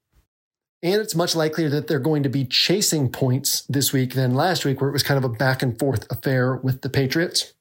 And 0.83 1.01
it's 1.01 1.15
much 1.15 1.37
likelier 1.37 1.69
that 1.69 1.87
they're 1.87 2.01
going 2.01 2.25
to 2.25 2.29
be 2.29 2.45
chasing 2.45 3.09
points 3.09 3.61
this 3.69 3.93
week 3.93 4.15
than 4.15 4.35
last 4.35 4.65
week, 4.65 4.81
where 4.81 4.91
it 4.91 4.95
was 4.95 5.05
kind 5.05 5.17
of 5.17 5.25
a 5.25 5.33
back 5.33 5.63
and 5.63 5.79
forth 5.79 6.11
affair 6.11 6.57
with 6.57 6.83
the 6.83 6.91
Patriots. 6.91 7.55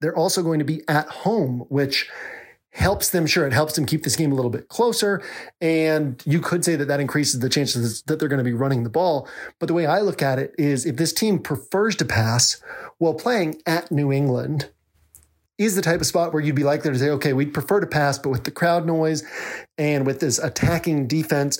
They're 0.00 0.16
also 0.16 0.42
going 0.42 0.60
to 0.60 0.64
be 0.64 0.82
at 0.88 1.06
home, 1.08 1.66
which 1.68 2.08
helps 2.72 3.10
them, 3.10 3.26
sure, 3.26 3.46
it 3.46 3.52
helps 3.52 3.74
them 3.74 3.84
keep 3.84 4.04
this 4.04 4.16
game 4.16 4.32
a 4.32 4.34
little 4.34 4.50
bit 4.50 4.68
closer. 4.68 5.22
And 5.60 6.22
you 6.24 6.40
could 6.40 6.64
say 6.64 6.76
that 6.76 6.86
that 6.86 7.00
increases 7.00 7.40
the 7.40 7.48
chances 7.48 8.02
that 8.02 8.18
they're 8.18 8.28
going 8.28 8.38
to 8.38 8.44
be 8.44 8.52
running 8.52 8.84
the 8.84 8.90
ball. 8.90 9.28
But 9.58 9.66
the 9.66 9.74
way 9.74 9.86
I 9.86 10.00
look 10.00 10.22
at 10.22 10.38
it 10.38 10.54
is 10.56 10.86
if 10.86 10.96
this 10.96 11.12
team 11.12 11.38
prefers 11.38 11.96
to 11.96 12.04
pass 12.04 12.62
while 12.98 13.14
playing 13.14 13.60
at 13.66 13.90
New 13.90 14.12
England, 14.12 14.70
is 15.60 15.76
the 15.76 15.82
type 15.82 16.00
of 16.00 16.06
spot 16.06 16.32
where 16.32 16.42
you'd 16.42 16.54
be 16.54 16.64
likely 16.64 16.90
to 16.90 16.98
say, 16.98 17.10
okay, 17.10 17.34
we'd 17.34 17.52
prefer 17.52 17.80
to 17.80 17.86
pass, 17.86 18.18
but 18.18 18.30
with 18.30 18.44
the 18.44 18.50
crowd 18.50 18.86
noise 18.86 19.22
and 19.76 20.06
with 20.06 20.18
this 20.18 20.38
attacking 20.38 21.06
defense 21.06 21.58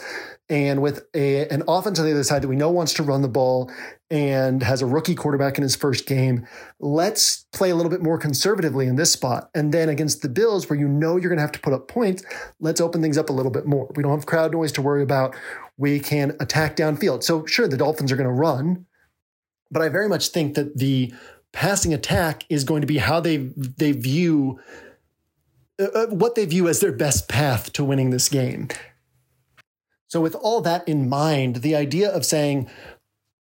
and 0.50 0.82
with 0.82 1.06
a, 1.14 1.46
an 1.48 1.62
offense 1.68 2.00
on 2.00 2.04
the 2.04 2.10
other 2.10 2.24
side 2.24 2.42
that 2.42 2.48
we 2.48 2.56
know 2.56 2.70
wants 2.70 2.92
to 2.94 3.04
run 3.04 3.22
the 3.22 3.28
ball 3.28 3.70
and 4.10 4.64
has 4.64 4.82
a 4.82 4.86
rookie 4.86 5.14
quarterback 5.14 5.56
in 5.56 5.62
his 5.62 5.76
first 5.76 6.06
game, 6.06 6.44
let's 6.80 7.46
play 7.52 7.70
a 7.70 7.76
little 7.76 7.90
bit 7.90 8.02
more 8.02 8.18
conservatively 8.18 8.88
in 8.88 8.96
this 8.96 9.12
spot. 9.12 9.48
And 9.54 9.72
then 9.72 9.88
against 9.88 10.22
the 10.22 10.28
Bills, 10.28 10.68
where 10.68 10.78
you 10.78 10.88
know 10.88 11.16
you're 11.16 11.30
going 11.30 11.38
to 11.38 11.42
have 11.42 11.52
to 11.52 11.60
put 11.60 11.72
up 11.72 11.86
points, 11.86 12.24
let's 12.58 12.80
open 12.80 13.00
things 13.00 13.16
up 13.16 13.30
a 13.30 13.32
little 13.32 13.52
bit 13.52 13.64
more. 13.64 13.88
We 13.94 14.02
don't 14.02 14.10
have 14.10 14.26
crowd 14.26 14.50
noise 14.50 14.72
to 14.72 14.82
worry 14.82 15.04
about. 15.04 15.36
We 15.78 16.00
can 16.00 16.36
attack 16.40 16.74
downfield. 16.74 17.22
So, 17.22 17.46
sure, 17.46 17.68
the 17.68 17.76
Dolphins 17.76 18.10
are 18.10 18.16
going 18.16 18.28
to 18.28 18.34
run, 18.34 18.86
but 19.70 19.82
I 19.82 19.88
very 19.88 20.08
much 20.08 20.28
think 20.28 20.56
that 20.56 20.78
the 20.78 21.14
passing 21.52 21.94
attack 21.94 22.44
is 22.48 22.64
going 22.64 22.80
to 22.80 22.86
be 22.86 22.98
how 22.98 23.20
they 23.20 23.36
they 23.36 23.92
view 23.92 24.60
uh, 25.80 25.84
uh, 25.94 26.06
what 26.08 26.34
they 26.34 26.44
view 26.44 26.68
as 26.68 26.80
their 26.80 26.92
best 26.92 27.28
path 27.28 27.72
to 27.72 27.84
winning 27.84 28.10
this 28.10 28.28
game. 28.28 28.68
So 30.10 30.20
with 30.20 30.34
all 30.34 30.60
that 30.62 30.86
in 30.88 31.08
mind, 31.08 31.56
the 31.56 31.76
idea 31.76 32.10
of 32.10 32.26
saying, 32.26 32.68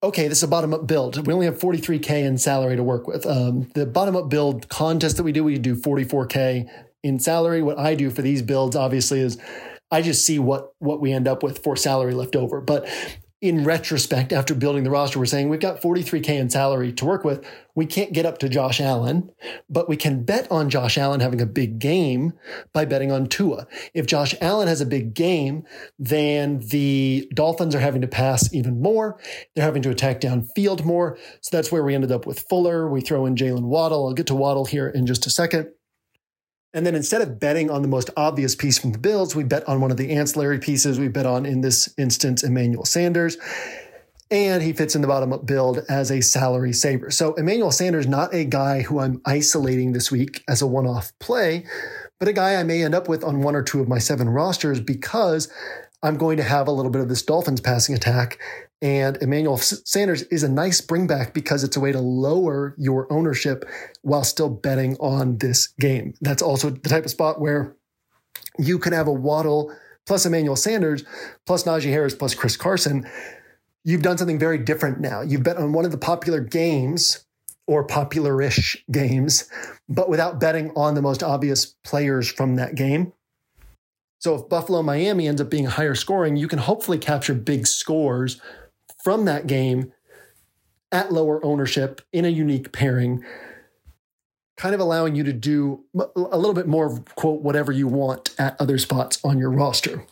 okay, 0.04 0.28
this 0.28 0.40
is 0.40 0.44
a 0.44 0.48
bottom 0.48 0.74
up 0.74 0.86
build. 0.86 1.26
We 1.26 1.34
only 1.34 1.46
have 1.46 1.58
43K 1.58 2.26
in 2.26 2.38
salary 2.38 2.76
to 2.76 2.84
work 2.84 3.08
with. 3.08 3.26
Um, 3.26 3.70
the 3.74 3.86
bottom 3.86 4.16
up 4.16 4.30
build 4.30 4.68
contest 4.68 5.18
that 5.18 5.24
we 5.24 5.32
do, 5.32 5.44
we 5.44 5.58
do 5.58 5.76
44K 5.76 6.70
in 7.04 7.20
salary. 7.20 7.62
What 7.62 7.80
I 7.80 7.96
do 7.96 8.10
for 8.10 8.22
these 8.22 8.42
builds, 8.42 8.76
obviously, 8.76 9.22
is 9.22 9.38
I 9.92 10.02
just 10.02 10.26
see 10.26 10.40
what 10.40 10.74
what 10.80 11.00
we 11.00 11.14
end 11.14 11.28
up 11.28 11.42
with 11.42 11.64
for 11.64 11.78
salary 11.78 12.14
left 12.14 12.36
over. 12.36 12.60
But 12.60 12.88
in 13.40 13.64
retrospect, 13.64 14.34
after 14.34 14.56
building 14.56 14.84
the 14.84 14.90
roster, 14.90 15.20
we're 15.20 15.26
saying 15.26 15.50
we've 15.50 15.60
got 15.60 15.80
43K 15.80 16.30
in 16.30 16.50
salary 16.50 16.92
to 16.94 17.06
work 17.06 17.24
with. 17.24 17.46
We 17.76 17.86
can't 17.86 18.12
get 18.12 18.26
up 18.26 18.40
to 18.40 18.50
Josh 18.50 18.82
Allen, 18.82 19.30
but 19.70 19.88
we 19.88 19.96
can 19.96 20.24
bet 20.24 20.52
on 20.52 20.72
Josh 20.72 20.98
Allen 20.98 21.20
having 21.20 21.40
a 21.40 21.46
big 21.46 21.78
game 21.78 22.34
by 22.74 22.86
betting 22.86 23.12
on 23.12 23.28
Tua. 23.28 23.68
If 23.94 24.08
Josh 24.08 24.34
Allen 24.42 24.68
has 24.68 24.82
a 24.82 24.88
big 24.88 25.14
game, 25.14 25.66
then 26.00 26.60
the 26.70 27.30
Dolphins 27.36 27.76
are 27.76 27.80
having 27.80 28.02
to 28.02 28.08
pass 28.08 28.52
even 28.56 28.82
more. 28.82 29.20
They're 29.54 29.64
having 29.64 29.84
to 29.84 29.92
attack 29.92 30.20
downfield 30.22 30.84
more. 30.84 31.20
So 31.42 31.56
that's 31.56 31.72
where 31.72 31.84
we 31.84 31.94
ended 31.94 32.12
up 32.12 32.26
with 32.26 32.40
Fuller. 32.50 32.90
We 32.90 33.02
throw 33.02 33.28
in 33.28 33.36
Jaylen 33.36 33.66
Waddle. 33.66 34.08
I'll 34.08 34.14
get 34.14 34.28
to 34.28 34.36
Waddle 34.36 34.66
here 34.66 34.90
in 34.90 35.06
just 35.06 35.28
a 35.28 35.30
second. 35.30 35.70
And 36.78 36.86
then 36.86 36.94
instead 36.94 37.24
of 37.24 37.40
betting 37.40 37.72
on 37.72 37.82
the 37.82 37.88
most 37.88 38.12
obvious 38.16 38.54
piece 38.54 38.78
from 38.78 38.92
the 38.92 39.00
Bills, 39.00 39.36
we 39.36 39.44
bet 39.44 39.68
on 39.68 39.82
one 39.82 39.90
of 39.90 39.98
the 39.98 40.12
ancillary 40.12 40.60
pieces. 40.60 41.00
We 41.00 41.08
bet 41.08 41.26
on, 41.26 41.44
in 41.44 41.62
this 41.62 41.92
instance, 41.98 42.44
Emmanuel 42.44 42.86
Sanders. 42.86 43.36
And 44.30 44.62
he 44.62 44.74
fits 44.74 44.94
in 44.94 45.02
the 45.02 45.08
bottom 45.08 45.34
up 45.34 45.48
build 45.48 45.80
as 45.90 46.12
a 46.12 46.22
salary 46.22 46.74
saver. 46.74 47.10
So 47.10 47.34
Emmanuel 47.34 47.72
Sanders, 47.72 48.06
not 48.06 48.32
a 48.32 48.46
guy 48.46 48.84
who 48.84 49.00
I'm 49.00 49.24
isolating 49.26 49.94
this 49.94 50.12
week 50.12 50.44
as 50.48 50.62
a 50.62 50.68
one 50.68 50.86
off 50.86 51.12
play, 51.18 51.66
but 52.20 52.28
a 52.28 52.34
guy 52.34 52.54
I 52.54 52.64
may 52.64 52.84
end 52.84 52.94
up 52.94 53.10
with 53.10 53.24
on 53.24 53.42
one 53.42 53.56
or 53.56 53.64
two 53.64 53.82
of 53.82 53.88
my 53.88 53.98
seven 53.98 54.30
rosters 54.30 54.80
because 54.80 55.52
I'm 56.04 56.16
going 56.16 56.38
to 56.38 56.44
have 56.44 56.68
a 56.68 56.72
little 56.72 56.92
bit 56.92 57.02
of 57.02 57.10
this 57.10 57.24
Dolphins 57.24 57.60
passing 57.60 57.96
attack. 57.96 58.38
And 58.82 59.18
Emmanuel 59.22 59.58
Sanders 59.58 60.22
is 60.24 60.44
a 60.44 60.50
nice 60.50 60.82
bringback 60.82 61.34
because 61.34 61.64
it's 61.64 61.78
a 61.78 61.80
way 61.80 61.92
to 61.92 62.00
lower 62.00 62.76
your 62.78 63.12
ownership 63.12 63.66
while 64.04 64.24
still 64.24 64.50
betting 64.50 64.96
on 64.98 65.40
this 65.40 65.68
game. 65.80 66.14
That's 66.22 66.44
also 66.44 66.70
the 66.70 66.90
type 66.90 67.06
of 67.06 67.12
spot 67.12 67.42
where 67.42 67.76
you 68.60 68.78
can 68.78 68.94
have 68.94 69.08
a 69.08 69.14
Waddle 69.14 69.76
plus 70.06 70.26
Emmanuel 70.26 70.56
Sanders 70.56 71.04
plus 71.48 71.64
Najee 71.64 71.90
Harris 71.90 72.14
plus 72.14 72.36
Chris 72.36 72.56
Carson. 72.56 73.10
You've 73.84 74.04
done 74.04 74.18
something 74.18 74.38
very 74.38 74.60
different 74.60 75.00
now. 75.00 75.22
You've 75.22 75.44
bet 75.44 75.58
on 75.58 75.74
one 75.74 75.86
of 75.86 75.92
the 75.92 75.98
popular 75.98 76.40
games 76.40 77.26
or 77.66 77.84
popular-ish 77.84 78.86
games, 78.92 79.50
but 79.90 80.08
without 80.08 80.40
betting 80.40 80.72
on 80.76 80.94
the 80.94 81.02
most 81.02 81.24
obvious 81.24 81.66
players 81.84 82.30
from 82.30 82.56
that 82.56 82.76
game. 82.76 83.12
So 84.20 84.36
if 84.36 84.50
Buffalo 84.50 84.82
Miami 84.82 85.28
ends 85.28 85.42
up 85.42 85.50
being 85.50 85.66
higher 85.66 85.96
scoring, 85.96 86.38
you 86.38 86.48
can 86.48 86.60
hopefully 86.60 86.98
capture 86.98 87.34
big 87.34 87.68
scores 87.68 88.42
from 89.08 89.24
that 89.24 89.48
game 89.48 89.94
at 90.92 91.14
lower 91.14 91.40
ownership 91.46 92.02
in 92.12 92.26
a 92.26 92.28
unique 92.28 92.74
pairing, 92.74 93.24
kind 94.58 94.76
of 94.76 94.82
allowing 94.82 95.16
you 95.16 95.24
to 95.24 95.32
do 95.32 95.86
a 95.96 96.38
little 96.38 96.54
bit 96.54 96.68
more 96.68 96.88
of, 96.88 97.16
quote, 97.16 97.42
whatever 97.42 97.72
you 97.72 97.88
want 97.88 98.36
at 98.38 98.60
other 98.60 98.78
spots 98.78 99.18
on 99.24 99.38
your 99.38 99.50
roster. 99.50 100.04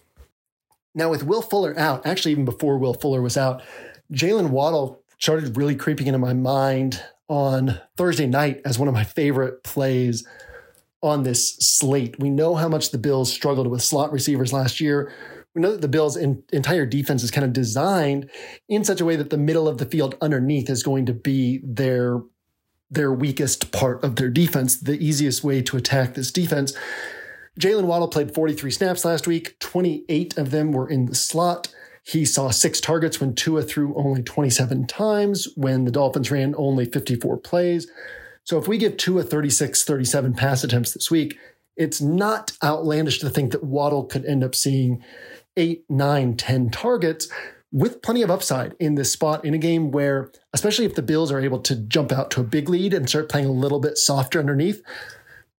Now, 0.93 1.09
with 1.09 1.23
Will 1.23 1.41
Fuller 1.41 1.77
out, 1.77 2.05
actually, 2.05 2.31
even 2.31 2.45
before 2.45 2.77
Will 2.77 2.93
Fuller 2.93 3.21
was 3.21 3.35
out, 3.35 3.61
Jaylen 4.13 4.51
Waddle 4.51 5.03
started 5.19 5.57
really 5.57 5.75
creeping 5.75 6.07
into 6.07 6.17
my 6.17 6.31
mind 6.31 7.03
on 7.27 7.77
Thursday 7.97 8.27
night 8.27 8.61
as 8.63 8.79
one 8.79 8.87
of 8.87 8.93
my 8.93 9.03
favorite 9.03 9.61
plays 9.65 10.25
on 11.03 11.23
this 11.23 11.57
slate. 11.57 12.17
We 12.17 12.29
know 12.29 12.55
how 12.55 12.69
much 12.69 12.91
the 12.91 12.97
Bills 12.97 13.29
struggled 13.29 13.67
with 13.67 13.81
slot 13.81 14.13
receivers 14.13 14.53
last 14.53 14.79
year. 14.79 15.11
We 15.56 15.62
know 15.62 15.72
that 15.72 15.82
the 15.82 15.88
Bills' 15.88 16.18
in, 16.18 16.43
entire 16.51 16.86
defense 16.86 17.24
is 17.24 17.32
kind 17.32 17.45
of 17.45 17.53
designed 17.53 18.30
in 18.68 18.84
such 18.84 18.99
a 18.99 19.06
way 19.06 19.16
that 19.16 19.30
the 19.30 19.38
middle 19.38 19.68
of 19.68 19.78
the 19.78 19.86
field 19.86 20.16
underneath 20.22 20.70
is 20.70 20.84
going 20.84 21.06
to 21.08 21.14
be 21.14 21.62
their 21.64 22.22
their 22.91 23.12
weakest 23.12 23.72
part 23.72 24.03
of 24.03 24.16
their 24.16 24.30
defense, 24.30 24.78
the 24.78 25.03
easiest 25.03 25.43
way 25.43 25.62
to 25.62 25.76
attack 25.76 26.14
this 26.14 26.32
defense. 26.32 26.72
Jaylen 27.60 27.86
Waddle 27.86 28.08
played 28.08 28.34
43 28.34 28.70
snaps 28.70 29.03
last 29.03 29.26
week. 29.26 29.58
28 29.60 30.38
of 30.38 30.51
them 30.51 30.72
were 30.72 30.88
in 30.88 31.08
the 31.08 31.16
slot. 31.16 31.74
He 32.03 32.26
saw 32.26 32.51
six 32.51 32.80
targets 32.80 33.20
when 33.20 33.34
Tua 33.34 33.64
threw 33.64 33.95
only 33.95 34.22
27 34.22 34.86
times, 34.86 35.47
when 35.56 35.86
the 35.86 35.91
Dolphins 35.91 36.30
ran 36.30 36.53
only 36.58 36.86
54 36.86 37.38
plays. 37.38 37.89
So 38.43 38.60
if 38.60 38.68
we 38.68 38.78
give 38.78 38.97
Tua 38.97 39.24
36, 39.24 39.84
37 39.84 40.34
pass 40.36 40.64
attempts 40.64 40.93
this 40.93 41.10
week, 41.10 41.38
it's 41.76 42.01
not 42.01 42.51
outlandish 42.64 43.20
to 43.20 43.30
think 43.30 43.51
that 43.51 43.64
Waddle 43.64 44.06
could 44.06 44.26
end 44.26 44.43
up 44.43 44.53
seeing 44.53 45.03
eight, 45.58 45.86
nine, 45.89 46.36
10 46.36 46.70
targets 46.70 47.28
with 47.72 48.01
plenty 48.01 48.22
of 48.22 48.32
upside 48.32 48.74
in 48.80 48.95
this 48.95 49.12
spot 49.12 49.43
in 49.43 49.53
a 49.53 49.58
game 49.58 49.91
where, 49.91 50.32
especially 50.53 50.86
if 50.86 50.95
the 50.95 51.01
Bills 51.01 51.32
are 51.32 51.41
able 51.41 51.60
to 51.60 51.76
jump 51.76 52.12
out 52.12 52.32
to 52.32 52.41
a 52.41 52.43
big 52.43 52.70
lead 52.70 52.93
and 52.93 53.10
start 53.10 53.30
playing 53.30 53.47
a 53.47 53.51
little 53.51 53.80
bit 53.80 53.97
softer 53.97 54.39
underneath, 54.39 54.82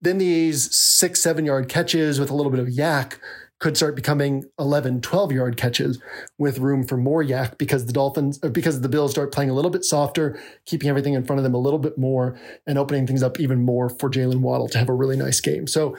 then 0.01 0.19
these 0.19 0.75
six, 0.75 1.21
seven 1.21 1.45
yard 1.45 1.69
catches 1.69 2.19
with 2.19 2.31
a 2.31 2.35
little 2.35 2.51
bit 2.51 2.61
of 2.61 2.69
YAC 2.69 3.19
could 3.59 3.77
start 3.77 3.97
becoming 3.97 4.45
11, 4.59 5.01
12 5.01 5.33
yard 5.33 5.57
catches 5.57 5.99
with 6.39 6.59
room 6.59 6.85
for 6.87 6.97
more 6.97 7.25
YAC 7.25 7.57
because 7.59 7.87
the 7.87 7.93
Dolphins, 7.93 8.39
because 8.39 8.81
the 8.81 8.89
Bills 8.89 9.13
start 9.13 9.33
playing 9.33 9.51
a 9.51 9.55
little 9.55 9.71
bit 9.71 9.85
softer, 9.85 10.39
keeping 10.67 10.89
everything 10.89 11.15
in 11.15 11.25
front 11.25 11.39
of 11.39 11.43
them 11.43 11.55
a 11.55 11.59
little 11.59 11.79
bit 11.79 11.97
more, 11.97 12.39
and 12.67 12.79
opening 12.79 13.07
things 13.07 13.23
up 13.23 13.41
even 13.41 13.63
more 13.63 13.89
for 13.89 14.11
Jaylen 14.11 14.41
Waddle 14.41 14.69
to 14.69 14.79
have 14.79 14.91
a 14.91 14.95
really 14.95 15.17
nice 15.17 15.41
game. 15.41 15.67
So, 15.67 15.97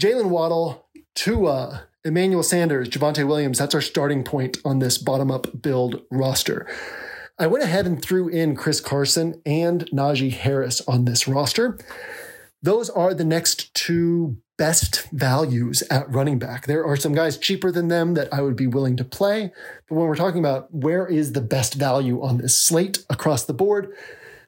Jaylen 0.00 0.30
Waddle, 0.30 0.86
Tua, 1.14 1.87
Emmanuel 2.08 2.42
Sanders, 2.42 2.88
Javonte 2.88 3.26
Williams, 3.26 3.58
that's 3.58 3.74
our 3.74 3.82
starting 3.82 4.24
point 4.24 4.56
on 4.64 4.78
this 4.78 4.96
bottom 4.96 5.30
up 5.30 5.60
build 5.60 6.00
roster. 6.10 6.66
I 7.38 7.46
went 7.46 7.62
ahead 7.62 7.86
and 7.86 8.00
threw 8.00 8.28
in 8.28 8.56
Chris 8.56 8.80
Carson 8.80 9.40
and 9.44 9.84
Najee 9.92 10.32
Harris 10.32 10.80
on 10.88 11.04
this 11.04 11.28
roster. 11.28 11.78
Those 12.62 12.88
are 12.88 13.12
the 13.12 13.26
next 13.26 13.74
two 13.74 14.38
best 14.56 15.06
values 15.12 15.82
at 15.90 16.10
running 16.10 16.38
back. 16.38 16.66
There 16.66 16.84
are 16.84 16.96
some 16.96 17.14
guys 17.14 17.36
cheaper 17.36 17.70
than 17.70 17.88
them 17.88 18.14
that 18.14 18.32
I 18.32 18.40
would 18.40 18.56
be 18.56 18.66
willing 18.66 18.96
to 18.96 19.04
play. 19.04 19.52
But 19.86 19.94
when 19.94 20.06
we're 20.06 20.16
talking 20.16 20.40
about 20.40 20.72
where 20.74 21.06
is 21.06 21.32
the 21.32 21.42
best 21.42 21.74
value 21.74 22.22
on 22.22 22.38
this 22.38 22.58
slate 22.58 23.04
across 23.10 23.44
the 23.44 23.52
board, 23.52 23.94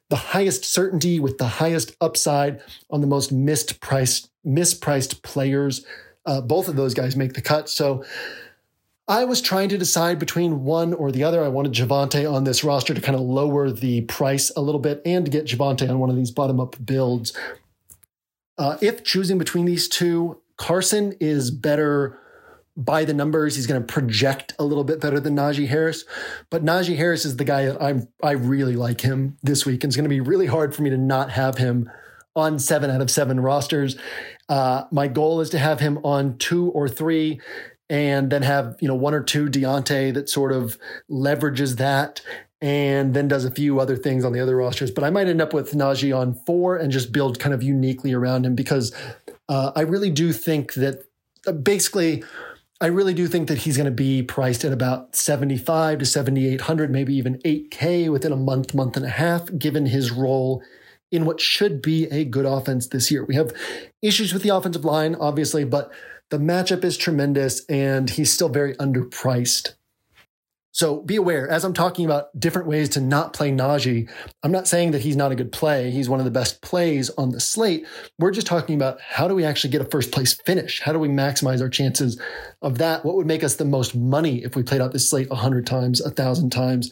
the 0.09 0.15
highest 0.15 0.65
certainty 0.65 1.19
with 1.19 1.37
the 1.37 1.47
highest 1.47 1.95
upside 2.01 2.61
on 2.89 3.01
the 3.01 3.07
most 3.07 3.31
mispriced, 3.31 4.29
mispriced 4.45 5.21
players, 5.21 5.85
uh, 6.25 6.41
both 6.41 6.67
of 6.67 6.75
those 6.75 6.93
guys 6.93 7.15
make 7.15 7.33
the 7.33 7.41
cut. 7.41 7.69
So 7.69 8.03
I 9.07 9.25
was 9.25 9.41
trying 9.41 9.69
to 9.69 9.77
decide 9.77 10.19
between 10.19 10.63
one 10.63 10.93
or 10.93 11.11
the 11.11 11.23
other. 11.23 11.43
I 11.43 11.49
wanted 11.49 11.73
Javonte 11.73 12.31
on 12.31 12.43
this 12.43 12.63
roster 12.63 12.93
to 12.93 13.01
kind 13.01 13.15
of 13.15 13.21
lower 13.21 13.71
the 13.71 14.01
price 14.01 14.51
a 14.55 14.61
little 14.61 14.79
bit 14.79 15.01
and 15.05 15.25
to 15.25 15.31
get 15.31 15.45
Javonte 15.45 15.89
on 15.89 15.99
one 15.99 16.09
of 16.09 16.15
these 16.15 16.31
bottom 16.31 16.59
up 16.59 16.75
builds 16.83 17.33
uh, 18.61 18.77
if 18.79 19.03
choosing 19.03 19.39
between 19.39 19.65
these 19.65 19.87
two, 19.87 20.39
Carson 20.55 21.13
is 21.19 21.49
better 21.49 22.19
by 22.77 23.03
the 23.05 23.13
numbers. 23.13 23.55
He's 23.55 23.65
going 23.65 23.81
to 23.81 23.93
project 23.93 24.53
a 24.59 24.63
little 24.63 24.83
bit 24.83 25.01
better 25.01 25.19
than 25.19 25.35
Najee 25.35 25.67
Harris, 25.67 26.05
but 26.51 26.63
Najee 26.63 26.95
Harris 26.95 27.25
is 27.25 27.37
the 27.37 27.43
guy 27.43 27.65
that 27.65 27.81
I'm 27.81 28.07
I 28.21 28.31
really 28.31 28.75
like 28.75 29.01
him 29.01 29.37
this 29.41 29.65
week. 29.65 29.83
And 29.83 29.89
it's 29.89 29.95
going 29.95 30.05
to 30.05 30.09
be 30.09 30.19
really 30.19 30.45
hard 30.45 30.75
for 30.75 30.83
me 30.83 30.91
to 30.91 30.97
not 30.97 31.31
have 31.31 31.57
him 31.57 31.89
on 32.35 32.59
seven 32.59 32.89
out 32.89 33.01
of 33.01 33.11
seven 33.11 33.39
rosters. 33.39 33.97
Uh, 34.47 34.83
my 34.91 35.07
goal 35.07 35.41
is 35.41 35.49
to 35.49 35.59
have 35.59 35.79
him 35.79 35.99
on 36.03 36.37
two 36.37 36.69
or 36.69 36.87
three 36.87 37.39
and 37.89 38.31
then 38.31 38.41
have 38.41 38.77
you 38.79 38.87
know 38.87 38.95
one 38.95 39.13
or 39.13 39.21
two 39.21 39.47
Diontae 39.47 40.13
that 40.13 40.29
sort 40.29 40.51
of 40.51 40.77
leverages 41.09 41.77
that 41.77 42.21
and 42.61 43.13
then 43.13 43.27
does 43.27 43.43
a 43.43 43.51
few 43.51 43.79
other 43.79 43.97
things 43.97 44.23
on 44.23 44.33
the 44.33 44.39
other 44.39 44.55
rosters. 44.55 44.91
But 44.91 45.03
I 45.03 45.09
might 45.09 45.27
end 45.27 45.41
up 45.41 45.53
with 45.53 45.73
Najee 45.73 46.15
on 46.15 46.35
four 46.45 46.77
and 46.77 46.91
just 46.91 47.11
build 47.11 47.39
kind 47.39 47.53
of 47.53 47.63
uniquely 47.63 48.13
around 48.13 48.45
him 48.45 48.55
because 48.55 48.95
uh, 49.49 49.71
I 49.75 49.81
really 49.81 50.11
do 50.11 50.31
think 50.31 50.73
that 50.75 51.03
uh, 51.45 51.51
basically. 51.51 52.23
I 52.83 52.87
really 52.87 53.13
do 53.13 53.27
think 53.27 53.47
that 53.47 53.59
he's 53.59 53.77
going 53.77 53.85
to 53.85 53.91
be 53.91 54.23
priced 54.23 54.65
at 54.65 54.71
about 54.71 55.15
75 55.15 55.99
to 55.99 56.05
7,800, 56.07 56.89
maybe 56.89 57.13
even 57.13 57.37
8K 57.45 58.11
within 58.11 58.31
a 58.31 58.35
month, 58.35 58.73
month 58.73 58.97
and 58.97 59.05
a 59.05 59.09
half, 59.09 59.55
given 59.55 59.85
his 59.85 60.09
role 60.09 60.63
in 61.11 61.25
what 61.25 61.39
should 61.39 61.81
be 61.81 62.05
a 62.05 62.23
good 62.23 62.45
offense 62.45 62.87
this 62.87 63.11
year. 63.11 63.25
We 63.25 63.35
have 63.35 63.53
issues 64.01 64.33
with 64.33 64.43
the 64.43 64.49
offensive 64.49 64.85
line, 64.85 65.15
obviously, 65.15 65.63
but 65.63 65.91
the 66.29 66.37
matchup 66.37 66.83
is 66.83 66.97
tremendous 66.97 67.65
and 67.65 68.09
he's 68.09 68.31
still 68.31 68.49
very 68.49 68.75
underpriced 68.75 69.73
so 70.73 71.01
be 71.01 71.17
aware 71.17 71.49
as 71.49 71.65
I'm 71.65 71.73
talking 71.73 72.05
about 72.05 72.37
different 72.39 72.67
ways 72.67 72.89
to 72.89 73.01
not 73.01 73.33
play 73.33 73.51
Najee. 73.51 74.09
I'm 74.41 74.51
not 74.51 74.67
saying 74.67 74.91
that 74.91 75.01
he's 75.01 75.17
not 75.17 75.31
a 75.31 75.35
good 75.35 75.51
play. 75.51 75.91
He's 75.91 76.07
one 76.07 76.19
of 76.19 76.25
the 76.25 76.31
best 76.31 76.61
plays 76.61 77.09
on 77.11 77.31
the 77.31 77.41
slate. 77.41 77.85
We're 78.17 78.31
just 78.31 78.47
talking 78.47 78.75
about 78.75 79.01
how 79.01 79.27
do 79.27 79.35
we 79.35 79.43
actually 79.43 79.71
get 79.71 79.81
a 79.81 79.85
first 79.85 80.11
place 80.11 80.33
finish? 80.33 80.79
How 80.79 80.93
do 80.93 80.99
we 80.99 81.09
maximize 81.09 81.61
our 81.61 81.69
chances 81.69 82.19
of 82.61 82.77
that? 82.77 83.03
What 83.03 83.15
would 83.15 83.27
make 83.27 83.43
us 83.43 83.55
the 83.55 83.65
most 83.65 83.95
money 83.95 84.43
if 84.43 84.55
we 84.55 84.63
played 84.63 84.79
out 84.79 84.93
this 84.93 85.09
slate 85.09 85.27
a 85.29 85.35
hundred 85.35 85.67
times, 85.67 85.99
a 85.99 86.09
thousand 86.09 86.51
times? 86.51 86.91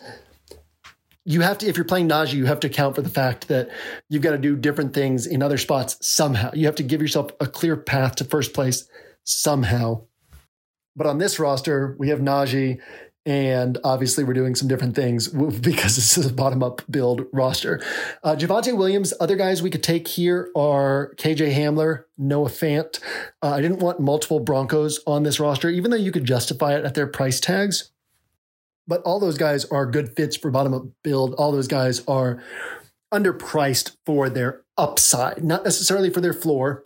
You 1.26 1.42
have 1.42 1.60
to, 1.60 1.68
if 1.68 1.78
you're 1.78 1.86
playing 1.86 2.10
Najee, 2.10 2.34
you 2.34 2.46
have 2.46 2.60
to 2.62 2.68
account 2.68 2.96
for 2.96 3.02
the 3.02 3.10
fact 3.10 3.50
that 3.50 3.70
you've 4.10 4.22
got 4.22 4.32
to 4.32 4.38
do 4.38 4.56
different 4.56 4.94
things 4.94 5.28
in 5.28 5.44
other 5.44 5.58
spots 5.58 5.98
somehow. 6.02 6.52
You 6.54 6.66
have 6.66 6.76
to 6.76 6.84
give 6.84 7.02
yourself 7.02 7.32
a 7.40 7.46
clear 7.46 7.76
path 7.76 8.16
to 8.16 8.26
first 8.26 8.54
place 8.54 8.88
somehow. 9.26 10.04
But 10.96 11.08
on 11.08 11.18
this 11.18 11.40
roster, 11.40 11.96
we 12.00 12.10
have 12.10 12.20
Najee 12.20 12.80
and 13.26 13.78
obviously, 13.84 14.24
we're 14.24 14.34
doing 14.34 14.56
some 14.56 14.68
different 14.68 14.96
things 14.96 15.28
because 15.62 15.96
this 15.96 16.18
is 16.18 16.26
a 16.26 16.34
bottom 16.34 16.64
up 16.64 16.82
build 16.90 17.28
roster. 17.32 17.80
Uh, 18.24 18.36
Javonte 18.36 18.76
Williams, 18.76 19.14
other 19.20 19.36
guys 19.36 19.62
we 19.62 19.70
could 19.70 19.84
take 19.84 20.08
here 20.08 20.50
are 20.56 21.14
KJ 21.18 21.54
Hamler, 21.54 22.06
Noah 22.18 22.50
Fant. 22.50 23.00
Uh, 23.44 23.52
I 23.52 23.62
didn't 23.62 23.80
want 23.80 24.00
multiple 24.00 24.40
Broncos 24.40 25.00
on 25.06 25.24
this 25.24 25.40
roster, 25.40 25.70
even 25.70 25.92
though 25.92 25.98
you 25.98 26.12
could 26.12 26.26
justify 26.26 26.76
it 26.76 26.86
at 26.86 26.96
their 26.96 27.06
price 27.06 27.40
tags. 27.40 27.92
But 28.90 29.04
all 29.04 29.20
those 29.20 29.38
guys 29.38 29.66
are 29.66 29.86
good 29.86 30.16
fits 30.16 30.36
for 30.36 30.50
bottom 30.50 30.74
up 30.74 30.84
build. 31.04 31.36
All 31.36 31.52
those 31.52 31.68
guys 31.68 32.04
are 32.08 32.44
underpriced 33.14 33.96
for 34.04 34.30
their 34.30 34.64
upside, 34.78 35.44
not 35.44 35.64
necessarily 35.64 36.10
for 36.10 36.22
their 36.22 36.34
floor. 36.34 36.84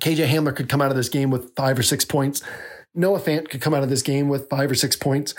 KJ 0.00 0.26
Hamler 0.26 0.56
could 0.56 0.70
come 0.70 0.80
out 0.80 0.90
of 0.90 0.96
this 0.96 1.10
game 1.10 1.30
with 1.30 1.54
five 1.54 1.78
or 1.78 1.82
six 1.82 2.06
points. 2.06 2.42
Noah 2.94 3.20
Fant 3.20 3.50
could 3.50 3.60
come 3.60 3.74
out 3.74 3.82
of 3.82 3.90
this 3.90 4.00
game 4.00 4.28
with 4.28 4.48
five 4.48 4.70
or 4.70 4.74
six 4.74 4.96
points. 4.96 5.34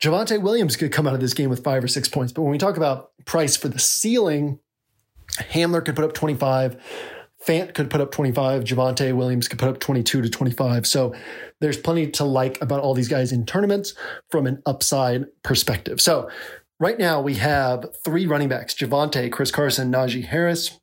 Javonte 0.00 0.40
Williams 0.40 0.76
could 0.76 0.92
come 0.92 1.08
out 1.08 1.14
of 1.14 1.20
this 1.20 1.34
game 1.34 1.50
with 1.50 1.64
five 1.64 1.82
or 1.82 1.88
six 1.88 2.08
points. 2.08 2.32
But 2.32 2.42
when 2.42 2.52
we 2.52 2.58
talk 2.58 2.76
about 2.76 3.10
price 3.26 3.56
for 3.56 3.66
the 3.68 3.80
ceiling, 3.80 4.60
Hamler 5.38 5.84
could 5.84 5.96
put 5.96 6.04
up 6.04 6.14
25. 6.14 6.80
Fant 7.46 7.74
could 7.74 7.88
put 7.88 8.00
up 8.00 8.10
25. 8.10 8.64
Javonte 8.64 9.14
Williams 9.14 9.48
could 9.48 9.58
put 9.58 9.68
up 9.68 9.80
22 9.80 10.22
to 10.22 10.28
25. 10.28 10.86
So 10.86 11.14
there's 11.60 11.78
plenty 11.78 12.10
to 12.10 12.24
like 12.24 12.60
about 12.60 12.80
all 12.80 12.94
these 12.94 13.08
guys 13.08 13.32
in 13.32 13.46
tournaments 13.46 13.94
from 14.30 14.46
an 14.46 14.62
upside 14.66 15.24
perspective. 15.42 16.00
So 16.00 16.28
right 16.78 16.98
now 16.98 17.20
we 17.20 17.34
have 17.34 17.86
three 18.04 18.26
running 18.26 18.48
backs 18.48 18.74
Javonte, 18.74 19.32
Chris 19.32 19.50
Carson, 19.50 19.90
Najee 19.90 20.26
Harris. 20.26 20.78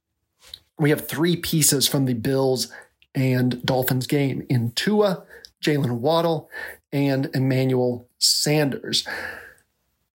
We 0.80 0.90
have 0.90 1.08
three 1.08 1.36
pieces 1.36 1.88
from 1.88 2.06
the 2.06 2.14
Bills 2.14 2.72
and 3.14 3.64
Dolphins 3.64 4.08
game 4.08 4.46
in 4.50 4.72
Tua, 4.72 5.24
Jaylen 5.64 6.00
Waddle, 6.00 6.50
and 6.92 7.30
Emmanuel 7.34 8.08
Sanders. 8.20 9.08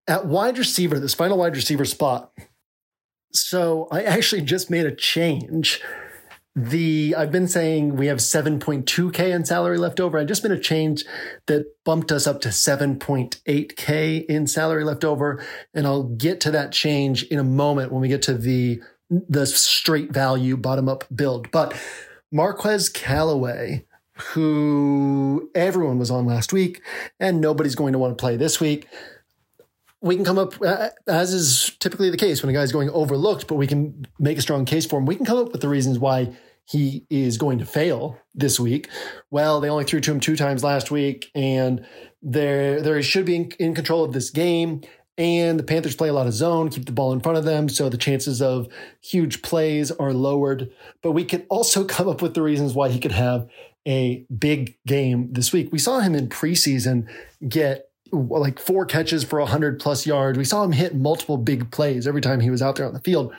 At 0.09 0.27
wide 0.27 0.59
receiver, 0.59 0.99
this 0.99 1.15
final 1.15 1.39
wide 1.39 1.55
receiver 1.55 1.85
spot. 1.85 2.33
So 3.33 3.89
I 3.91 4.03
actually 4.03 4.43
just 4.43 4.71
made 4.71 4.87
a 4.87 4.95
change. 4.95 5.81
The 6.55 7.15
I've 7.17 7.33
been 7.33 7.49
saying 7.49 7.97
we 7.97 8.09
have 8.09 8.19
7.2k 8.19 9.19
in 9.35 9.45
salary 9.45 9.79
left 9.79 10.01
over. 10.01 10.19
I 10.19 10.25
just 10.25 10.43
made 10.43 10.53
a 10.53 10.59
change 10.59 11.05
that 11.47 11.65
bumped 11.85 12.13
us 12.13 12.27
up 12.27 12.43
to 12.43 12.49
7.8k 12.49 14.27
in 14.27 14.47
salary 14.47 14.85
left 14.85 15.05
over, 15.05 15.43
and 15.73 15.87
I'll 15.87 16.03
get 16.03 16.41
to 16.43 16.51
that 16.51 16.73
change 16.73 17.23
in 17.25 17.39
a 17.39 17.45
moment 17.45 17.91
when 17.91 18.03
we 18.03 18.09
get 18.09 18.23
to 18.23 18.35
the 18.35 18.83
the 19.11 19.47
straight 19.47 20.13
value 20.13 20.57
bottom 20.57 20.89
up 20.89 21.05
build. 21.15 21.51
But 21.51 21.75
Marquez 22.31 22.89
Callaway 22.89 23.85
who 24.17 25.51
everyone 25.55 25.99
was 25.99 26.11
on 26.11 26.27
last 26.27 26.53
week, 26.53 26.83
and 27.19 27.41
nobody's 27.41 27.75
going 27.75 27.93
to 27.93 27.99
want 27.99 28.17
to 28.17 28.21
play 28.21 28.37
this 28.37 28.61
week. 28.61 28.89
We 30.03 30.17
can 30.17 30.25
come 30.25 30.39
up, 30.39 30.61
uh, 30.61 30.89
as 31.07 31.33
is 31.33 31.77
typically 31.79 32.11
the 32.11 32.17
case 32.17 32.43
when 32.43 32.51
a 32.51 32.53
guy's 32.53 32.73
going 32.73 32.91
overlooked, 32.91 33.47
but 33.47 33.55
we 33.55 33.67
can 33.67 34.07
make 34.19 34.37
a 34.37 34.43
strong 34.43 34.65
case 34.65 34.85
for 34.85 34.99
him. 34.99 35.07
We 35.07 35.15
can 35.15 35.25
come 35.25 35.39
up 35.39 35.53
with 35.53 35.61
the 35.61 35.69
reasons 35.69 35.99
why 35.99 36.35
he 36.65 37.07
is 37.09 37.39
going 37.39 37.59
to 37.59 37.67
fail 37.67 38.19
this 38.35 38.59
week. 38.59 38.89
Well, 39.31 39.61
they 39.61 39.69
only 39.69 39.85
threw 39.85 40.01
to 40.01 40.11
him 40.13 40.21
two 40.21 40.37
times 40.37 40.65
last 40.65 40.91
week, 40.91 41.31
and 41.35 41.87
they 42.23 42.81
they 42.83 43.03
should 43.03 43.27
be 43.27 43.37
in, 43.37 43.51
in 43.59 43.75
control 43.75 44.05
of 44.05 44.13
this 44.13 44.31
game. 44.31 44.83
And 45.19 45.59
the 45.59 45.65
Panthers 45.65 45.95
play 45.95 46.09
a 46.09 46.13
lot 46.13 46.27
of 46.27 46.33
zone, 46.33 46.71
keep 46.71 46.87
the 46.87 46.93
ball 46.93 47.13
in 47.13 47.21
front 47.21 47.37
of 47.37 47.45
them. 47.45 47.69
So 47.69 47.89
the 47.89 47.99
chances 47.99 48.41
of 48.41 48.67
huge 49.03 49.43
plays 49.43 49.91
are 49.91 50.13
lowered. 50.13 50.71
But 51.03 51.13
we 51.13 51.25
can 51.25 51.45
also 51.51 51.85
come 51.97 52.09
up 52.09 52.23
with 52.23 52.35
the 52.35 52.43
reasons 52.43 52.75
why 52.75 52.89
he 52.89 52.99
could 52.99 53.13
have 53.13 53.49
a 53.87 54.25
big 54.37 54.77
game 54.87 55.33
this 55.33 55.53
week. 55.53 55.71
We 55.71 55.79
saw 55.79 56.01
him 56.01 56.15
in 56.15 56.29
preseason 56.29 57.09
get 57.47 57.89
like 58.13 58.59
four 58.59 58.85
catches 58.85 59.25
for 59.25 59.41
100 59.41 59.81
plus 59.81 60.07
yards. 60.07 60.39
We 60.39 60.45
saw 60.45 60.63
him 60.63 60.73
hit 60.73 60.95
multiple 60.95 61.39
big 61.39 61.71
plays 61.71 62.07
every 62.07 62.21
time 62.21 62.41
he 62.41 62.51
was 62.51 62.63
out 62.63 62.77
there 62.77 62.87
on 62.87 62.93
the 62.93 63.01
field. 63.01 63.35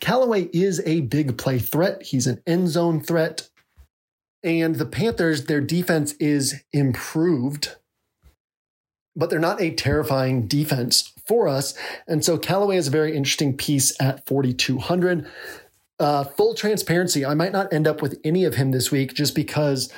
Callaway 0.00 0.48
is 0.52 0.82
a 0.84 1.02
big 1.02 1.38
play 1.38 1.58
threat. 1.58 2.02
He's 2.02 2.26
an 2.26 2.42
end 2.46 2.68
zone 2.68 3.00
threat. 3.00 3.48
And 4.42 4.76
the 4.76 4.86
Panthers, 4.86 5.44
their 5.44 5.60
defense 5.60 6.14
is 6.14 6.62
improved, 6.72 7.76
but 9.14 9.28
they're 9.28 9.38
not 9.38 9.60
a 9.60 9.70
terrifying 9.70 10.46
defense 10.46 11.12
for 11.26 11.46
us. 11.46 11.74
And 12.08 12.24
so 12.24 12.38
Callaway 12.38 12.76
is 12.76 12.88
a 12.88 12.90
very 12.90 13.14
interesting 13.14 13.56
piece 13.56 13.94
at 14.00 14.26
4,200. 14.26 15.26
Uh, 15.98 16.24
full 16.24 16.54
transparency, 16.54 17.26
I 17.26 17.34
might 17.34 17.52
not 17.52 17.70
end 17.72 17.86
up 17.86 18.00
with 18.00 18.18
any 18.24 18.44
of 18.44 18.54
him 18.54 18.70
this 18.70 18.90
week 18.90 19.12
just 19.12 19.34
because, 19.34 19.92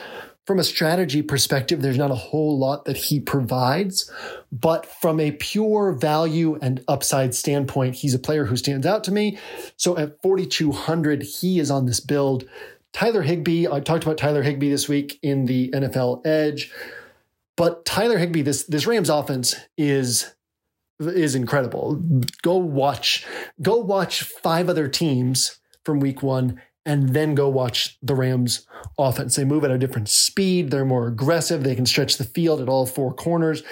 from 0.46 0.58
a 0.58 0.64
strategy 0.64 1.22
perspective, 1.22 1.82
there's 1.82 1.98
not 1.98 2.10
a 2.10 2.16
whole 2.16 2.58
lot 2.58 2.84
that 2.84 2.96
he 2.96 3.20
provides. 3.20 4.10
But 4.50 4.86
from 4.86 5.20
a 5.20 5.32
pure 5.32 5.92
value 5.92 6.58
and 6.60 6.84
upside 6.88 7.34
standpoint, 7.34 7.96
he's 7.96 8.14
a 8.14 8.18
player 8.18 8.44
who 8.44 8.56
stands 8.56 8.86
out 8.86 9.04
to 9.04 9.12
me. 9.12 9.38
So 9.76 9.96
at 9.96 10.20
4,200, 10.22 11.22
he 11.22 11.58
is 11.58 11.70
on 11.70 11.86
this 11.86 12.00
build 12.00 12.48
Tyler 12.92 13.22
Higbee, 13.22 13.66
I 13.66 13.80
talked 13.80 14.04
about 14.04 14.18
Tyler 14.18 14.42
Higbee 14.42 14.70
this 14.70 14.88
week 14.88 15.18
in 15.22 15.46
the 15.46 15.70
NFL 15.70 16.26
Edge, 16.26 16.70
but 17.56 17.84
Tyler 17.84 18.18
Higbee, 18.18 18.42
this 18.42 18.64
this 18.64 18.86
Rams 18.86 19.08
offense 19.08 19.56
is 19.76 20.34
is 21.00 21.34
incredible. 21.34 22.02
Go 22.42 22.56
watch, 22.56 23.26
go 23.60 23.76
watch 23.76 24.22
five 24.22 24.68
other 24.68 24.88
teams 24.88 25.58
from 25.84 26.00
week 26.00 26.22
one 26.22 26.60
and 26.84 27.10
then 27.10 27.34
go 27.34 27.48
watch 27.48 27.98
the 28.02 28.14
Rams 28.14 28.66
offense. 28.98 29.36
They 29.36 29.44
move 29.44 29.64
at 29.64 29.70
a 29.70 29.78
different 29.78 30.08
speed. 30.08 30.70
They're 30.70 30.84
more 30.84 31.06
aggressive. 31.06 31.62
They 31.62 31.74
can 31.74 31.86
stretch 31.86 32.16
the 32.16 32.24
field 32.24 32.60
at 32.60 32.68
all 32.68 32.86
four 32.86 33.14
corners. 33.14 33.62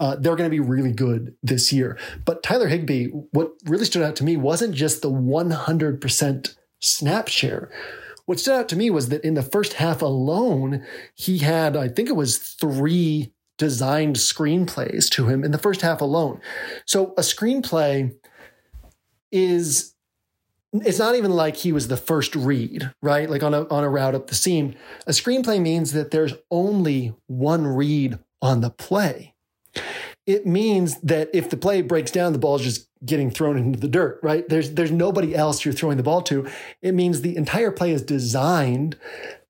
Uh, 0.00 0.16
they're 0.16 0.36
going 0.36 0.48
to 0.48 0.54
be 0.54 0.60
really 0.60 0.92
good 0.92 1.34
this 1.42 1.72
year. 1.72 1.98
But 2.24 2.42
Tyler 2.42 2.68
Higbee, 2.68 3.06
what 3.32 3.52
really 3.64 3.84
stood 3.84 4.02
out 4.02 4.16
to 4.16 4.24
me 4.24 4.36
wasn't 4.36 4.74
just 4.74 5.02
the 5.02 5.10
100% 5.10 6.56
snap 6.80 7.28
share. 7.28 7.70
What 8.26 8.38
stood 8.38 8.54
out 8.54 8.68
to 8.68 8.76
me 8.76 8.90
was 8.90 9.08
that 9.08 9.24
in 9.24 9.34
the 9.34 9.42
first 9.42 9.74
half 9.74 10.02
alone, 10.02 10.84
he 11.14 11.38
had, 11.38 11.76
I 11.76 11.88
think 11.88 12.08
it 12.08 12.16
was 12.16 12.38
three 12.38 13.32
designed 13.56 14.16
screenplays 14.16 15.08
to 15.10 15.26
him 15.26 15.42
in 15.42 15.50
the 15.50 15.58
first 15.58 15.80
half 15.80 16.00
alone. 16.00 16.40
So 16.86 17.14
a 17.16 17.22
screenplay 17.22 18.14
is 19.32 19.94
it's 20.72 20.98
not 20.98 21.14
even 21.14 21.30
like 21.30 21.56
he 21.56 21.72
was 21.72 21.88
the 21.88 21.96
first 21.96 22.34
read, 22.34 22.92
right? 23.02 23.28
Like 23.28 23.42
on 23.42 23.54
a 23.54 23.66
on 23.68 23.84
a 23.84 23.88
route 23.88 24.14
up 24.14 24.26
the 24.26 24.34
seam. 24.34 24.74
A 25.06 25.12
screenplay 25.12 25.60
means 25.60 25.92
that 25.92 26.10
there's 26.10 26.34
only 26.50 27.14
one 27.26 27.66
read 27.66 28.18
on 28.42 28.60
the 28.60 28.70
play. 28.70 29.34
It 30.26 30.46
means 30.46 31.00
that 31.00 31.30
if 31.32 31.48
the 31.48 31.56
play 31.56 31.80
breaks 31.80 32.10
down, 32.10 32.32
the 32.32 32.38
ball 32.38 32.56
is 32.56 32.62
just 32.62 32.88
getting 33.04 33.30
thrown 33.30 33.56
into 33.56 33.78
the 33.78 33.88
dirt, 33.88 34.20
right? 34.22 34.46
There's 34.48 34.72
there's 34.72 34.90
nobody 34.90 35.34
else 35.34 35.64
you're 35.64 35.72
throwing 35.72 35.96
the 35.96 36.02
ball 36.02 36.20
to. 36.22 36.46
It 36.82 36.92
means 36.92 37.22
the 37.22 37.36
entire 37.36 37.70
play 37.70 37.92
is 37.92 38.02
designed 38.02 38.96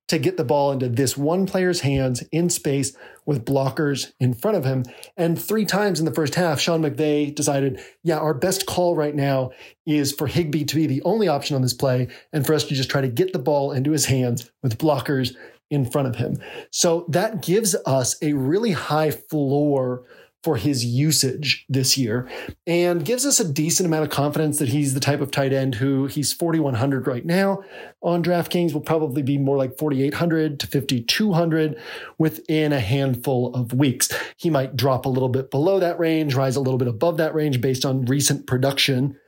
to 0.09 0.19
get 0.19 0.37
the 0.37 0.45
ball 0.45 0.73
into 0.73 0.89
this 0.89 1.16
one 1.16 1.47
player's 1.47 1.81
hands 1.81 2.23
in 2.33 2.49
space 2.49 2.97
with 3.29 3.45
blockers 3.45 4.11
in 4.20 4.33
front 4.33 4.57
of 4.57 4.64
him. 4.64 4.83
And 5.14 5.41
three 5.41 5.66
times 5.66 6.01
in 6.01 6.07
the 6.07 6.14
first 6.14 6.35
half, 6.35 6.59
Sean 6.59 6.81
McVay 6.81 7.35
decided, 7.35 7.79
yeah, 8.03 8.16
our 8.18 8.33
best 8.33 8.64
call 8.64 8.97
right 8.97 9.14
now 9.14 9.51
is 9.85 10.12
for 10.12 10.26
Higbee 10.26 10.64
to 10.64 10.74
be 10.74 10.87
the 10.87 11.03
only 11.03 11.29
option 11.29 11.55
on 11.55 11.61
this 11.61 11.74
play 11.74 12.09
and 12.33 12.47
for 12.47 12.55
us 12.55 12.64
to 12.64 12.74
just 12.74 12.89
try 12.89 13.03
to 13.03 13.09
get 13.09 13.35
the 13.35 13.39
ball 13.39 13.70
into 13.70 13.91
his 13.91 14.07
hands 14.07 14.51
with 14.62 14.79
blockers 14.79 15.37
in 15.70 15.85
front 15.85 16.09
of 16.09 16.16
him. 16.16 16.39
So 16.72 17.05
that 17.11 17.43
gives 17.43 17.76
us 17.85 18.16
a 18.22 18.33
really 18.33 18.72
high 18.72 19.11
floor 19.11 20.05
for 20.49 20.57
his 20.57 20.83
usage 20.83 21.67
this 21.69 21.99
year 21.99 22.27
and 22.67 23.05
gives 23.05 23.27
us 23.27 23.39
a 23.39 23.47
decent 23.47 23.87
amount 23.87 24.03
of 24.03 24.09
confidence 24.09 24.59
that 24.59 24.71
he's 24.71 24.95
the 24.95 25.01
type 25.01 25.21
of 25.21 25.31
tight 25.31 25.53
end 25.53 25.75
who 25.75 26.07
he's 26.07 26.33
4,100 26.33 27.07
right 27.07 27.27
now 27.27 27.63
on 28.01 28.23
DraftKings 28.23 28.73
will 28.73 28.81
probably 28.81 29.21
be 29.21 29.37
more 29.37 29.59
like 29.59 29.77
4,800 29.77 30.59
to 30.59 30.67
5,200 30.67 31.79
within 32.17 32.73
a 32.73 32.81
handful 32.81 33.55
of 33.55 33.75
weeks. 33.75 34.11
He 34.39 34.49
might 34.49 34.75
drop 34.75 35.05
a 35.05 35.11
little 35.11 35.29
bit 35.29 35.51
below 35.51 35.81
that 35.81 35.99
range, 35.99 36.35
rise 36.35 36.57
a 36.57 36.61
little 36.61 36.79
bit 36.79 36.89
above 36.89 37.19
that 37.19 37.35
range 37.35 37.61
based 37.61 37.85
on 37.85 38.07
recent 38.07 38.47
production. 38.47 39.19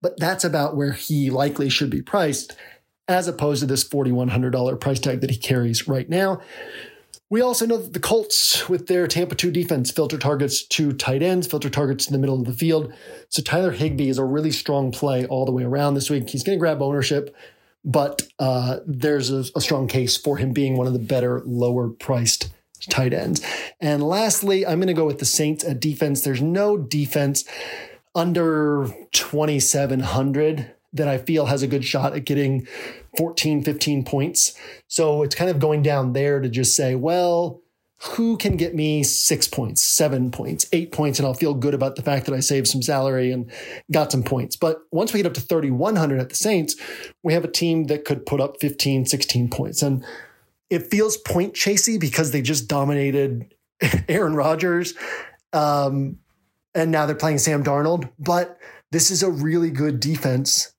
But 0.00 0.18
that's 0.18 0.44
about 0.44 0.78
where 0.78 0.92
he 0.92 1.28
likely 1.28 1.68
should 1.68 1.90
be 1.90 2.00
priced 2.00 2.56
as 3.06 3.28
opposed 3.28 3.60
to 3.60 3.66
this 3.66 3.86
$4,100 3.86 4.80
price 4.80 4.98
tag 4.98 5.20
that 5.20 5.30
he 5.30 5.36
carries 5.36 5.86
right 5.86 6.08
now. 6.08 6.40
We 7.32 7.40
also 7.40 7.64
know 7.64 7.78
that 7.78 7.94
the 7.94 7.98
Colts, 7.98 8.68
with 8.68 8.88
their 8.88 9.06
Tampa 9.06 9.34
2 9.34 9.50
defense, 9.50 9.90
filter 9.90 10.18
targets 10.18 10.64
to 10.64 10.92
tight 10.92 11.22
ends, 11.22 11.46
filter 11.46 11.70
targets 11.70 12.06
in 12.06 12.12
the 12.12 12.18
middle 12.18 12.38
of 12.38 12.44
the 12.44 12.52
field. 12.52 12.92
So 13.30 13.40
Tyler 13.40 13.70
Higbee 13.70 14.10
is 14.10 14.18
a 14.18 14.24
really 14.24 14.50
strong 14.50 14.92
play 14.92 15.24
all 15.24 15.46
the 15.46 15.50
way 15.50 15.64
around 15.64 15.94
this 15.94 16.10
week. 16.10 16.28
He's 16.28 16.42
going 16.42 16.58
to 16.58 16.60
grab 16.60 16.82
ownership, 16.82 17.34
but 17.86 18.20
uh, 18.38 18.80
there's 18.86 19.30
a, 19.30 19.46
a 19.56 19.62
strong 19.62 19.88
case 19.88 20.14
for 20.14 20.36
him 20.36 20.52
being 20.52 20.76
one 20.76 20.86
of 20.86 20.92
the 20.92 20.98
better, 20.98 21.40
lower 21.46 21.88
priced 21.88 22.50
tight 22.90 23.14
ends. 23.14 23.40
And 23.80 24.02
lastly, 24.02 24.66
I'm 24.66 24.78
going 24.78 24.88
to 24.88 24.92
go 24.92 25.06
with 25.06 25.18
the 25.18 25.24
Saints 25.24 25.64
at 25.64 25.80
defense. 25.80 26.20
There's 26.20 26.42
no 26.42 26.76
defense 26.76 27.46
under 28.14 28.88
2,700 29.12 30.70
that 30.92 31.08
I 31.08 31.16
feel 31.16 31.46
has 31.46 31.62
a 31.62 31.66
good 31.66 31.86
shot 31.86 32.14
at 32.14 32.26
getting 32.26 32.68
14, 33.16 33.62
15 33.62 34.04
points. 34.04 34.54
So 34.88 35.22
it's 35.22 35.34
kind 35.34 35.50
of 35.50 35.58
going 35.58 35.82
down 35.82 36.12
there 36.12 36.40
to 36.40 36.48
just 36.48 36.74
say, 36.74 36.94
well, 36.94 37.62
who 38.02 38.36
can 38.36 38.56
get 38.56 38.74
me 38.74 39.04
six 39.04 39.46
points, 39.46 39.80
seven 39.80 40.32
points, 40.32 40.66
eight 40.72 40.90
points, 40.90 41.20
and 41.20 41.26
I'll 41.26 41.34
feel 41.34 41.54
good 41.54 41.72
about 41.72 41.94
the 41.94 42.02
fact 42.02 42.26
that 42.26 42.34
I 42.34 42.40
saved 42.40 42.66
some 42.66 42.82
salary 42.82 43.30
and 43.30 43.48
got 43.92 44.10
some 44.10 44.24
points. 44.24 44.56
But 44.56 44.80
once 44.90 45.12
we 45.12 45.20
get 45.20 45.26
up 45.26 45.34
to 45.34 45.40
3,100 45.40 46.18
at 46.18 46.28
the 46.28 46.34
Saints, 46.34 46.74
we 47.22 47.32
have 47.32 47.44
a 47.44 47.48
team 47.48 47.84
that 47.84 48.04
could 48.04 48.26
put 48.26 48.40
up 48.40 48.60
15, 48.60 49.06
16 49.06 49.50
points. 49.50 49.82
And 49.82 50.04
it 50.68 50.90
feels 50.90 51.16
point 51.16 51.54
chasey 51.54 52.00
because 52.00 52.32
they 52.32 52.42
just 52.42 52.66
dominated 52.66 53.54
Aaron 54.08 54.34
Rodgers. 54.34 54.94
Um, 55.52 56.18
and 56.74 56.90
now 56.90 57.06
they're 57.06 57.14
playing 57.14 57.38
Sam 57.38 57.62
Darnold. 57.62 58.10
But 58.18 58.58
this 58.90 59.12
is 59.12 59.22
a 59.22 59.30
really 59.30 59.70
good 59.70 60.00
defense 60.00 60.74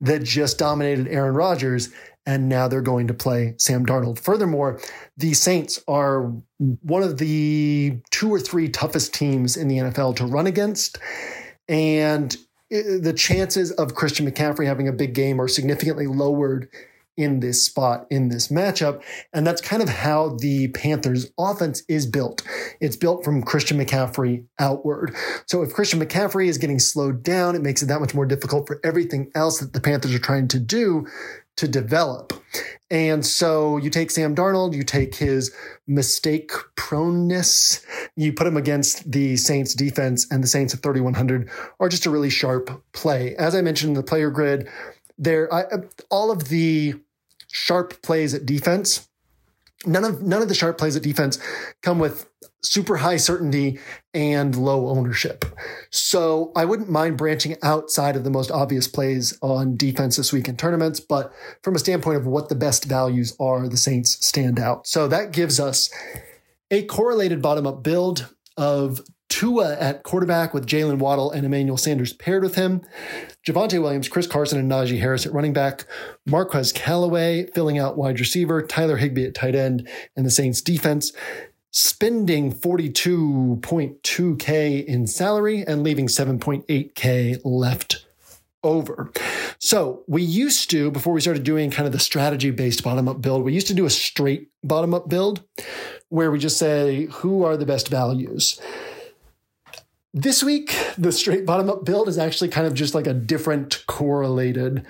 that 0.00 0.22
just 0.22 0.58
dominated 0.58 1.08
Aaron 1.08 1.34
Rodgers, 1.34 1.90
and 2.26 2.48
now 2.48 2.68
they're 2.68 2.82
going 2.82 3.06
to 3.06 3.14
play 3.14 3.54
Sam 3.58 3.86
Darnold. 3.86 4.18
Furthermore, 4.18 4.80
the 5.16 5.32
Saints 5.34 5.82
are 5.86 6.32
one 6.58 7.02
of 7.02 7.18
the 7.18 7.98
two 8.10 8.30
or 8.30 8.40
three 8.40 8.68
toughest 8.68 9.14
teams 9.14 9.56
in 9.56 9.68
the 9.68 9.78
NFL 9.78 10.16
to 10.16 10.26
run 10.26 10.46
against. 10.46 10.98
And 11.68 12.36
uh, 12.74 12.98
the 13.00 13.14
chances 13.16 13.70
of 13.72 13.94
Christian 13.94 14.30
McCaffrey 14.30 14.66
having 14.66 14.88
a 14.88 14.92
big 14.92 15.14
game 15.14 15.40
are 15.40 15.48
significantly 15.48 16.06
lowered 16.06 16.68
in 17.16 17.40
this 17.40 17.64
spot 17.64 18.06
in 18.10 18.28
this 18.28 18.48
matchup. 18.48 19.02
And 19.32 19.46
that's 19.46 19.60
kind 19.60 19.82
of 19.82 19.88
how 19.88 20.36
the 20.38 20.68
Panthers 20.68 21.30
offense 21.38 21.82
is 21.88 22.06
built. 22.06 22.42
It's 22.80 22.96
built 22.96 23.24
from 23.24 23.42
Christian 23.42 23.78
McCaffrey 23.78 24.44
outward. 24.58 25.14
So 25.46 25.62
if 25.62 25.72
Christian 25.72 26.00
McCaffrey 26.00 26.46
is 26.46 26.58
getting 26.58 26.78
slowed 26.78 27.22
down, 27.22 27.54
it 27.56 27.62
makes 27.62 27.82
it 27.82 27.86
that 27.86 28.00
much 28.00 28.14
more 28.14 28.26
difficult 28.26 28.66
for 28.66 28.80
everything 28.84 29.30
else 29.34 29.60
that 29.60 29.72
the 29.72 29.80
Panthers 29.80 30.14
are 30.14 30.18
trying 30.18 30.48
to 30.48 30.60
do 30.60 31.06
to 31.56 31.66
develop. 31.66 32.34
And 32.90 33.24
so 33.24 33.78
you 33.78 33.88
take 33.88 34.10
Sam 34.10 34.34
Darnold, 34.34 34.74
you 34.74 34.82
take 34.82 35.14
his 35.14 35.54
mistake 35.86 36.52
proneness, 36.76 37.84
you 38.14 38.32
put 38.34 38.46
him 38.46 38.58
against 38.58 39.10
the 39.10 39.36
Saints 39.38 39.74
defense, 39.74 40.26
and 40.30 40.44
the 40.44 40.48
Saints 40.48 40.74
at 40.74 40.82
3,100 40.82 41.50
are 41.80 41.88
just 41.88 42.04
a 42.04 42.10
really 42.10 42.30
sharp 42.30 42.82
play. 42.92 43.34
As 43.36 43.54
I 43.54 43.62
mentioned 43.62 43.90
in 43.90 43.94
the 43.94 44.02
player 44.02 44.30
grid, 44.30 44.68
there, 45.18 45.50
all 46.10 46.30
of 46.30 46.48
the 46.48 46.94
sharp 47.56 48.02
plays 48.02 48.34
at 48.34 48.44
defense. 48.44 49.08
None 49.86 50.04
of 50.04 50.22
none 50.22 50.42
of 50.42 50.48
the 50.48 50.54
sharp 50.54 50.76
plays 50.76 50.94
at 50.94 51.02
defense 51.02 51.38
come 51.82 51.98
with 51.98 52.28
super 52.62 52.96
high 52.96 53.16
certainty 53.16 53.78
and 54.12 54.54
low 54.56 54.88
ownership. 54.88 55.44
So 55.90 56.52
I 56.54 56.64
wouldn't 56.64 56.90
mind 56.90 57.16
branching 57.16 57.56
outside 57.62 58.16
of 58.16 58.24
the 58.24 58.30
most 58.30 58.50
obvious 58.50 58.88
plays 58.88 59.38
on 59.40 59.76
defense 59.76 60.16
this 60.16 60.32
week 60.32 60.48
in 60.48 60.56
tournaments, 60.56 61.00
but 61.00 61.32
from 61.62 61.74
a 61.74 61.78
standpoint 61.78 62.18
of 62.18 62.26
what 62.26 62.48
the 62.48 62.54
best 62.54 62.84
values 62.84 63.34
are, 63.40 63.68
the 63.68 63.76
Saints 63.76 64.24
stand 64.26 64.58
out. 64.58 64.86
So 64.86 65.08
that 65.08 65.32
gives 65.32 65.60
us 65.60 65.90
a 66.70 66.84
correlated 66.84 67.40
bottom 67.40 67.66
up 67.66 67.82
build 67.82 68.34
of 68.56 69.00
Tua 69.28 69.76
at 69.76 70.02
quarterback 70.02 70.54
with 70.54 70.66
Jaylen 70.66 70.98
Waddle 70.98 71.30
and 71.30 71.44
Emmanuel 71.44 71.76
Sanders 71.76 72.12
paired 72.12 72.42
with 72.42 72.54
him. 72.54 72.82
Javonte 73.46 73.80
Williams, 73.80 74.08
Chris 74.08 74.26
Carson, 74.26 74.58
and 74.58 74.70
Najee 74.70 75.00
Harris 75.00 75.26
at 75.26 75.32
running 75.32 75.52
back. 75.52 75.84
Marquez 76.24 76.72
Callaway 76.72 77.46
filling 77.54 77.78
out 77.78 77.98
wide 77.98 78.18
receiver. 78.18 78.62
Tyler 78.62 78.96
Higbee 78.96 79.26
at 79.26 79.34
tight 79.34 79.54
end. 79.54 79.88
And 80.16 80.24
the 80.24 80.30
Saints 80.30 80.60
defense 80.60 81.12
spending 81.70 82.52
42.2K 82.52 84.84
in 84.84 85.06
salary 85.06 85.64
and 85.66 85.82
leaving 85.82 86.06
7.8K 86.06 87.40
left 87.44 88.06
over. 88.62 89.12
So 89.58 90.02
we 90.08 90.22
used 90.22 90.70
to, 90.70 90.90
before 90.90 91.12
we 91.12 91.20
started 91.20 91.42
doing 91.42 91.70
kind 91.70 91.86
of 91.86 91.92
the 91.92 91.98
strategy 91.98 92.50
based 92.50 92.82
bottom 92.82 93.08
up 93.08 93.20
build, 93.20 93.44
we 93.44 93.52
used 93.52 93.66
to 93.66 93.74
do 93.74 93.84
a 93.84 93.90
straight 93.90 94.48
bottom 94.64 94.94
up 94.94 95.08
build 95.08 95.42
where 96.08 96.30
we 96.30 96.38
just 96.38 96.58
say, 96.58 97.04
who 97.06 97.44
are 97.44 97.58
the 97.58 97.66
best 97.66 97.88
values? 97.88 98.58
This 100.18 100.42
week, 100.42 100.74
the 100.96 101.12
straight 101.12 101.44
bottom 101.44 101.68
up 101.68 101.84
build 101.84 102.08
is 102.08 102.16
actually 102.16 102.48
kind 102.48 102.66
of 102.66 102.72
just 102.72 102.94
like 102.94 103.06
a 103.06 103.12
different 103.12 103.84
correlated 103.86 104.86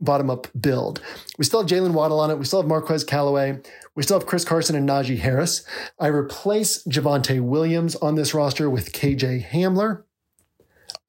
bottom 0.00 0.30
up 0.30 0.46
build. 0.58 1.02
We 1.36 1.44
still 1.44 1.60
have 1.60 1.68
Jaylen 1.68 1.92
Waddle 1.92 2.18
on 2.18 2.30
it. 2.30 2.38
We 2.38 2.46
still 2.46 2.62
have 2.62 2.68
Marquez 2.68 3.04
Callaway. 3.04 3.60
We 3.94 4.02
still 4.02 4.18
have 4.18 4.26
Chris 4.26 4.42
Carson 4.42 4.74
and 4.74 4.88
Najee 4.88 5.18
Harris. 5.18 5.66
I 5.98 6.06
replace 6.06 6.82
Javonte 6.84 7.42
Williams 7.42 7.94
on 7.96 8.14
this 8.14 8.32
roster 8.32 8.70
with 8.70 8.94
KJ 8.94 9.50
Hamler. 9.50 10.04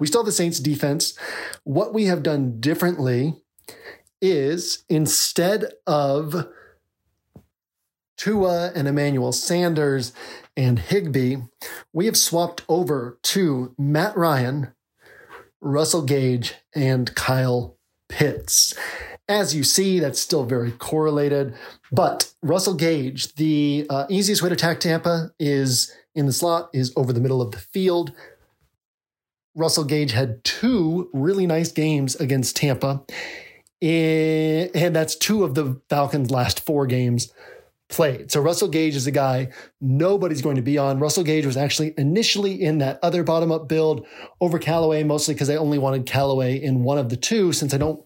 We 0.02 0.08
still 0.08 0.20
have 0.20 0.26
the 0.26 0.34
Saints 0.34 0.60
defense. 0.60 1.18
What 1.64 1.94
we 1.94 2.08
have 2.08 2.24
done 2.24 2.60
differently 2.60 3.36
is 4.22 4.84
instead 4.90 5.72
of 5.88 6.50
Tua 8.18 8.74
and 8.76 8.88
Emmanuel 8.88 9.32
Sanders 9.32 10.12
and 10.62 10.78
Higbee, 10.78 11.38
we 11.92 12.06
have 12.06 12.16
swapped 12.16 12.64
over 12.70 13.18
to 13.24 13.74
Matt 13.80 14.16
Ryan, 14.16 14.74
Russell 15.60 16.04
Gage, 16.04 16.54
and 16.76 17.14
Kyle 17.16 17.78
Pitts. 18.10 18.76
as 19.28 19.56
you 19.56 19.64
see, 19.64 20.00
that's 20.00 20.20
still 20.20 20.44
very 20.44 20.72
correlated. 20.72 21.56
But 21.92 22.32
Russell 22.44 22.76
Gage, 22.76 23.34
the 23.36 23.88
uh, 23.90 24.06
easiest 24.10 24.44
way 24.44 24.50
to 24.50 24.56
attack 24.56 24.80
Tampa 24.80 25.32
is 25.40 25.92
in 26.14 26.28
the 26.28 26.34
slot, 26.34 26.70
is 26.74 26.94
over 26.96 27.12
the 27.12 27.22
middle 27.22 27.42
of 27.42 27.52
the 27.52 27.60
field. 27.60 28.12
Russell 29.56 29.86
Gage 29.86 30.12
had 30.12 30.44
two 30.44 31.10
really 31.12 31.48
nice 31.48 31.72
games 31.72 32.16
against 32.16 32.56
Tampa. 32.56 33.04
And 33.82 34.96
that's 34.96 35.16
two 35.16 35.44
of 35.44 35.56
the 35.56 35.82
Falcons' 35.90 36.30
last 36.30 36.60
four 36.60 36.86
games 36.86 37.34
played. 37.92 38.32
So 38.32 38.42
Russell 38.42 38.70
Gage 38.70 38.96
is 38.96 39.06
a 39.06 39.12
guy 39.12 39.50
nobody's 39.80 40.42
going 40.42 40.56
to 40.56 40.62
be 40.62 40.78
on. 40.78 41.00
Russell 41.00 41.24
Gage 41.24 41.46
was 41.46 41.58
actually 41.58 41.94
initially 41.98 42.62
in 42.62 42.80
that 42.80 43.00
other 43.04 43.24
bottom 43.24 43.52
up 43.52 43.68
build 43.68 44.08
over 44.40 44.58
Callaway, 44.58 45.04
mostly 45.04 45.34
because 45.34 45.50
I 45.50 45.56
only 45.56 45.78
wanted 45.78 46.06
Callaway 46.06 46.56
in 46.56 46.84
one 46.84 46.98
of 46.98 47.10
the 47.10 47.18
two 47.18 47.54
since 47.54 47.74
I 47.74 47.78
don't 47.78 48.04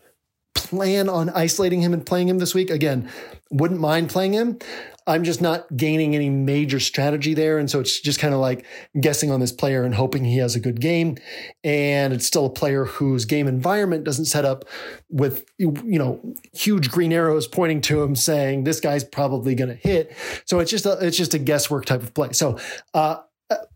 plan 0.55 1.07
on 1.07 1.29
isolating 1.29 1.81
him 1.81 1.93
and 1.93 2.05
playing 2.05 2.27
him 2.27 2.39
this 2.39 2.53
week. 2.53 2.69
Again, 2.69 3.09
wouldn't 3.51 3.79
mind 3.79 4.09
playing 4.09 4.33
him. 4.33 4.59
I'm 5.08 5.24
just 5.24 5.41
not 5.41 5.76
gaining 5.78 6.16
any 6.16 6.30
major 6.30 6.80
strategy 6.80 7.34
there. 7.34 7.60
And 7.60 7.70
so 7.70 7.80
it's 7.80 7.99
just 7.99 8.20
kind 8.20 8.34
of 8.34 8.39
like 8.39 8.66
guessing 8.99 9.30
on 9.30 9.39
this 9.39 9.51
player 9.51 9.84
and 9.84 9.93
hoping 9.93 10.26
he 10.26 10.38
has 10.38 10.56
a 10.56 10.60
good 10.60 10.82
game. 10.82 11.18
And 11.64 12.12
it's 12.14 12.26
still 12.26 12.47
a 12.47 12.49
player 12.49 12.86
whose 12.86 13.26
game 13.26 13.47
environment 13.47 14.03
doesn't 14.03 14.26
set 14.26 14.45
up 14.45 14.66
with, 15.10 15.45
you 15.58 15.74
know, 15.86 16.20
huge 16.53 16.89
green 16.89 17.14
arrows 17.14 17.47
pointing 17.47 17.82
to 17.82 18.01
him 18.01 18.16
saying 18.16 18.64
this 18.64 18.80
guy's 18.80 19.03
probably 19.03 19.53
going 19.53 19.70
to 19.70 19.76
hit. 19.76 20.16
So 20.45 20.60
it's 20.60 20.72
just 20.72 20.86
a, 20.86 20.97
it's 21.06 21.18
just 21.18 21.34
a 21.34 21.39
guesswork 21.39 21.86
type 21.86 22.01
of 22.01 22.14
play. 22.14 22.32
So, 22.34 22.58
uh, 22.93 23.18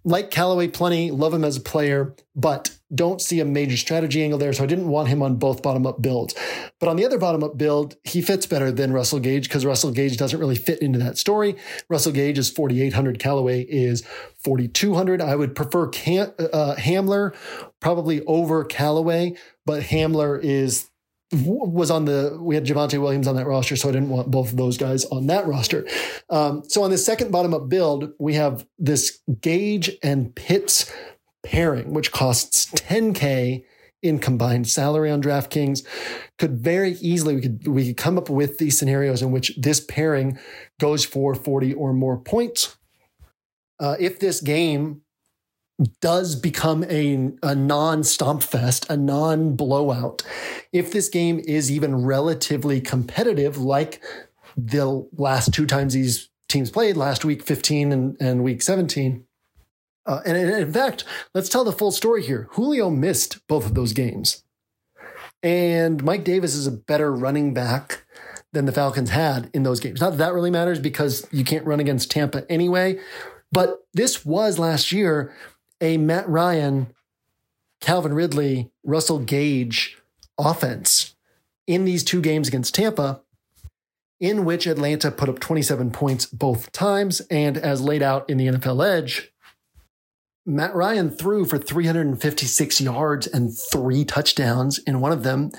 like 0.04 0.32
Callaway 0.32 0.68
plenty, 0.68 1.12
love 1.12 1.34
him 1.34 1.44
as 1.44 1.58
a 1.58 1.62
player, 1.62 2.16
but 2.36 2.76
don't 2.94 3.22
see 3.22 3.40
a 3.40 3.46
major 3.46 3.78
strategy 3.78 4.24
angle 4.24 4.40
there. 4.40 4.52
So 4.52 4.64
I 4.64 4.68
didn't 4.68 4.88
want 4.88 5.10
him 5.10 5.22
on 5.22 5.36
both 5.36 5.62
bottom 5.62 5.86
up 5.86 6.02
builds. 6.02 6.34
But 6.80 6.90
on 6.90 6.96
the 6.96 7.06
other 7.06 7.20
bottom 7.20 7.44
up 7.44 7.58
build, 7.58 7.96
he 8.04 8.22
fits 8.22 8.48
better 8.48 8.72
than 8.72 8.92
Russell 8.92 9.20
Gage 9.20 9.48
because 9.48 9.66
Russell 9.66 9.92
Gage 9.92 10.18
doesn't 10.18 10.40
really 10.40 10.56
fit 10.56 10.82
into 10.82 10.98
that 11.00 11.20
story. 11.20 11.56
Russell 11.88 12.14
Gage 12.14 12.40
is 12.40 12.50
4,800. 12.50 13.20
Callaway 13.20 13.62
is 13.62 14.04
4,200. 14.44 15.22
I 15.22 15.36
would 15.36 15.56
prefer 15.56 15.88
Cam- 15.88 16.34
uh, 16.40 16.76
Hamler 16.76 17.36
probably 17.80 18.24
over 18.26 18.64
Callaway, 18.64 19.36
but 19.66 19.84
Hamler 19.84 20.40
is 20.42 20.90
was 21.32 21.92
on 21.92 22.06
the 22.06 22.38
we 22.40 22.56
had 22.56 22.66
Javonte 22.66 23.00
Williams 23.00 23.28
on 23.28 23.36
that 23.36 23.46
roster, 23.46 23.76
so 23.76 23.90
I 23.90 23.92
didn't 23.92 24.10
want 24.10 24.32
both 24.32 24.52
of 24.52 24.58
those 24.58 24.78
guys 24.78 25.06
on 25.06 25.28
that 25.28 25.46
roster. 25.46 25.88
Um, 26.30 26.64
so 26.68 26.84
on 26.84 26.92
the 26.92 26.98
second 26.98 27.32
bottom 27.32 27.54
up 27.54 27.70
build, 27.70 28.12
we 28.20 28.34
have 28.34 28.66
this 28.80 29.20
Gage 29.42 29.92
and 30.02 30.34
Pitts 30.34 30.92
pairing, 31.44 31.94
which 31.94 32.12
costs 32.12 32.72
10k 32.74 33.64
in 34.02 34.20
combined 34.20 34.68
salary 34.68 35.12
on 35.12 35.22
DraftKings. 35.22 35.86
Could 36.38 36.60
very 36.60 36.94
easily 36.94 37.36
we 37.36 37.42
could 37.42 37.68
we 37.68 37.88
could 37.88 37.98
come 37.98 38.18
up 38.18 38.30
with 38.30 38.58
these 38.58 38.78
scenarios 38.78 39.22
in 39.22 39.32
which 39.32 39.56
this 39.58 39.80
pairing 39.80 40.40
goes 40.80 41.06
for 41.06 41.36
40 41.36 41.74
or 41.76 41.94
more 41.94 42.18
points. 42.18 42.78
Uh, 43.80 43.96
if 44.00 44.20
this 44.20 44.42
game 44.42 45.02
does 46.02 46.36
become 46.36 46.84
a, 46.86 47.32
a 47.42 47.56
non 47.56 48.04
stomp 48.04 48.44
fest, 48.44 48.86
a 48.90 48.98
non 48.98 49.56
blowout, 49.56 50.24
if 50.72 50.92
this 50.92 51.10
game 51.10 51.40
is 51.40 51.72
even 51.72 52.06
relatively 52.06 52.82
competitive, 52.82 53.58
like 53.58 54.02
the 54.58 55.08
last 55.18 55.54
two 55.54 55.66
times 55.66 55.94
these 55.94 56.30
teams 56.48 56.70
played, 56.70 56.98
last 56.98 57.24
week 57.24 57.44
15 57.44 57.92
and, 57.92 58.18
and 58.20 58.44
week 58.44 58.62
17. 58.62 59.26
Uh, 60.06 60.22
and 60.26 60.38
in 60.38 60.74
fact, 60.74 61.04
let's 61.34 61.50
tell 61.50 61.64
the 61.64 61.72
full 61.72 61.92
story 61.92 62.24
here. 62.24 62.48
Julio 62.52 62.90
missed 62.90 63.46
both 63.48 63.66
of 63.66 63.76
those 63.76 63.94
games. 63.94 64.44
And 65.44 66.04
Mike 66.04 66.24
Davis 66.24 66.56
is 66.56 66.68
a 66.68 66.72
better 66.72 67.14
running 67.14 67.54
back 67.54 68.06
than 68.52 68.66
the 68.66 68.72
Falcons 68.72 69.12
had 69.12 69.50
in 69.54 69.64
those 69.64 69.80
games. 69.80 70.02
Not 70.02 70.12
that 70.12 70.18
that 70.18 70.34
really 70.34 70.50
matters 70.50 70.80
because 70.80 71.28
you 71.32 71.46
can't 71.46 71.66
run 71.66 71.80
against 71.80 72.10
Tampa 72.10 72.50
anyway. 72.52 73.00
But 73.52 73.82
this 73.94 74.26
was 74.26 74.60
last 74.60 74.92
year 74.92 75.34
a 75.82 75.98
Matt 75.98 76.28
Ryan, 76.28 76.94
Calvin 77.82 78.14
Ridley, 78.14 78.72
Russell 78.84 79.20
Gage 79.20 79.98
offense 80.38 81.16
in 81.68 81.86
these 81.86 82.04
two 82.04 82.22
games 82.22 82.48
against 82.48 82.76
Tampa, 82.76 83.22
in 84.20 84.44
which 84.44 84.68
Atlanta 84.68 85.12
put 85.12 85.30
up 85.30 85.40
27 85.40 85.92
points 85.92 86.26
both 86.26 86.72
times. 86.72 87.22
And 87.30 87.58
as 87.58 87.82
laid 87.82 88.02
out 88.02 88.30
in 88.30 88.38
the 88.38 88.48
NFL 88.48 88.86
Edge, 88.86 89.32
Matt 90.46 90.74
Ryan 90.74 91.10
threw 91.12 91.46
for 91.46 91.58
356 91.58 92.82
yards 92.82 93.28
and 93.28 93.56
three 93.72 94.04
touchdowns 94.04 94.80
in 94.80 95.00
one 95.00 95.12
of 95.12 95.24
them. 95.24 95.52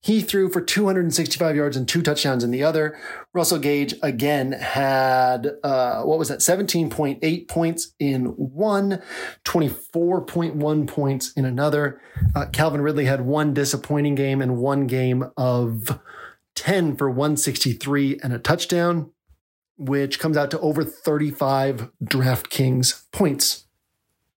He 0.00 0.20
threw 0.20 0.48
for 0.48 0.60
265 0.60 1.56
yards 1.56 1.76
and 1.76 1.88
two 1.88 2.02
touchdowns 2.02 2.44
in 2.44 2.52
the 2.52 2.62
other. 2.62 2.96
Russell 3.34 3.58
Gage 3.58 3.94
again 4.00 4.52
had, 4.52 5.50
uh, 5.64 6.02
what 6.02 6.18
was 6.18 6.28
that, 6.28 6.38
17.8 6.38 7.48
points 7.48 7.94
in 7.98 8.26
one, 8.26 9.02
24.1 9.44 10.86
points 10.86 11.32
in 11.32 11.44
another. 11.44 12.00
Uh, 12.34 12.46
Calvin 12.46 12.80
Ridley 12.80 13.06
had 13.06 13.22
one 13.22 13.52
disappointing 13.52 14.14
game 14.14 14.40
and 14.40 14.58
one 14.58 14.86
game 14.86 15.24
of 15.36 15.98
10 16.54 16.96
for 16.96 17.10
163 17.10 18.20
and 18.22 18.32
a 18.32 18.38
touchdown, 18.38 19.10
which 19.76 20.20
comes 20.20 20.36
out 20.36 20.50
to 20.52 20.60
over 20.60 20.84
35 20.84 21.90
DraftKings 22.04 23.04
points. 23.10 23.66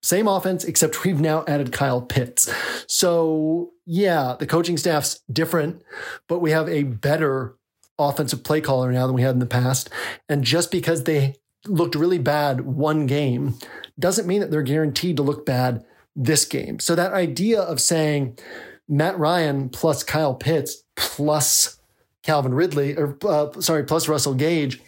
Same 0.01 0.28
offense, 0.28 0.64
except 0.64 1.03
we've 1.05 1.22
now 1.22 1.43
added 1.47 1.72
Kyle 1.72 2.01
Pitts. 2.01 2.51
So, 2.88 3.70
yeah, 3.93 4.37
the 4.39 4.47
coaching 4.47 4.77
staff's 4.77 5.19
different, 5.29 5.83
but 6.29 6.39
we 6.39 6.51
have 6.51 6.69
a 6.69 6.83
better 6.83 7.57
offensive 7.99 8.41
play 8.41 8.61
caller 8.61 8.89
now 8.89 9.05
than 9.05 9.13
we 9.13 9.21
had 9.21 9.33
in 9.33 9.39
the 9.39 9.45
past. 9.45 9.89
And 10.29 10.45
just 10.45 10.71
because 10.71 11.03
they 11.03 11.35
looked 11.67 11.95
really 11.95 12.17
bad 12.17 12.61
one 12.61 13.05
game 13.05 13.55
doesn't 13.99 14.25
mean 14.25 14.39
that 14.39 14.49
they're 14.49 14.61
guaranteed 14.61 15.17
to 15.17 15.23
look 15.23 15.45
bad 15.45 15.83
this 16.15 16.45
game. 16.45 16.79
So, 16.79 16.95
that 16.95 17.11
idea 17.11 17.59
of 17.59 17.81
saying 17.81 18.39
Matt 18.87 19.19
Ryan 19.19 19.67
plus 19.67 20.03
Kyle 20.03 20.35
Pitts 20.35 20.85
plus 20.95 21.77
Calvin 22.23 22.53
Ridley, 22.53 22.95
or 22.95 23.17
uh, 23.25 23.59
sorry, 23.59 23.83
plus 23.83 24.07
Russell 24.07 24.35
Gage 24.35 24.79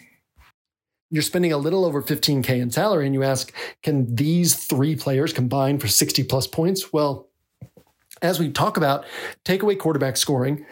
you're 1.10 1.22
spending 1.22 1.54
a 1.54 1.58
little 1.58 1.86
over 1.86 2.02
15K 2.02 2.60
in 2.60 2.72
salary 2.72 3.06
and 3.06 3.14
you 3.14 3.22
ask, 3.22 3.54
can 3.84 4.16
these 4.16 4.66
three 4.66 4.96
players 4.96 5.32
combine 5.32 5.78
for 5.78 5.88
60 5.88 6.24
plus 6.24 6.48
points? 6.48 6.92
Well, 6.92 7.30
as 8.24 8.40
we 8.40 8.50
talk 8.50 8.78
about, 8.78 9.06
take 9.44 9.62
away 9.62 9.76
quarterback 9.76 10.18
scoring. 10.18 10.66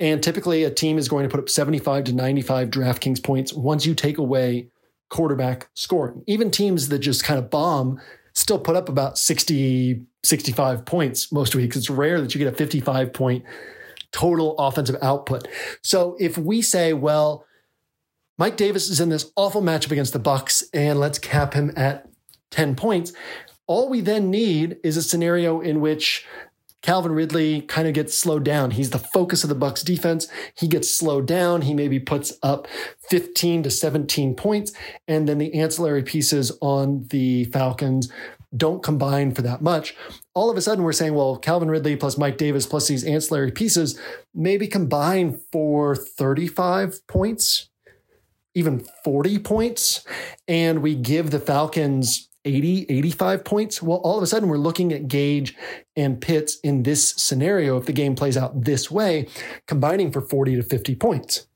And 0.00 0.22
typically 0.22 0.64
a 0.64 0.70
team 0.70 0.96
is 0.96 1.08
going 1.08 1.24
to 1.24 1.28
put 1.28 1.40
up 1.40 1.48
75 1.48 2.04
to 2.04 2.12
95 2.12 2.70
DraftKings 2.70 3.22
points 3.22 3.52
once 3.52 3.84
you 3.84 3.94
take 3.94 4.18
away 4.18 4.68
quarterback 5.10 5.68
scoring. 5.74 6.24
Even 6.26 6.50
teams 6.50 6.88
that 6.88 7.00
just 7.00 7.24
kind 7.24 7.38
of 7.38 7.50
bomb 7.50 8.00
still 8.32 8.58
put 8.58 8.76
up 8.76 8.88
about 8.88 9.18
60, 9.18 10.02
65 10.22 10.84
points 10.86 11.30
most 11.30 11.54
weeks. 11.54 11.76
It's 11.76 11.90
rare 11.90 12.20
that 12.20 12.34
you 12.34 12.38
get 12.38 12.52
a 12.52 12.56
55 12.56 13.12
point 13.12 13.44
total 14.12 14.56
offensive 14.58 14.96
output. 15.02 15.46
So 15.82 16.16
if 16.18 16.38
we 16.38 16.62
say, 16.62 16.92
well, 16.92 17.44
Mike 18.38 18.56
Davis 18.56 18.88
is 18.88 19.00
in 19.00 19.08
this 19.08 19.30
awful 19.36 19.62
matchup 19.62 19.90
against 19.90 20.12
the 20.12 20.20
Bucs 20.20 20.64
and 20.72 20.98
let's 20.98 21.18
cap 21.18 21.54
him 21.54 21.72
at 21.76 22.08
10 22.50 22.74
points. 22.74 23.12
All 23.66 23.88
we 23.88 24.00
then 24.00 24.30
need 24.30 24.78
is 24.82 24.96
a 24.96 25.02
scenario 25.02 25.60
in 25.60 25.80
which 25.80 26.26
Calvin 26.82 27.12
Ridley 27.12 27.62
kind 27.62 27.86
of 27.86 27.94
gets 27.94 28.16
slowed 28.16 28.44
down. 28.44 28.72
He's 28.72 28.90
the 28.90 28.98
focus 28.98 29.44
of 29.44 29.48
the 29.48 29.56
Bucs 29.56 29.84
defense. 29.84 30.28
He 30.54 30.66
gets 30.66 30.92
slowed 30.92 31.26
down. 31.26 31.62
He 31.62 31.74
maybe 31.74 32.00
puts 32.00 32.32
up 32.42 32.66
15 33.08 33.62
to 33.62 33.70
17 33.70 34.34
points, 34.34 34.72
and 35.06 35.28
then 35.28 35.38
the 35.38 35.54
ancillary 35.54 36.02
pieces 36.02 36.52
on 36.60 37.06
the 37.10 37.44
Falcons 37.46 38.10
don't 38.54 38.82
combine 38.82 39.32
for 39.32 39.42
that 39.42 39.62
much. 39.62 39.94
All 40.34 40.50
of 40.50 40.56
a 40.56 40.60
sudden, 40.60 40.84
we're 40.84 40.92
saying, 40.92 41.14
well, 41.14 41.36
Calvin 41.36 41.70
Ridley 41.70 41.96
plus 41.96 42.18
Mike 42.18 42.36
Davis 42.36 42.66
plus 42.66 42.88
these 42.88 43.04
ancillary 43.04 43.50
pieces 43.50 43.98
maybe 44.34 44.66
combine 44.66 45.40
for 45.50 45.96
35 45.96 47.06
points 47.06 47.70
even 48.54 48.84
40 49.04 49.38
points 49.38 50.04
and 50.46 50.82
we 50.82 50.94
give 50.94 51.30
the 51.30 51.40
Falcons 51.40 52.28
80, 52.44 52.86
85 52.88 53.44
points, 53.44 53.82
well, 53.82 53.98
all 53.98 54.16
of 54.16 54.22
a 54.22 54.26
sudden 54.26 54.48
we're 54.48 54.56
looking 54.56 54.92
at 54.92 55.08
Gage 55.08 55.56
and 55.96 56.20
Pitts 56.20 56.58
in 56.60 56.82
this 56.82 57.10
scenario, 57.10 57.76
if 57.76 57.86
the 57.86 57.92
game 57.92 58.14
plays 58.14 58.36
out 58.36 58.64
this 58.64 58.90
way, 58.90 59.28
combining 59.66 60.10
for 60.10 60.20
40 60.20 60.56
to 60.56 60.62
50 60.62 60.94
points. 60.96 61.46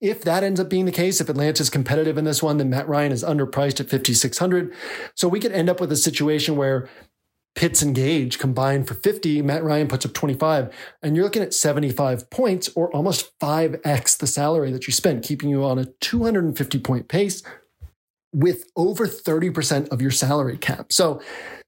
If 0.00 0.22
that 0.22 0.44
ends 0.44 0.60
up 0.60 0.68
being 0.68 0.84
the 0.84 0.92
case, 0.92 1.20
if 1.20 1.28
Atlanta's 1.28 1.70
competitive 1.70 2.18
in 2.18 2.24
this 2.24 2.42
one, 2.42 2.58
then 2.58 2.70
Matt 2.70 2.86
Ryan 2.86 3.12
is 3.12 3.24
underpriced 3.24 3.80
at 3.80 3.90
5,600. 3.90 4.74
So 5.14 5.26
we 5.26 5.40
could 5.40 5.52
end 5.52 5.70
up 5.70 5.80
with 5.80 5.90
a 5.90 5.96
situation 5.96 6.56
where 6.56 6.88
Pitts 7.54 7.80
and 7.80 7.94
Gage 7.94 8.38
combined 8.38 8.86
for 8.86 8.94
50. 8.94 9.40
Matt 9.40 9.64
Ryan 9.64 9.88
puts 9.88 10.04
up 10.04 10.12
25. 10.12 10.72
And 11.02 11.16
you're 11.16 11.24
looking 11.24 11.42
at 11.42 11.54
75 11.54 12.28
points 12.28 12.68
or 12.76 12.94
almost 12.94 13.36
5x 13.40 14.18
the 14.18 14.26
salary 14.26 14.70
that 14.72 14.86
you 14.86 14.92
spent, 14.92 15.24
keeping 15.24 15.48
you 15.48 15.64
on 15.64 15.78
a 15.78 15.86
250 15.86 16.78
point 16.80 17.08
pace 17.08 17.42
with 18.36 18.70
over 18.76 19.06
30% 19.06 19.88
of 19.88 20.02
your 20.02 20.10
salary 20.10 20.58
cap. 20.58 20.92
So 20.92 21.22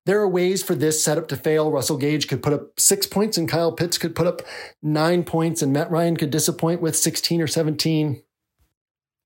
there 0.05 0.21
are 0.21 0.29
ways 0.29 0.63
for 0.63 0.75
this 0.75 1.03
setup 1.03 1.27
to 1.29 1.37
fail. 1.37 1.73
Russell 1.73 1.97
Gage 1.97 2.29
could 2.29 2.43
put 2.43 2.53
up 2.53 2.79
six 2.79 3.07
points 3.07 3.39
and 3.39 3.49
Kyle 3.49 3.73
Pitts 3.73 3.97
could 3.97 4.15
put 4.15 4.27
up 4.27 4.43
nine 4.83 5.25
points 5.25 5.63
and 5.63 5.73
Matt 5.73 5.91
Ryan 5.91 6.19
could 6.19 6.31
disappoint 6.31 6.83
with 6.83 6.95
16 6.95 7.41
or 7.41 7.47
17 7.47 8.23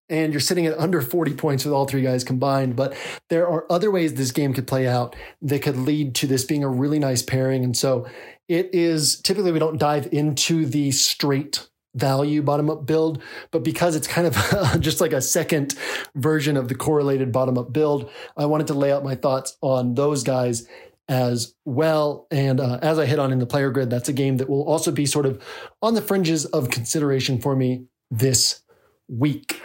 and 0.08 0.32
you're 0.32 0.40
sitting 0.40 0.66
at 0.66 0.78
under 0.78 1.00
40 1.00 1.34
points 1.34 1.64
with 1.64 1.74
all 1.74 1.86
three 1.86 2.02
guys 2.02 2.22
combined. 2.22 2.76
But 2.76 2.94
there 3.28 3.48
are 3.48 3.70
other 3.72 3.90
ways 3.90 4.14
this 4.14 4.30
game 4.30 4.54
could 4.54 4.66
play 4.66 4.86
out 4.86 5.16
that 5.40 5.62
could 5.62 5.76
lead 5.76 6.14
to 6.16 6.28
this 6.28 6.44
being 6.44 6.62
a 6.62 6.68
really 6.68 7.00
nice 7.00 7.22
pairing. 7.22 7.64
And 7.64 7.76
so 7.76 8.06
it 8.48 8.70
is 8.72 9.20
typically 9.20 9.50
we 9.50 9.58
don't 9.58 9.78
dive 9.78 10.08
into 10.12 10.66
the 10.66 10.92
straight 10.92 11.66
value 11.94 12.42
bottom 12.42 12.70
up 12.70 12.86
build, 12.86 13.22
but 13.50 13.62
because 13.62 13.96
it's 13.96 14.06
kind 14.06 14.26
of 14.26 14.80
just 14.80 15.00
like 15.00 15.12
a 15.12 15.20
second 15.20 15.74
version 16.14 16.56
of 16.56 16.68
the 16.68 16.74
correlated 16.74 17.32
bottom 17.32 17.58
up 17.58 17.72
build, 17.72 18.10
I 18.36 18.46
wanted 18.46 18.66
to 18.68 18.74
lay 18.74 18.92
out 18.92 19.04
my 19.04 19.14
thoughts 19.14 19.56
on 19.60 19.94
those 19.94 20.22
guys 20.22 20.66
as 21.08 21.54
well. 21.64 22.26
And 22.30 22.60
uh, 22.60 22.78
as 22.82 22.98
I 22.98 23.06
hit 23.06 23.18
on 23.18 23.32
in 23.32 23.38
the 23.38 23.46
player 23.46 23.70
grid, 23.70 23.90
that's 23.90 24.08
a 24.08 24.12
game 24.12 24.38
that 24.38 24.48
will 24.48 24.64
also 24.64 24.90
be 24.90 25.06
sort 25.06 25.26
of 25.26 25.42
on 25.82 25.94
the 25.94 26.02
fringes 26.02 26.46
of 26.46 26.70
consideration 26.70 27.40
for 27.40 27.54
me 27.54 27.86
this 28.10 28.62
week. 29.08 29.60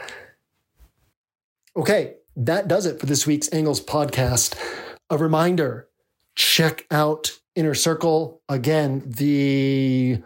Okay, 1.75 2.15
that 2.35 2.67
does 2.67 2.85
it 2.85 2.99
for 2.99 3.05
this 3.05 3.27
week's 3.27 3.51
Angles 3.53 3.81
podcast. 3.81 4.55
A 5.09 5.17
reminder 5.17 5.87
check 6.35 6.85
out 6.91 7.39
Inner 7.55 7.73
Circle. 7.73 8.41
Again, 8.49 9.03
the 9.05 10.21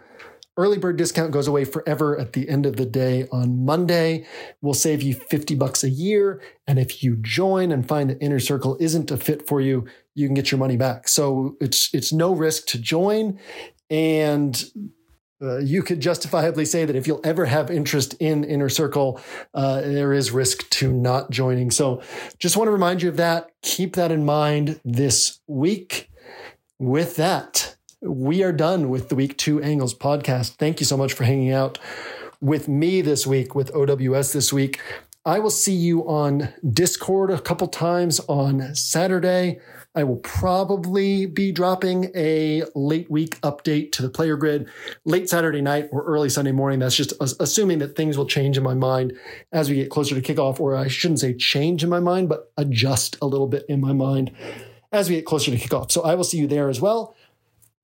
early 0.56 0.78
bird 0.78 0.96
discount 0.96 1.32
goes 1.32 1.48
away 1.48 1.64
forever 1.64 2.18
at 2.18 2.32
the 2.34 2.48
end 2.48 2.66
of 2.66 2.76
the 2.76 2.84
day 2.84 3.26
on 3.32 3.64
Monday. 3.64 4.26
We'll 4.60 4.74
save 4.74 5.02
you 5.02 5.14
50 5.14 5.54
bucks 5.54 5.82
a 5.82 5.88
year. 5.88 6.42
And 6.66 6.78
if 6.78 7.02
you 7.02 7.16
join 7.16 7.72
and 7.72 7.86
find 7.86 8.10
that 8.10 8.22
Inner 8.22 8.40
Circle 8.40 8.76
isn't 8.80 9.10
a 9.10 9.16
fit 9.16 9.46
for 9.46 9.60
you, 9.60 9.86
you 10.14 10.26
can 10.26 10.34
get 10.34 10.50
your 10.50 10.58
money 10.58 10.76
back. 10.76 11.08
So 11.08 11.56
it's 11.60 11.92
it's 11.94 12.12
no 12.12 12.34
risk 12.34 12.66
to 12.66 12.78
join. 12.78 13.38
And 13.90 14.62
uh, 15.42 15.58
you 15.58 15.82
could 15.82 16.00
justifiably 16.00 16.64
say 16.64 16.84
that 16.84 16.94
if 16.94 17.06
you'll 17.06 17.20
ever 17.24 17.46
have 17.46 17.70
interest 17.70 18.14
in 18.20 18.44
Inner 18.44 18.68
Circle, 18.68 19.20
uh, 19.54 19.80
there 19.80 20.12
is 20.12 20.30
risk 20.30 20.68
to 20.70 20.92
not 20.92 21.30
joining. 21.30 21.70
So 21.70 22.00
just 22.38 22.56
want 22.56 22.68
to 22.68 22.72
remind 22.72 23.02
you 23.02 23.08
of 23.08 23.16
that. 23.16 23.50
Keep 23.62 23.96
that 23.96 24.12
in 24.12 24.24
mind 24.24 24.80
this 24.84 25.40
week. 25.46 26.10
With 26.78 27.16
that, 27.16 27.71
we 28.02 28.42
are 28.42 28.52
done 28.52 28.88
with 28.88 29.08
the 29.08 29.14
Week 29.14 29.38
Two 29.38 29.62
Angles 29.62 29.94
podcast. 29.94 30.56
Thank 30.56 30.80
you 30.80 30.86
so 30.86 30.96
much 30.96 31.12
for 31.12 31.24
hanging 31.24 31.52
out 31.52 31.78
with 32.40 32.68
me 32.68 33.00
this 33.00 33.26
week, 33.26 33.54
with 33.54 33.74
OWS 33.74 34.32
this 34.32 34.52
week. 34.52 34.80
I 35.24 35.38
will 35.38 35.50
see 35.50 35.74
you 35.74 36.08
on 36.08 36.52
Discord 36.68 37.30
a 37.30 37.40
couple 37.40 37.68
times 37.68 38.18
on 38.26 38.74
Saturday. 38.74 39.60
I 39.94 40.02
will 40.02 40.16
probably 40.16 41.26
be 41.26 41.52
dropping 41.52 42.10
a 42.16 42.64
late 42.74 43.08
week 43.08 43.40
update 43.42 43.92
to 43.92 44.02
the 44.02 44.08
player 44.08 44.36
grid 44.36 44.68
late 45.04 45.28
Saturday 45.28 45.60
night 45.60 45.90
or 45.92 46.02
early 46.02 46.28
Sunday 46.28 46.50
morning. 46.50 46.80
That's 46.80 46.96
just 46.96 47.12
assuming 47.20 47.78
that 47.78 47.94
things 47.94 48.18
will 48.18 48.26
change 48.26 48.56
in 48.58 48.64
my 48.64 48.74
mind 48.74 49.12
as 49.52 49.68
we 49.68 49.76
get 49.76 49.90
closer 49.90 50.20
to 50.20 50.34
kickoff, 50.34 50.58
or 50.58 50.74
I 50.74 50.88
shouldn't 50.88 51.20
say 51.20 51.34
change 51.34 51.84
in 51.84 51.90
my 51.90 52.00
mind, 52.00 52.28
but 52.28 52.50
adjust 52.56 53.16
a 53.22 53.26
little 53.26 53.46
bit 53.46 53.64
in 53.68 53.80
my 53.80 53.92
mind 53.92 54.32
as 54.90 55.08
we 55.08 55.14
get 55.16 55.24
closer 55.24 55.52
to 55.52 55.56
kickoff. 55.56 55.92
So 55.92 56.02
I 56.02 56.16
will 56.16 56.24
see 56.24 56.38
you 56.38 56.48
there 56.48 56.68
as 56.68 56.80
well. 56.80 57.14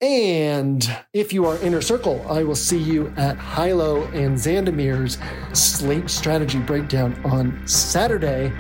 And 0.00 0.88
if 1.12 1.32
you 1.32 1.44
are 1.46 1.58
inner 1.58 1.80
circle, 1.80 2.24
I 2.28 2.44
will 2.44 2.54
see 2.54 2.78
you 2.78 3.12
at 3.16 3.36
Hilow 3.36 4.04
and 4.14 4.36
Xandamere's 4.36 5.18
slate 5.58 6.08
strategy 6.08 6.60
breakdown 6.60 7.20
on 7.24 7.66
Saturday. 7.66 8.52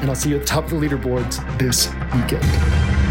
And 0.00 0.08
I'll 0.08 0.16
see 0.16 0.30
you 0.30 0.36
at 0.36 0.42
the 0.42 0.46
top 0.46 0.64
of 0.64 0.70
the 0.70 0.76
leaderboards 0.76 1.58
this 1.58 1.88
weekend. 2.14 3.07